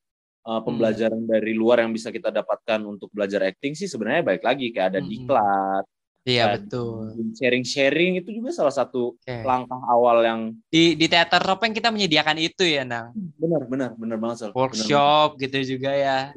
uh, 0.46 0.62
pembelajaran 0.66 1.22
hmm. 1.22 1.30
dari 1.30 1.54
luar 1.54 1.86
yang 1.86 1.94
bisa 1.94 2.10
kita 2.10 2.34
dapatkan 2.34 2.82
untuk 2.86 3.14
belajar 3.14 3.46
acting 3.46 3.78
sih 3.78 3.86
sebenarnya 3.86 4.26
baik 4.26 4.42
lagi 4.42 4.74
kayak 4.74 4.98
ada 4.98 5.02
hmm. 5.02 5.10
diklat 5.10 5.86
Iya 6.28 6.60
betul. 6.60 7.16
Sharing-sharing 7.40 8.20
itu 8.20 8.36
juga 8.36 8.52
salah 8.52 8.76
satu 8.76 9.16
okay. 9.24 9.48
langkah 9.48 9.80
awal 9.88 10.20
yang 10.28 10.40
di 10.68 11.00
di 11.00 11.08
teater 11.08 11.40
topeng 11.40 11.72
kita 11.72 11.88
menyediakan 11.88 12.36
itu 12.36 12.68
ya, 12.68 12.84
Nang. 12.84 13.16
Benar, 13.16 13.64
benar, 13.64 13.90
benar 13.96 14.18
banget, 14.20 14.38
Sal. 14.44 14.52
Workshop 14.52 15.40
benar. 15.40 15.44
gitu 15.48 15.60
juga 15.80 15.92
ya. 15.96 16.36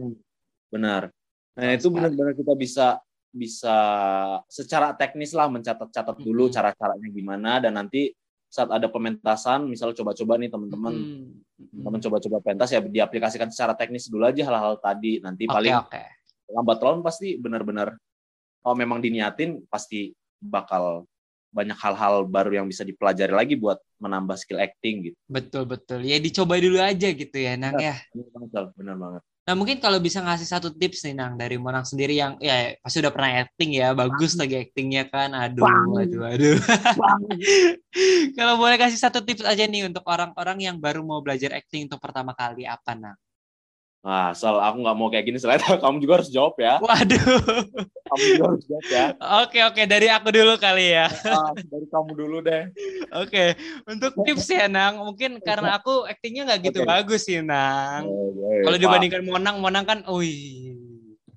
Benar. 0.71 1.03
Nah, 1.59 1.75
itu 1.75 1.91
benar-benar 1.91 2.39
kita 2.39 2.55
bisa 2.55 2.87
bisa 3.35 3.77
secara 4.47 4.95
teknis 4.95 5.35
lah 5.35 5.51
mencatat-catat 5.51 6.19
dulu 6.23 6.51
hmm. 6.51 6.55
cara-caranya 6.55 7.09
gimana 7.11 7.51
dan 7.63 7.79
nanti 7.79 8.11
saat 8.51 8.67
ada 8.75 8.91
pementasan 8.91 9.71
misalnya 9.71 10.03
coba-coba 10.03 10.35
nih 10.35 10.51
teman-teman 10.51 10.95
hmm. 10.99 11.83
teman 11.87 12.01
coba-coba 12.03 12.43
pentas 12.43 12.75
ya 12.75 12.83
diaplikasikan 12.83 13.47
secara 13.55 13.79
teknis 13.79 14.11
dulu 14.11 14.27
aja 14.27 14.43
hal-hal 14.43 14.83
tadi 14.83 15.23
nanti 15.23 15.47
okay, 15.47 15.55
paling 15.55 15.75
okay. 15.87 16.07
lambat 16.51 16.79
laun 16.83 17.07
pasti 17.07 17.39
benar-benar 17.39 17.95
kalau 18.61 18.77
memang 18.77 19.01
diniatin 19.01 19.65
pasti 19.69 20.13
bakal 20.41 21.09
banyak 21.51 21.75
hal-hal 21.75 22.25
baru 22.31 22.63
yang 22.63 22.67
bisa 22.71 22.87
dipelajari 22.87 23.35
lagi 23.35 23.55
buat 23.59 23.83
menambah 23.99 24.39
skill 24.39 24.63
acting 24.63 25.11
gitu. 25.11 25.17
Betul 25.27 25.67
betul. 25.67 26.01
Ya 26.07 26.23
dicoba 26.23 26.57
dulu 26.57 26.79
aja 26.79 27.11
gitu 27.11 27.37
ya, 27.37 27.59
Nang 27.59 27.75
ya. 27.77 27.99
Benar 28.15 28.29
banget, 28.31 28.69
benar 28.79 28.97
banget. 28.97 29.23
Nah 29.51 29.59
mungkin 29.59 29.83
kalau 29.83 29.99
bisa 29.99 30.23
ngasih 30.23 30.47
satu 30.47 30.71
tips 30.71 31.03
nih 31.03 31.17
Nang 31.19 31.35
dari 31.35 31.59
Monang 31.59 31.83
sendiri 31.83 32.15
yang 32.15 32.39
ya 32.39 32.77
pasti 32.79 33.03
udah 33.03 33.11
pernah 33.11 33.43
acting 33.43 33.75
ya 33.75 33.91
bagus 33.97 34.39
lagi 34.39 34.63
actingnya 34.63 35.11
kan 35.11 35.35
aduh 35.35 35.67
Bang. 35.67 35.91
aduh 36.07 36.23
aduh 36.23 36.55
kalau 38.39 38.55
boleh 38.63 38.79
kasih 38.79 39.01
satu 39.01 39.27
tips 39.27 39.43
aja 39.43 39.67
nih 39.67 39.91
untuk 39.91 40.07
orang-orang 40.07 40.71
yang 40.71 40.77
baru 40.79 41.03
mau 41.03 41.19
belajar 41.19 41.51
acting 41.57 41.91
untuk 41.91 41.99
pertama 41.99 42.31
kali 42.31 42.63
apa 42.63 42.95
Nang? 42.95 43.19
Nah, 44.01 44.33
soal 44.33 44.57
aku 44.65 44.81
nggak 44.81 44.97
mau 44.97 45.13
kayak 45.13 45.29
gini, 45.29 45.37
selain 45.37 45.61
kamu 45.85 46.01
juga 46.01 46.21
harus 46.21 46.33
jawab 46.33 46.57
ya. 46.57 46.81
Waduh. 46.81 47.21
Kamu 47.85 48.23
juga 48.33 48.45
harus 48.49 48.65
jawab 48.65 48.87
ya. 48.89 49.07
Oke, 49.45 49.59
oke. 49.61 49.83
Dari 49.85 50.09
aku 50.09 50.29
dulu 50.33 50.57
kali 50.57 50.97
ya. 50.97 51.07
Ah, 51.29 51.53
dari 51.53 51.87
kamu 51.93 52.11
dulu 52.17 52.37
deh. 52.41 52.73
Oke. 53.13 53.61
Untuk 53.85 54.17
tips 54.25 54.49
ya, 54.49 54.73
Nang. 54.73 55.05
Mungkin 55.05 55.45
karena 55.45 55.77
aku 55.77 56.09
aktingnya 56.09 56.49
nggak 56.49 56.73
gitu 56.73 56.81
okay. 56.81 56.89
bagus 56.89 57.29
sih, 57.29 57.45
Nang. 57.45 58.09
Oh, 58.09 58.33
Kalau 58.65 58.79
dibandingkan 58.81 59.21
Monang, 59.21 59.61
Monang 59.61 59.85
kan, 59.85 60.01
wih. 60.09 60.73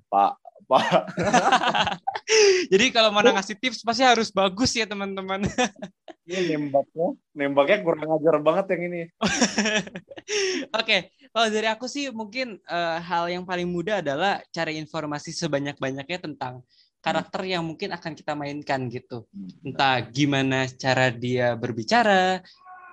Pak, 0.08 0.40
Pak. 0.64 0.88
Jadi 2.72 2.88
kalau 2.90 3.12
Monang 3.12 3.36
ngasih 3.36 3.56
tips, 3.60 3.84
pasti 3.84 4.02
harus 4.04 4.32
bagus 4.32 4.72
ya, 4.72 4.88
teman-teman. 4.88 5.44
Ini 6.28 6.56
nembaknya, 6.56 7.08
nembaknya 7.36 7.78
kurang 7.84 8.08
ajar 8.16 8.40
banget 8.40 8.66
yang 8.72 8.82
ini. 8.88 9.02
Oke, 10.80 11.12
kalau 11.36 11.48
dari 11.52 11.68
aku 11.68 11.84
sih 11.84 12.08
mungkin 12.08 12.56
uh, 12.64 12.96
hal 12.96 13.28
yang 13.28 13.44
paling 13.44 13.68
mudah 13.68 14.00
adalah 14.00 14.40
cari 14.48 14.80
informasi 14.80 15.36
sebanyak-banyaknya 15.36 16.24
tentang 16.24 16.64
karakter 17.04 17.44
yang 17.44 17.68
mungkin 17.68 17.92
akan 17.92 18.16
kita 18.16 18.32
mainkan 18.32 18.88
gitu. 18.88 19.28
Hmm, 19.28 19.68
Entah 19.68 20.00
gimana 20.08 20.64
cara 20.64 21.12
dia 21.12 21.52
berbicara, 21.60 22.40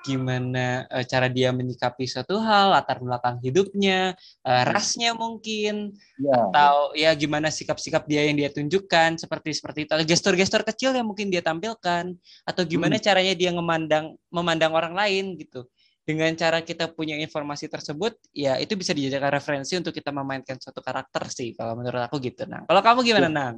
gimana 0.02 0.86
uh, 0.89 1.06
cara 1.06 1.30
dia 1.30 1.54
menyikapi 1.54 2.10
suatu 2.10 2.41
hal, 2.41 2.74
latar 2.74 2.97
belakang 3.02 3.38
hidupnya, 3.41 4.18
uh, 4.41 4.64
rasnya 4.66 5.14
mungkin, 5.14 5.93
ya. 6.18 6.49
atau 6.49 6.93
ya 6.97 7.12
gimana 7.14 7.54
sikap-sikap 7.54 8.10
dia 8.10 8.26
yang 8.26 8.38
dia 8.38 8.49
tunjukkan 8.49 9.22
seperti 9.22 9.54
seperti 9.54 9.80
itu, 9.86 9.93
gestur-gestur 10.10 10.66
kecil 10.66 10.91
yang 10.97 11.06
mungkin 11.06 11.30
dia 11.30 11.45
tampilkan, 11.45 12.18
atau 12.45 12.62
gimana 12.66 12.97
hmm. 12.97 13.06
caranya 13.06 13.34
dia 13.38 13.52
memandang 13.54 14.18
memandang 14.34 14.74
orang 14.74 14.97
lain 14.97 15.38
gitu 15.38 15.70
dengan 16.02 16.34
cara 16.34 16.66
kita 16.66 16.89
punya 16.89 17.14
informasi 17.22 17.70
tersebut 17.70 18.18
ya 18.34 18.58
itu 18.58 18.74
bisa 18.74 18.91
dijadikan 18.91 19.30
referensi 19.30 19.78
untuk 19.78 19.93
kita 19.93 20.10
memainkan 20.10 20.58
suatu 20.58 20.82
karakter 20.82 21.30
sih 21.30 21.54
kalau 21.54 21.78
menurut 21.78 22.02
aku 22.02 22.18
gitu 22.18 22.49
Nang. 22.49 22.66
Kalau 22.66 22.82
kamu 22.82 22.99
gimana 23.06 23.30
ya. 23.30 23.32
Nang? 23.32 23.56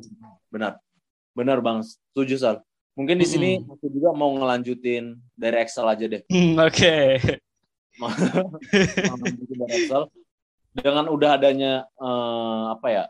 Benar. 0.51 0.73
Benar 1.33 1.57
Bang, 1.65 1.81
setuju 1.81 2.35
Sal. 2.37 2.55
Mungkin 2.93 3.17
di 3.17 3.25
sini 3.25 3.49
hmm. 3.57 3.73
aku 3.73 3.85
juga 3.89 4.13
mau 4.13 4.29
ngelanjutin 4.37 5.17
dari 5.33 5.57
Excel 5.65 5.89
aja 5.89 6.05
deh. 6.05 6.21
Hmm, 6.29 6.57
Oke. 6.61 6.77
Okay. 6.77 7.05
dari 9.49 9.73
Excel 9.81 10.03
dengan 10.73 11.09
udah 11.09 11.29
adanya 11.37 11.73
uh, 11.97 12.73
apa 12.77 12.87
ya? 12.89 13.05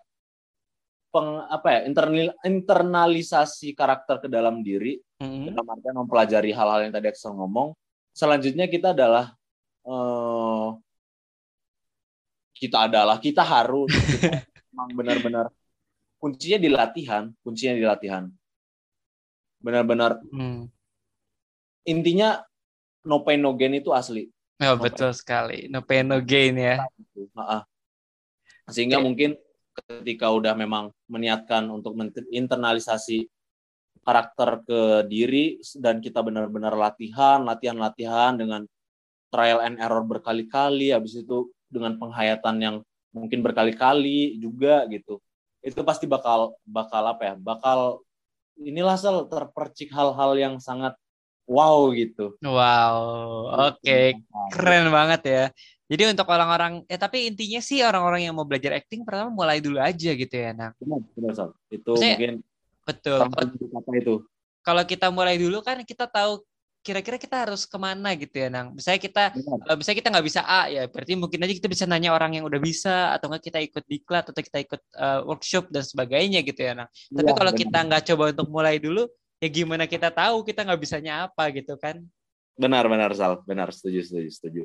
Peng, 1.14 1.46
apa 1.46 1.68
ya 1.70 1.80
internal, 1.86 2.34
internalisasi 2.42 3.78
karakter 3.78 4.18
ke 4.18 4.28
dalam 4.32 4.66
diri 4.66 4.98
hmm. 5.22 5.54
dalam 5.54 5.68
artian 5.70 5.96
mempelajari 6.02 6.50
hal-hal 6.50 6.90
yang 6.90 6.94
tadi 6.96 7.14
Excel 7.14 7.38
ngomong 7.38 7.78
selanjutnya 8.14 8.66
kita 8.66 8.98
adalah 8.98 9.34
uh, 9.86 10.74
kita 12.54 12.88
adalah 12.88 13.18
kita 13.22 13.42
harus 13.46 13.94
memang 14.74 14.90
benar-benar 14.98 15.46
kuncinya 16.22 16.58
di 16.62 16.70
latihan 16.70 17.30
kuncinya 17.42 17.76
di 17.76 17.86
latihan 17.86 18.24
benar-benar 19.64 20.20
hmm. 20.30 20.68
intinya 21.88 22.44
no 23.08 23.24
pain 23.24 23.40
no 23.40 23.56
gain 23.56 23.80
itu 23.80 23.96
asli 23.96 24.28
oh, 24.60 24.76
no 24.76 24.84
betul 24.84 25.16
pain. 25.16 25.18
sekali 25.18 25.60
no 25.72 25.80
pain 25.82 26.06
no 26.06 26.20
gain 26.20 26.60
ya 26.60 26.84
sehingga 28.68 29.00
okay. 29.00 29.06
mungkin 29.06 29.32
ketika 29.74 30.30
udah 30.30 30.54
memang 30.54 30.94
meniatkan 31.10 31.66
untuk 31.68 31.98
internalisasi 32.30 33.26
karakter 34.04 34.62
ke 34.68 34.80
diri 35.08 35.58
dan 35.80 36.04
kita 36.04 36.20
benar-benar 36.20 36.76
latihan, 36.76 37.42
latihan-latihan 37.48 38.36
dengan 38.36 38.62
trial 39.32 39.64
and 39.64 39.80
error 39.80 40.04
berkali-kali, 40.06 40.94
habis 40.94 41.18
itu 41.18 41.50
dengan 41.72 41.98
penghayatan 41.98 42.56
yang 42.62 42.76
mungkin 43.16 43.42
berkali-kali 43.42 44.38
juga 44.38 44.86
gitu. 44.92 45.18
Itu 45.64 45.82
pasti 45.88 46.06
bakal 46.06 46.54
bakal 46.68 47.04
apa 47.08 47.34
ya? 47.34 47.36
Bakal 47.40 48.04
inilah 48.60 48.98
sel 49.00 49.26
terpercik 49.30 49.90
hal-hal 49.90 50.38
yang 50.38 50.56
sangat 50.62 50.94
wow 51.50 51.90
gitu. 51.94 52.38
Wow, 52.42 52.98
oke, 53.74 53.82
okay. 53.82 54.18
keren 54.54 54.90
banget 54.94 55.22
ya. 55.26 55.46
Jadi 55.92 56.16
untuk 56.16 56.26
orang-orang, 56.32 56.82
eh 56.90 56.98
tapi 56.98 57.30
intinya 57.30 57.62
sih 57.62 57.84
orang-orang 57.84 58.26
yang 58.26 58.34
mau 58.34 58.48
belajar 58.48 58.74
acting 58.80 59.04
pertama 59.04 59.30
mulai 59.30 59.60
dulu 59.62 59.78
aja 59.78 60.16
gitu 60.16 60.32
ya, 60.34 60.56
nak. 60.56 60.74
Benar, 60.80 61.04
benar, 61.14 61.52
Itu 61.70 61.94
Maksudnya, 61.94 62.16
mungkin 62.18 62.34
Betul. 62.84 63.20
Kata 63.32 63.92
itu. 63.96 64.16
Kalau 64.64 64.84
kita 64.88 65.08
mulai 65.12 65.36
dulu 65.36 65.60
kan 65.60 65.84
kita 65.84 66.08
tahu 66.08 66.44
kira-kira 66.84 67.16
kita 67.16 67.48
harus 67.48 67.64
ke 67.64 67.78
mana 67.80 68.12
gitu 68.20 68.36
ya 68.36 68.52
nang? 68.52 68.76
Misalnya 68.76 69.00
kita 69.00 69.24
Benar. 69.32 69.76
misalnya 69.80 69.98
kita 70.04 70.10
nggak 70.12 70.26
bisa 70.28 70.42
A 70.44 70.68
ya 70.68 70.84
berarti 70.92 71.14
mungkin 71.16 71.40
aja 71.40 71.54
kita 71.56 71.70
bisa 71.72 71.88
nanya 71.88 72.12
orang 72.12 72.36
yang 72.36 72.46
udah 72.46 72.60
bisa 72.60 73.16
atau 73.16 73.32
nggak 73.32 73.44
kita 73.48 73.60
ikut 73.64 73.84
diklat 73.88 74.28
atau 74.28 74.42
kita 74.44 74.60
ikut 74.60 74.82
uh, 75.00 75.24
workshop 75.24 75.72
dan 75.72 75.88
sebagainya 75.88 76.44
gitu 76.44 76.60
ya 76.60 76.76
nang. 76.76 76.90
Tapi 76.92 77.32
ya, 77.32 77.36
kalau 77.40 77.52
kita 77.56 77.78
nggak 77.88 78.04
coba 78.12 78.24
untuk 78.36 78.48
mulai 78.52 78.76
dulu 78.84 79.08
ya 79.40 79.48
gimana 79.48 79.88
kita 79.88 80.12
tahu 80.12 80.44
kita 80.44 80.68
nggak 80.68 80.82
bisanya 80.84 81.32
apa 81.32 81.48
gitu 81.56 81.80
kan? 81.80 82.04
Benar 82.60 82.86
benar 82.92 83.16
sal. 83.16 83.40
Benar 83.48 83.72
setuju 83.72 84.04
setuju 84.04 84.30
setuju. 84.30 84.62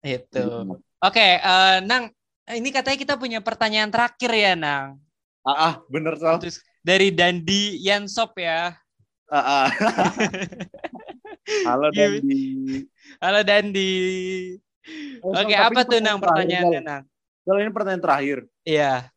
Itu 0.00 0.44
oke 0.64 0.80
okay, 0.98 1.38
uh, 1.44 1.76
eh, 1.76 1.76
nang 1.84 2.08
ini 2.50 2.72
katanya 2.72 2.98
kita 2.98 3.14
punya 3.20 3.44
pertanyaan 3.44 3.92
terakhir 3.92 4.32
ya 4.32 4.56
nang. 4.56 4.96
Ah, 5.44 5.56
ah 5.56 5.74
bener 5.92 6.16
sal. 6.16 6.40
Terus, 6.40 6.64
dari 6.80 7.12
Dandi 7.12 7.84
Yansop 7.84 8.32
ya. 8.40 8.72
Uh, 9.30 9.36
uh. 9.38 9.66
Halo 11.66 11.88
Dandi. 11.92 12.42
Halo 13.22 13.40
Dandi. 13.42 13.92
Oh, 15.20 15.36
Oke, 15.36 15.54
apa 15.56 15.80
tuh 15.84 16.00
Nang 16.00 16.18
pertanyaannya 16.20 16.80
Nang? 16.80 17.02
Kalau 17.44 17.58
ini 17.60 17.70
pertanyaan 17.72 18.02
terakhir. 18.02 18.38
Iya. 18.64 19.08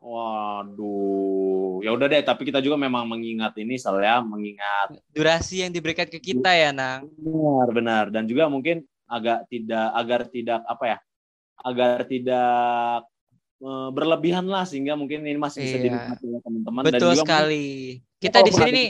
Waduh, 0.00 1.82
ya 1.82 1.90
udah 1.90 2.06
deh. 2.06 2.22
Tapi 2.22 2.46
kita 2.46 2.62
juga 2.62 2.78
memang 2.78 3.04
mengingat 3.08 3.58
ini, 3.58 3.74
soalnya 3.74 4.22
mengingat 4.22 5.02
durasi 5.10 5.66
yang 5.66 5.72
diberikan 5.74 6.06
ke 6.06 6.22
kita 6.22 6.54
ya, 6.54 6.70
Nang. 6.70 7.10
Benar, 7.18 7.66
benar. 7.74 8.04
Dan 8.14 8.30
juga 8.30 8.46
mungkin 8.46 8.86
agak 9.10 9.50
tidak, 9.50 9.86
agar 9.98 10.20
tidak 10.30 10.60
apa 10.66 10.84
ya, 10.86 10.98
agar 11.66 12.06
tidak 12.06 13.02
Eh, 13.56 13.88
berlebihan 13.88 14.44
lah 14.52 14.68
sehingga 14.68 15.00
mungkin 15.00 15.24
ini 15.24 15.40
masih 15.40 15.64
bisa 15.64 15.80
iya. 15.80 15.84
dinikmati 15.88 16.28
oleh 16.28 16.44
teman-teman 16.44 16.82
betul 16.84 17.08
dan 17.08 17.16
juga 17.16 17.22
sekali 17.24 17.66
kita 18.20 18.38
di 18.44 18.52
sini 18.52 18.68
nih 18.68 18.88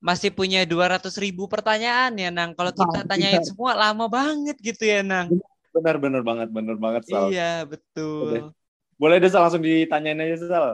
masih 0.00 0.32
punya 0.32 0.64
200 0.64 1.12
ribu 1.20 1.44
pertanyaan 1.46 2.16
ya 2.16 2.32
Nang. 2.32 2.56
Kalau 2.56 2.72
kita 2.72 3.04
tanyain 3.04 3.44
semua 3.44 3.76
lama 3.76 4.08
banget 4.08 4.56
gitu 4.58 4.82
ya 4.88 5.04
Nang. 5.04 5.28
Benar 5.70 6.00
benar 6.00 6.24
banget 6.24 6.48
benar 6.48 6.76
banget 6.80 7.02
Sal. 7.06 7.28
Iya 7.28 7.68
betul. 7.68 8.50
Boleh 8.96 9.20
deh 9.20 9.28
Sal 9.28 9.44
langsung 9.44 9.62
ditanyain 9.62 10.18
aja 10.18 10.36
Sal. 10.48 10.68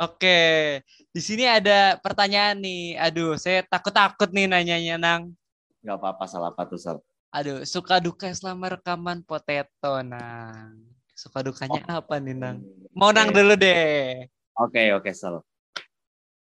Oke, 0.00 0.80
di 1.12 1.20
sini 1.20 1.44
ada 1.44 2.00
pertanyaan 2.00 2.56
nih. 2.56 2.96
Aduh, 2.96 3.36
saya 3.36 3.60
takut-takut 3.68 4.32
nih 4.32 4.48
nanyanya 4.48 4.96
Nang. 4.96 5.36
Gak 5.84 6.00
apa-apa 6.00 6.24
salah 6.24 6.48
apa 6.56 6.64
tuh 6.64 6.80
Sal. 6.80 6.96
Aduh, 7.30 7.62
suka 7.68 8.00
duka 8.00 8.32
selama 8.32 8.80
rekaman 8.80 9.20
potato 9.20 10.00
Nang. 10.00 10.88
Suka 11.12 11.44
dukanya 11.44 11.84
oh. 11.84 12.00
apa 12.00 12.16
nih 12.16 12.32
Nang? 12.32 12.64
Mau 12.96 13.12
Nang 13.12 13.28
dulu 13.28 13.60
deh. 13.60 14.24
Oke 14.56 14.72
okay, 14.72 14.86
oke 14.96 15.04
okay, 15.04 15.12
Sal 15.12 15.44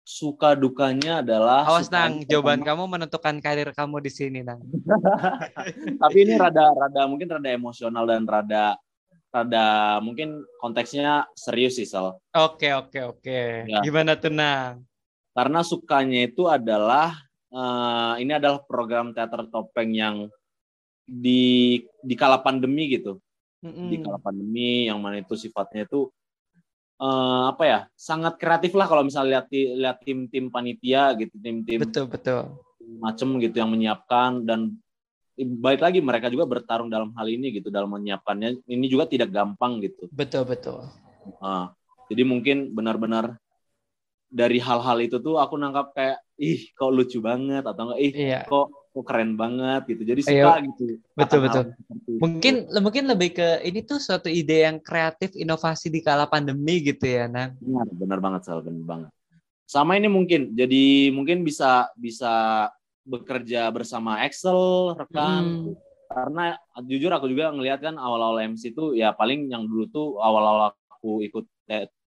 suka 0.08 0.56
dukanya 0.56 1.20
adalah 1.20 1.68
awas 1.68 1.92
nang. 1.92 2.24
jawaban 2.24 2.64
kamu 2.64 2.88
menentukan 2.88 3.44
karir 3.44 3.68
kamu 3.76 4.00
di 4.00 4.08
sini 4.08 4.40
nang. 4.40 4.56
Tapi 6.00 6.16
ini 6.24 6.40
rada 6.40 6.72
rada 6.72 7.04
mungkin 7.04 7.28
rada 7.28 7.52
emosional 7.52 8.08
dan 8.08 8.24
rada 8.24 8.80
rada 9.28 10.00
mungkin 10.00 10.40
konteksnya 10.64 11.28
serius 11.36 11.76
sih 11.76 11.84
Sal 11.84 12.16
oke 12.32 12.68
oke 12.88 12.98
oke. 13.04 13.68
Ya. 13.68 13.84
gimana 13.84 14.16
tuh 14.16 14.32
nang? 14.32 14.88
Karena 15.36 15.60
sukanya 15.60 16.24
itu 16.24 16.48
adalah 16.48 17.12
uh, 17.52 18.16
ini 18.16 18.32
adalah 18.32 18.64
program 18.64 19.12
teater 19.12 19.44
topeng 19.52 19.92
yang 19.92 20.16
di 21.04 21.84
di 22.00 22.14
kala 22.16 22.40
pandemi 22.40 22.96
gitu. 22.96 23.20
Mm 23.60 23.70
-hmm. 23.76 23.88
di 23.92 23.96
kala 24.00 24.18
pandemi 24.24 24.88
yang 24.88 25.04
mana 25.04 25.20
itu 25.20 25.36
sifatnya 25.36 25.84
itu 25.84 26.08
uh, 27.00 27.54
apa 27.54 27.62
ya 27.64 27.78
sangat 27.94 28.36
kreatif 28.36 28.74
lah 28.74 28.86
kalau 28.90 29.06
misalnya 29.06 29.42
lihat 29.42 29.46
lihat 29.52 29.98
tim-tim 30.04 30.50
panitia 30.52 31.14
gitu 31.16 31.34
tim-tim 31.38 31.78
betul 31.82 32.06
betul. 32.10 32.58
macem 33.00 33.38
gitu 33.42 33.56
yang 33.58 33.70
menyiapkan 33.70 34.44
dan 34.44 34.76
baik 35.38 35.78
lagi 35.78 36.02
mereka 36.02 36.26
juga 36.26 36.50
bertarung 36.50 36.90
dalam 36.90 37.14
hal 37.14 37.26
ini 37.30 37.54
gitu 37.54 37.70
dalam 37.70 37.94
menyiapkannya. 37.94 38.66
Ini 38.66 38.86
juga 38.90 39.06
tidak 39.06 39.30
gampang 39.30 39.78
gitu. 39.78 40.10
Betul 40.10 40.42
betul. 40.50 40.82
Uh, 41.38 41.70
jadi 42.10 42.26
mungkin 42.26 42.74
benar-benar 42.74 43.38
dari 44.28 44.58
hal-hal 44.58 44.98
itu 45.00 45.22
tuh 45.22 45.38
aku 45.38 45.56
nangkap 45.56 45.94
kayak 45.94 46.18
ih 46.36 46.68
kok 46.76 46.92
lucu 46.92 47.22
banget 47.22 47.64
atau 47.64 47.88
enggak 47.88 48.00
ih 48.00 48.12
iya. 48.12 48.40
kok 48.44 48.68
kok 48.98 49.06
keren 49.06 49.38
banget 49.38 49.86
gitu. 49.94 50.02
Jadi 50.02 50.20
suka 50.26 50.58
Ayo. 50.58 50.66
gitu. 50.74 50.84
Betul 51.14 51.38
betul. 51.46 51.64
Mungkin 52.18 52.54
itu. 52.66 52.78
mungkin 52.82 53.04
lebih 53.06 53.30
ke 53.38 53.48
ini 53.62 53.86
tuh 53.86 54.02
suatu 54.02 54.26
ide 54.26 54.66
yang 54.66 54.82
kreatif, 54.82 55.38
inovasi 55.38 55.86
di 55.86 56.02
kala 56.02 56.26
pandemi 56.26 56.82
gitu 56.82 57.06
ya, 57.06 57.30
Nang. 57.30 57.54
Benar, 57.62 57.86
benar 57.94 58.18
banget 58.18 58.40
Sal, 58.42 58.66
benar 58.66 58.82
banget. 58.82 59.10
Sama 59.70 59.94
ini 59.94 60.10
mungkin 60.10 60.50
jadi 60.58 61.14
mungkin 61.14 61.46
bisa 61.46 61.86
bisa 61.94 62.66
bekerja 63.06 63.70
bersama 63.70 64.26
Excel, 64.26 64.98
rekan. 64.98 65.44
Hmm. 65.46 65.74
Karena 66.08 66.58
jujur 66.82 67.12
aku 67.14 67.30
juga 67.30 67.54
ngelihat 67.54 67.84
kan 67.84 67.94
awal-awal 68.00 68.42
MC 68.50 68.74
itu 68.74 68.98
ya 68.98 69.14
paling 69.14 69.46
yang 69.46 69.68
dulu 69.68 69.84
tuh 69.92 70.08
awal-awal 70.18 70.74
aku 70.90 71.22
ikut 71.22 71.44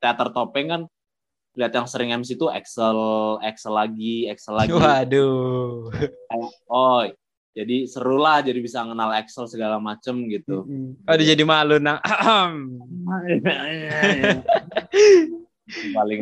teater 0.02 0.28
topeng 0.36 0.68
kan 0.68 0.82
lihat 1.54 1.74
yang 1.74 1.86
sering 1.86 2.10
MC 2.14 2.34
itu 2.34 2.50
Excel, 2.50 2.98
Excel 3.46 3.74
lagi, 3.74 4.26
Excel 4.30 4.56
lagi. 4.58 4.74
Waduh. 4.74 5.94
oh, 6.66 7.02
jadi 7.54 7.86
seru 7.86 8.18
lah, 8.18 8.42
jadi 8.42 8.58
bisa 8.58 8.82
kenal 8.82 9.14
Excel 9.14 9.46
segala 9.46 9.78
macem 9.78 10.26
gitu. 10.26 10.66
Aduh 11.06 11.26
jadi 11.26 11.44
malu 11.46 11.78
nang. 11.78 12.02
paling. 15.94 16.20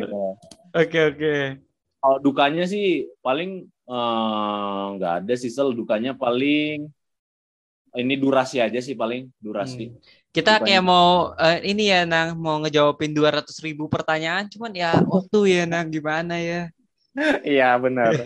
Oke 0.76 0.98
oke. 1.12 1.34
Kalau 2.02 2.18
dukanya 2.20 2.68
sih 2.68 3.08
paling 3.24 3.64
eh, 3.68 4.84
nggak 4.98 5.12
uh, 5.12 5.18
ada 5.24 5.34
sih 5.38 5.48
sel 5.48 5.72
dukanya 5.72 6.12
paling 6.12 6.90
ini 7.92 8.14
durasi 8.16 8.60
aja 8.60 8.80
sih 8.84 8.92
paling 8.92 9.32
durasi. 9.40 9.88
Hmm. 9.88 9.96
Kita 10.32 10.64
kayak 10.64 10.80
mau 10.80 11.36
uh, 11.36 11.58
ini 11.60 11.92
ya 11.92 12.08
Nang 12.08 12.40
mau 12.40 12.56
ngejawabin 12.64 13.12
200 13.12 13.52
ribu 13.60 13.84
pertanyaan 13.84 14.48
cuman 14.48 14.72
ya 14.72 14.96
waktu 15.04 15.38
ya 15.60 15.62
Nang 15.68 15.92
gimana 15.92 16.40
ya? 16.40 16.72
Iya 17.44 17.76
benar. 17.76 18.16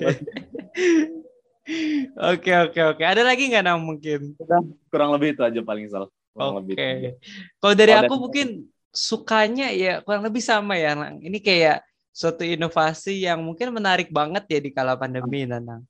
Oke 2.31 2.55
oke 2.55 2.79
oke. 2.95 3.03
Ada 3.03 3.27
lagi 3.27 3.51
nggak 3.51 3.65
Nang 3.67 3.83
mungkin? 3.83 4.39
Udah 4.39 4.63
kurang 4.87 5.11
lebih 5.19 5.35
itu 5.35 5.43
aja 5.43 5.59
paling 5.67 5.91
salah. 5.91 6.07
Oke. 6.39 6.79
Okay. 6.79 7.19
Kalau 7.59 7.75
dari 7.75 7.91
oh, 7.91 8.07
aku 8.07 8.15
mungkin 8.23 8.71
sukanya 8.95 9.75
ya 9.75 9.99
kurang 10.07 10.23
lebih 10.23 10.39
sama 10.39 10.79
ya 10.79 10.95
Nang. 10.95 11.19
Ini 11.19 11.43
kayak 11.43 11.83
suatu 12.15 12.47
inovasi 12.47 13.27
yang 13.27 13.43
mungkin 13.43 13.75
menarik 13.75 14.15
banget 14.15 14.47
ya 14.47 14.59
di 14.63 14.71
kala 14.71 14.95
pandemi 14.95 15.43
Nang. 15.43 15.83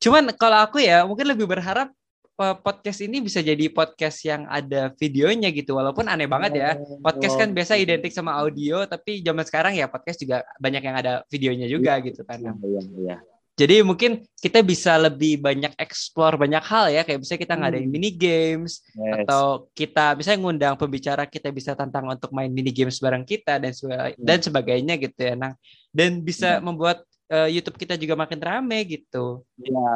Cuman 0.00 0.32
kalau 0.32 0.64
aku 0.64 0.80
ya 0.80 1.04
mungkin 1.04 1.28
lebih 1.28 1.44
berharap 1.44 1.92
podcast 2.38 3.02
ini 3.02 3.18
bisa 3.18 3.42
jadi 3.42 3.66
podcast 3.74 4.22
yang 4.22 4.46
ada 4.46 4.94
videonya 4.94 5.50
gitu 5.50 5.74
walaupun 5.74 6.06
aneh 6.06 6.30
banget 6.30 6.52
ya 6.54 6.70
podcast 7.02 7.34
kan 7.34 7.50
biasa 7.50 7.74
identik 7.74 8.14
sama 8.14 8.38
audio 8.38 8.86
tapi 8.86 9.18
zaman 9.26 9.42
sekarang 9.42 9.74
ya 9.74 9.90
podcast 9.90 10.22
juga 10.22 10.46
banyak 10.62 10.78
yang 10.78 10.96
ada 11.02 11.12
videonya 11.26 11.66
juga 11.66 11.98
iya, 11.98 12.06
gitu 12.06 12.22
kan 12.22 12.38
iya, 12.38 12.54
iya, 12.62 12.82
iya. 12.94 13.16
jadi 13.58 13.82
mungkin 13.82 14.22
kita 14.38 14.62
bisa 14.62 14.94
lebih 15.02 15.42
banyak 15.42 15.74
explore 15.82 16.38
banyak 16.38 16.62
hal 16.62 16.86
ya 16.94 17.02
kayak 17.02 17.26
bisa 17.26 17.34
kita 17.34 17.58
ngadain 17.58 17.90
hmm. 17.90 17.94
mini 17.98 18.14
games 18.14 18.86
yes. 18.94 19.26
atau 19.26 19.66
kita 19.74 20.14
bisa 20.14 20.38
ngundang 20.38 20.78
pembicara 20.78 21.26
kita 21.26 21.50
bisa 21.50 21.74
tantang 21.74 22.06
untuk 22.06 22.30
main 22.30 22.54
mini 22.54 22.70
games 22.70 23.02
bareng 23.02 23.26
kita 23.26 23.58
dan 23.58 23.74
sebagainya, 23.74 24.14
hmm. 24.14 24.22
dan 24.22 24.38
sebagainya 24.38 24.94
gitu 24.94 25.20
ya 25.26 25.34
nah 25.34 25.52
dan 25.90 26.22
bisa 26.22 26.62
hmm. 26.62 26.70
membuat 26.70 27.02
uh, 27.32 27.48
YouTube 27.48 27.76
kita 27.76 27.94
juga 27.94 28.16
makin 28.16 28.40
rame 28.40 28.84
gitu. 28.88 29.44
Iya, 29.60 29.92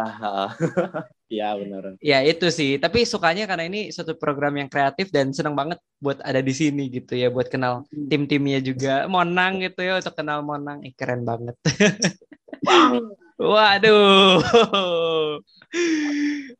iya 1.34 1.48
benar. 1.56 1.82
Ya 1.98 2.18
itu 2.24 2.46
sih, 2.52 2.76
tapi 2.76 3.04
sukanya 3.08 3.48
karena 3.48 3.66
ini 3.66 3.88
satu 3.90 4.16
program 4.16 4.56
yang 4.60 4.68
kreatif 4.68 5.08
dan 5.10 5.32
senang 5.32 5.56
banget 5.56 5.80
buat 5.98 6.20
ada 6.22 6.40
di 6.44 6.52
sini 6.52 6.88
gitu 6.92 7.16
ya, 7.16 7.32
buat 7.32 7.48
kenal 7.48 7.84
hmm. 7.88 8.08
tim-timnya 8.08 8.60
juga. 8.60 9.08
Monang 9.08 9.64
gitu 9.64 9.80
ya 9.82 9.98
untuk 9.98 10.14
kenal 10.14 10.44
Monang, 10.44 10.84
eh, 10.84 10.92
keren 10.94 11.24
banget. 11.24 11.56
Waduh. 13.42 14.38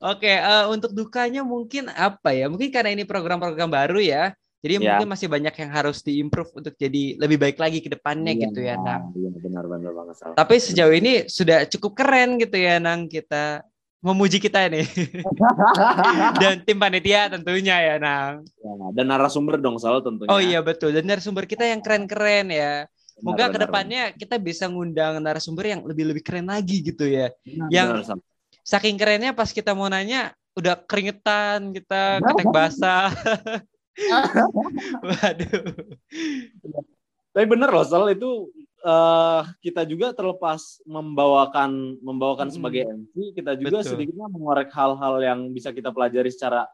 Oke, 0.03 0.25
okay, 0.27 0.37
uh, 0.41 0.65
eh, 0.67 0.73
untuk 0.73 0.91
dukanya 0.97 1.45
mungkin 1.47 1.93
apa 1.93 2.33
ya? 2.35 2.49
Mungkin 2.49 2.73
karena 2.75 2.91
ini 2.97 3.05
program-program 3.07 3.71
baru 3.71 4.01
ya. 4.03 4.35
Jadi 4.63 4.79
ya. 4.79 4.95
mungkin 4.95 5.09
masih 5.11 5.27
banyak 5.27 5.55
yang 5.59 5.71
harus 5.75 6.07
diimprove 6.07 6.55
untuk 6.55 6.75
jadi 6.79 7.19
lebih 7.19 7.35
baik 7.35 7.59
lagi 7.59 7.83
ke 7.83 7.91
depannya 7.91 8.31
ya, 8.31 8.47
gitu 8.47 8.61
ya, 8.63 8.79
Nang. 8.79 9.11
Iya, 9.11 9.31
benar 9.35 9.65
benar 9.67 9.91
banget. 9.91 10.15
Salah. 10.23 10.37
Tapi 10.39 10.55
sejauh 10.63 10.95
ini 10.95 11.27
sudah 11.27 11.67
cukup 11.67 11.99
keren 11.99 12.39
gitu 12.39 12.55
ya, 12.55 12.79
Nang, 12.79 13.11
kita 13.11 13.67
memuji 13.99 14.39
kita 14.39 14.71
ini. 14.71 14.87
dan 16.43 16.63
tim 16.63 16.79
panitia 16.79 17.27
tentunya 17.35 17.75
ya, 17.75 17.95
Nang. 17.99 18.47
Ya, 18.47 18.73
dan 18.95 19.11
narasumber 19.11 19.59
dong, 19.59 19.83
Sal 19.83 19.99
tentunya. 19.99 20.31
Oh 20.31 20.39
iya, 20.39 20.63
betul. 20.63 20.95
Dan 20.95 21.11
narasumber 21.11 21.43
kita 21.51 21.67
yang 21.67 21.83
keren-keren 21.83 22.55
ya. 22.55 22.87
Semoga 23.19 23.51
ke 23.51 23.59
depannya 23.67 24.15
kita 24.15 24.39
bisa 24.39 24.71
ngundang 24.71 25.19
narasumber 25.19 25.75
yang 25.75 25.83
lebih-lebih 25.83 26.23
keren 26.23 26.47
lagi 26.47 26.87
gitu 26.87 27.03
ya. 27.07 27.35
Benar, 27.43 27.69
yang 27.71 27.89
benar, 27.99 28.19
saking 28.63 28.95
kerennya 28.95 29.35
pas 29.35 29.51
kita 29.51 29.75
mau 29.75 29.91
nanya 29.91 30.35
udah 30.55 30.79
keringetan 30.87 31.75
kita 31.75 32.23
ketek 32.23 32.47
basah. 32.57 33.11
Waduh. 35.09 35.63
Tapi 37.33 37.47
bener 37.49 37.69
loh, 37.73 37.85
Sal 37.85 38.13
itu 38.13 38.53
uh, 38.85 39.43
kita 39.65 39.89
juga 39.89 40.13
terlepas 40.13 40.85
membawakan 40.85 41.97
membawakan 42.05 42.53
hmm. 42.53 42.57
sebagai 42.57 42.83
MC, 42.85 43.15
kita 43.33 43.57
juga 43.57 43.81
Betul. 43.81 43.91
sedikitnya 43.97 44.29
mengorek 44.29 44.69
hal-hal 44.75 45.15
yang 45.23 45.41
bisa 45.55 45.73
kita 45.73 45.95
pelajari 45.95 46.29
secara 46.29 46.69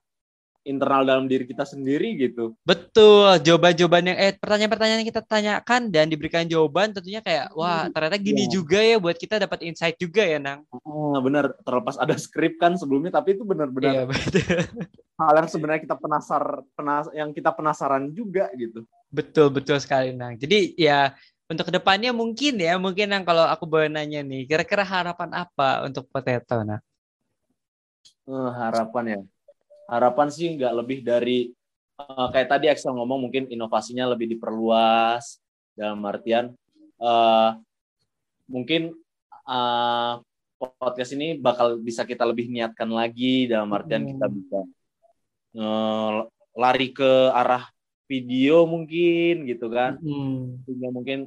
internal 0.68 1.02
dalam 1.08 1.24
diri 1.24 1.48
kita 1.48 1.64
sendiri 1.64 2.12
gitu. 2.20 2.52
Betul, 2.60 3.40
jawaban-jawaban 3.40 4.12
yang 4.12 4.18
eh 4.20 4.36
pertanyaan-pertanyaan 4.36 5.00
yang 5.00 5.10
kita 5.10 5.24
tanyakan 5.24 5.88
dan 5.88 6.12
diberikan 6.12 6.44
jawaban 6.44 6.92
tentunya 6.92 7.24
kayak 7.24 7.48
wah 7.56 7.88
ternyata 7.88 8.20
gini 8.20 8.44
ya. 8.44 8.60
juga 8.60 8.78
ya 8.84 9.00
buat 9.00 9.16
kita 9.16 9.40
dapat 9.40 9.64
insight 9.64 9.96
juga 9.96 10.20
ya 10.28 10.36
Nang. 10.36 10.68
Ah, 10.68 11.18
bener, 11.24 11.56
terlepas 11.64 11.96
ada 11.96 12.12
skrip 12.20 12.60
kan 12.60 12.76
sebelumnya 12.76 13.08
tapi 13.08 13.34
itu 13.34 13.42
benar-benar 13.48 13.92
iya, 13.96 14.02
hal 15.16 15.34
yang 15.40 15.48
sebenarnya 15.48 15.82
kita 15.88 15.96
penasar 15.96 16.62
penas 16.76 17.08
yang 17.16 17.32
kita 17.32 17.50
penasaran 17.56 18.12
juga 18.12 18.52
gitu. 18.52 18.84
Betul, 19.08 19.48
betul 19.48 19.80
sekali 19.80 20.12
Nang. 20.12 20.36
Jadi 20.36 20.76
ya 20.76 21.16
untuk 21.48 21.72
ke 21.72 21.80
depannya 21.80 22.12
mungkin 22.12 22.60
ya 22.60 22.76
mungkin 22.76 23.08
yang 23.08 23.24
kalau 23.24 23.48
aku 23.48 23.64
boleh 23.64 23.88
nanya 23.88 24.20
nih 24.20 24.44
kira-kira 24.44 24.84
harapan 24.84 25.32
apa 25.32 25.88
untuk 25.88 26.04
Potato 26.12 26.60
nah? 26.60 26.76
Uh, 28.28 28.52
harapan 28.52 29.04
ya 29.08 29.20
harapan 29.88 30.28
sih 30.28 30.52
nggak 30.54 30.74
lebih 30.84 30.98
dari 31.00 31.50
uh, 31.96 32.28
kayak 32.28 32.48
tadi 32.52 32.68
Excel 32.68 32.92
ngomong 32.92 33.28
mungkin 33.28 33.48
inovasinya 33.48 34.12
lebih 34.12 34.36
diperluas 34.36 35.40
dalam 35.72 36.04
artian 36.04 36.52
uh, 37.00 37.56
mungkin 38.46 38.92
uh, 39.48 40.20
podcast 40.58 41.14
ini 41.16 41.38
bakal 41.38 41.80
bisa 41.80 42.04
kita 42.04 42.26
lebih 42.28 42.52
niatkan 42.52 42.90
lagi 42.90 43.48
dalam 43.48 43.72
artian 43.72 44.04
hmm. 44.04 44.10
kita 44.14 44.26
bisa 44.28 44.60
uh, 45.56 46.26
lari 46.58 46.90
ke 46.92 47.32
arah 47.32 47.64
video 48.10 48.68
mungkin 48.68 49.46
gitu 49.48 49.72
kan 49.72 49.96
hmm. 50.02 50.66
sehingga 50.66 50.88
mungkin 50.90 51.18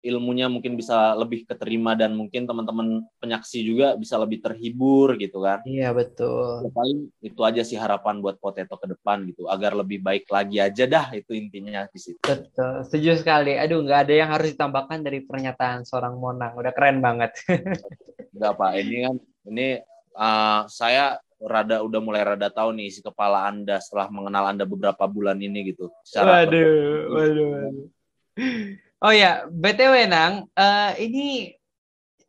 ilmunya 0.00 0.48
mungkin 0.48 0.80
bisa 0.80 1.12
lebih 1.12 1.44
keterima 1.44 1.92
dan 1.92 2.16
mungkin 2.16 2.48
teman-teman 2.48 3.04
penyaksi 3.20 3.60
juga 3.60 3.92
bisa 4.00 4.16
lebih 4.16 4.40
terhibur 4.40 5.16
gitu 5.20 5.44
kan. 5.44 5.60
Iya 5.68 5.92
betul. 5.92 6.64
Ya, 6.64 6.70
paling 6.72 6.98
itu 7.20 7.40
aja 7.44 7.62
sih 7.62 7.76
harapan 7.76 8.24
buat 8.24 8.40
Potato 8.40 8.80
ke 8.80 8.86
depan 8.96 9.28
gitu 9.28 9.44
agar 9.52 9.76
lebih 9.76 10.00
baik 10.00 10.24
lagi 10.32 10.56
aja 10.56 10.88
dah 10.88 11.12
itu 11.12 11.36
intinya 11.36 11.84
di 11.92 12.00
situ. 12.00 12.20
Betul, 12.24 12.88
setuju 12.88 13.20
sekali. 13.20 13.60
Aduh 13.60 13.84
nggak 13.84 14.08
ada 14.08 14.14
yang 14.16 14.30
harus 14.32 14.56
ditambahkan 14.56 15.04
dari 15.04 15.20
pernyataan 15.20 15.84
seorang 15.84 16.16
Monang, 16.16 16.56
udah 16.56 16.72
keren 16.72 17.04
banget. 17.04 17.36
Enggak 18.34 18.52
pak, 18.56 18.72
ini 18.80 18.96
kan 19.04 19.16
ini 19.48 19.68
uh, 20.16 20.64
saya 20.68 21.20
rada 21.40 21.80
udah 21.80 22.00
mulai 22.04 22.20
rada 22.24 22.52
tahu 22.52 22.76
nih 22.76 22.92
si 22.92 23.00
kepala 23.00 23.48
anda 23.48 23.80
setelah 23.80 24.12
mengenal 24.12 24.52
anda 24.52 24.64
beberapa 24.68 25.08
bulan 25.08 25.40
ini 25.40 25.72
gitu. 25.72 25.88
waduh, 26.16 27.08
waduh, 27.12 27.48
waduh. 27.52 27.88
Oh 29.00 29.12
ya, 29.16 29.48
BTW 29.48 30.12
Nang, 30.12 30.44
uh, 30.52 30.92
ini 31.00 31.56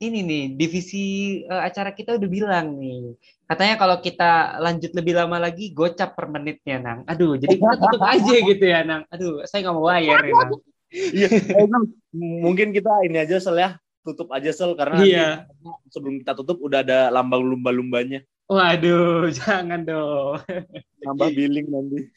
ini 0.01 0.19
nih 0.23 0.43
divisi 0.55 1.05
uh, 1.43 1.67
acara 1.67 1.91
kita 1.91 2.15
udah 2.15 2.29
bilang 2.31 2.79
nih. 2.79 3.11
Katanya 3.43 3.75
kalau 3.75 3.99
kita 3.99 4.55
lanjut 4.63 4.95
lebih 4.95 5.19
lama 5.19 5.35
lagi 5.35 5.75
gocap 5.75 6.15
per 6.15 6.31
menitnya 6.31 6.79
Nang. 6.79 6.99
Aduh, 7.11 7.35
jadi 7.35 7.59
kita 7.59 7.75
tutup 7.75 8.03
aja 8.07 8.35
gitu 8.39 8.63
ya 8.63 8.87
Nang. 8.87 9.03
Aduh, 9.11 9.43
saya 9.43 9.67
nggak 9.67 9.75
mau 9.75 9.91
bayar 9.91 10.23
ya 10.23 10.31
Nang. 10.31 10.51
Iya, 10.91 11.27
mungkin 12.15 12.71
kita 12.71 12.91
ini 13.03 13.19
aja 13.19 13.39
sel 13.39 13.59
ya, 13.59 13.75
tutup 14.03 14.31
aja 14.31 14.51
sel 14.51 14.71
karena 14.75 14.99
iya. 15.03 15.27
sebelum 15.91 16.23
kita 16.23 16.35
tutup 16.39 16.59
udah 16.63 16.87
ada 16.87 17.11
lambang 17.11 17.43
lumba-lumbanya. 17.43 18.23
Waduh, 18.47 19.27
jangan 19.43 19.83
dong. 19.83 20.39
Nambah 21.03 21.35
billing 21.35 21.67
nanti 21.67 22.07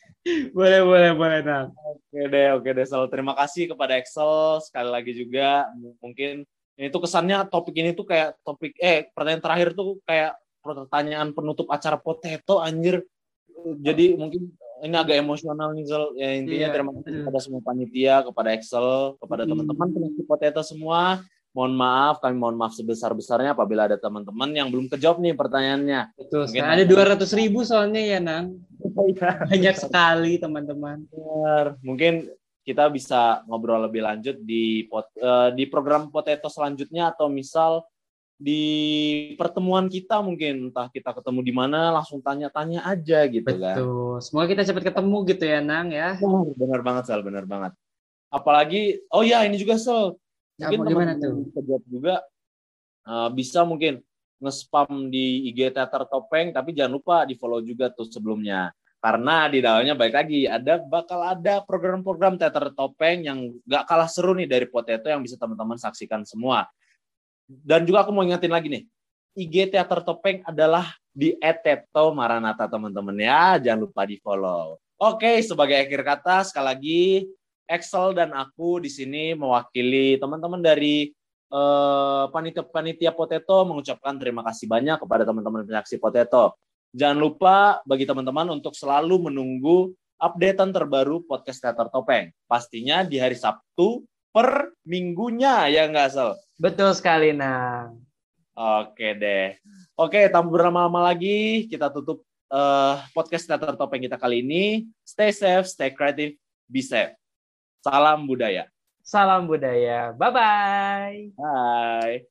boleh 0.57 0.81
boleh 0.81 1.11
boleh 1.13 1.39
nang 1.45 1.69
oke 1.77 2.21
deh 2.33 2.49
oke 2.57 2.69
deh 2.73 2.87
selalu 2.89 3.09
terima 3.13 3.33
kasih 3.37 3.69
kepada 3.69 4.01
Excel 4.01 4.61
sekali 4.65 4.89
lagi 4.89 5.13
juga. 5.13 5.69
Mungkin 6.01 6.49
ini 6.75 6.87
tuh 6.91 7.05
kesannya 7.05 7.47
topik 7.53 7.77
ini 7.77 7.93
tuh 7.93 8.09
kayak 8.09 8.41
topik 8.43 8.75
eh 8.81 9.07
pertanyaan 9.13 9.43
terakhir 9.45 9.69
tuh 9.77 10.01
kayak 10.09 10.35
pertanyaan 10.65 11.29
penutup 11.37 11.69
acara 11.69 12.01
potato 12.01 12.59
anjir. 12.65 13.05
Jadi 13.85 14.17
mungkin 14.17 14.51
ini 14.85 14.97
agak 14.97 15.17
emosional 15.17 15.73
nih 15.73 15.85
Zal. 15.89 16.13
ya 16.19 16.29
intinya 16.37 16.69
yeah. 16.69 16.75
terima 16.75 16.91
kasih 16.93 17.13
kepada 17.25 17.41
semua 17.41 17.61
panitia 17.65 18.15
kepada 18.21 18.49
Excel 18.53 18.89
kepada 19.17 19.43
teman-teman 19.49 19.89
penutup 19.89 20.25
potato 20.29 20.61
semua 20.61 21.25
mohon 21.55 21.73
maaf, 21.79 22.19
kami 22.19 22.35
mohon 22.35 22.59
maaf 22.59 22.75
sebesar-besarnya 22.75 23.55
apabila 23.55 23.87
ada 23.87 23.95
teman-teman 23.95 24.51
yang 24.51 24.69
belum 24.75 24.91
kejawab 24.91 25.23
nih 25.23 25.39
pertanyaannya. 25.39 26.19
Betul, 26.19 26.51
Mungkin 26.51 26.67
ada 26.67 26.83
dua 26.83 27.03
ratus 27.15 27.31
ribu 27.31 27.63
soalnya 27.63 28.03
ya, 28.03 28.19
Nang. 28.19 28.59
Iya. 28.83 29.47
Banyak 29.47 29.77
sekali 29.79 30.43
teman-teman. 30.43 31.07
Mungkin 31.81 32.27
kita 32.67 32.91
bisa 32.91 33.47
ngobrol 33.47 33.87
lebih 33.87 34.03
lanjut 34.03 34.37
di 34.43 34.89
pot, 34.91 35.07
uh, 35.23 35.55
di 35.55 35.71
program 35.71 36.11
Potato 36.11 36.51
selanjutnya 36.51 37.15
atau 37.15 37.31
misal 37.31 37.87
di 38.35 38.65
pertemuan 39.39 39.87
kita 39.87 40.19
mungkin 40.19 40.69
entah 40.69 40.91
kita 40.91 41.15
ketemu 41.15 41.41
di 41.47 41.53
mana 41.55 41.95
langsung 41.95 42.19
tanya-tanya 42.19 42.83
aja 42.83 43.31
gitu 43.31 43.47
Betul. 43.47 43.63
kan. 43.63 43.77
Betul. 43.79 44.17
Semoga 44.27 44.47
kita 44.51 44.63
cepat 44.67 44.83
ketemu 44.91 45.17
gitu 45.31 45.45
ya 45.47 45.61
Nang 45.63 45.95
ya. 45.95 46.19
Oh, 46.19 46.51
benar 46.59 46.83
banget 46.83 47.05
Sal, 47.07 47.23
benar 47.23 47.47
banget. 47.47 47.73
Apalagi 48.33 49.07
oh 49.15 49.23
ya 49.23 49.47
ini 49.47 49.55
juga 49.55 49.79
Sal 49.79 50.19
mungkin 50.59 50.79
teman 50.87 51.07
teman 51.19 51.83
juga 51.91 52.15
uh, 53.09 53.29
bisa 53.33 53.63
mungkin 53.67 54.03
nge-spam 54.39 55.09
di 55.09 55.51
IG 55.51 55.73
Teater 55.73 56.07
Topeng 56.07 56.53
tapi 56.53 56.75
jangan 56.77 56.93
lupa 56.99 57.17
di 57.25 57.35
follow 57.39 57.63
juga 57.63 57.91
tuh 57.91 58.07
sebelumnya 58.07 58.71
karena 59.05 59.53
di 59.53 59.61
dalamnya 59.61 59.93
baik 59.93 60.15
lagi 60.17 60.49
ada 60.49 60.81
bakal 60.81 61.21
ada 61.21 61.61
program-program 61.61 62.41
teater 62.41 62.73
topeng 62.73 63.21
yang 63.29 63.53
gak 63.69 63.85
kalah 63.85 64.09
seru 64.09 64.33
nih 64.33 64.49
dari 64.49 64.65
Potato 64.65 65.13
yang 65.13 65.21
bisa 65.21 65.37
teman-teman 65.37 65.77
saksikan 65.77 66.25
semua. 66.25 66.65
Dan 67.45 67.85
juga 67.85 68.01
aku 68.01 68.17
mau 68.17 68.25
ingetin 68.25 68.49
lagi 68.49 68.73
nih, 68.73 68.83
IG 69.37 69.77
teater 69.77 70.01
topeng 70.01 70.41
adalah 70.49 70.97
di 71.13 71.37
@teto 71.37 72.17
maranata 72.17 72.65
teman-teman 72.65 73.13
ya, 73.21 73.61
jangan 73.61 73.85
lupa 73.85 74.09
di 74.09 74.17
follow. 74.25 74.81
Oke, 74.97 75.37
sebagai 75.45 75.85
akhir 75.85 76.01
kata 76.01 76.49
sekali 76.49 76.65
lagi 76.65 77.03
Excel 77.69 78.13
dan 78.13 78.33
aku 78.37 78.81
di 78.81 78.91
sini 78.93 79.33
mewakili 79.33 80.21
teman-teman 80.21 80.61
dari 80.61 81.13
uh, 81.53 82.29
panitia-panitia 82.29 83.13
Potato 83.17 83.65
mengucapkan 83.65 84.17
terima 84.21 84.45
kasih 84.45 84.69
banyak 84.69 85.01
kepada 85.01 85.23
teman-teman 85.25 85.65
penyaksi 85.65 85.97
Potato. 85.97 86.59
Jangan 86.95 87.19
lupa 87.19 87.83
bagi 87.83 88.07
teman-teman 88.07 88.55
untuk 88.55 88.79
selalu 88.79 89.31
menunggu 89.31 89.91
updatean 90.23 90.71
terbaru 90.71 91.27
podcast 91.27 91.59
Teater 91.59 91.91
Topeng. 91.91 92.31
Pastinya 92.47 93.03
di 93.03 93.19
hari 93.19 93.35
Sabtu 93.35 94.07
per 94.31 94.71
minggunya 94.87 95.67
ya 95.71 95.91
nggak 95.91 96.09
Sel? 96.11 96.39
Betul 96.55 96.95
sekali, 96.95 97.35
Nang. 97.35 97.99
Oke 98.55 99.19
deh. 99.19 99.59
Oke, 99.99 100.31
tanpa 100.31 100.51
berlama-lama 100.55 101.11
lagi, 101.11 101.67
kita 101.67 101.91
tutup 101.91 102.23
uh, 102.55 103.03
podcast 103.11 103.51
Teater 103.51 103.75
Topeng 103.75 104.07
kita 104.07 104.15
kali 104.15 104.47
ini. 104.47 104.87
Stay 105.03 105.35
safe, 105.35 105.67
stay 105.67 105.91
creative, 105.91 106.39
be 106.71 106.79
safe. 106.79 107.15
Salam 107.85 108.25
budaya. 108.25 108.65
Salam 109.05 109.45
budaya. 109.45 110.17
Bye-bye. 110.17 111.37
Bye. 111.37 112.25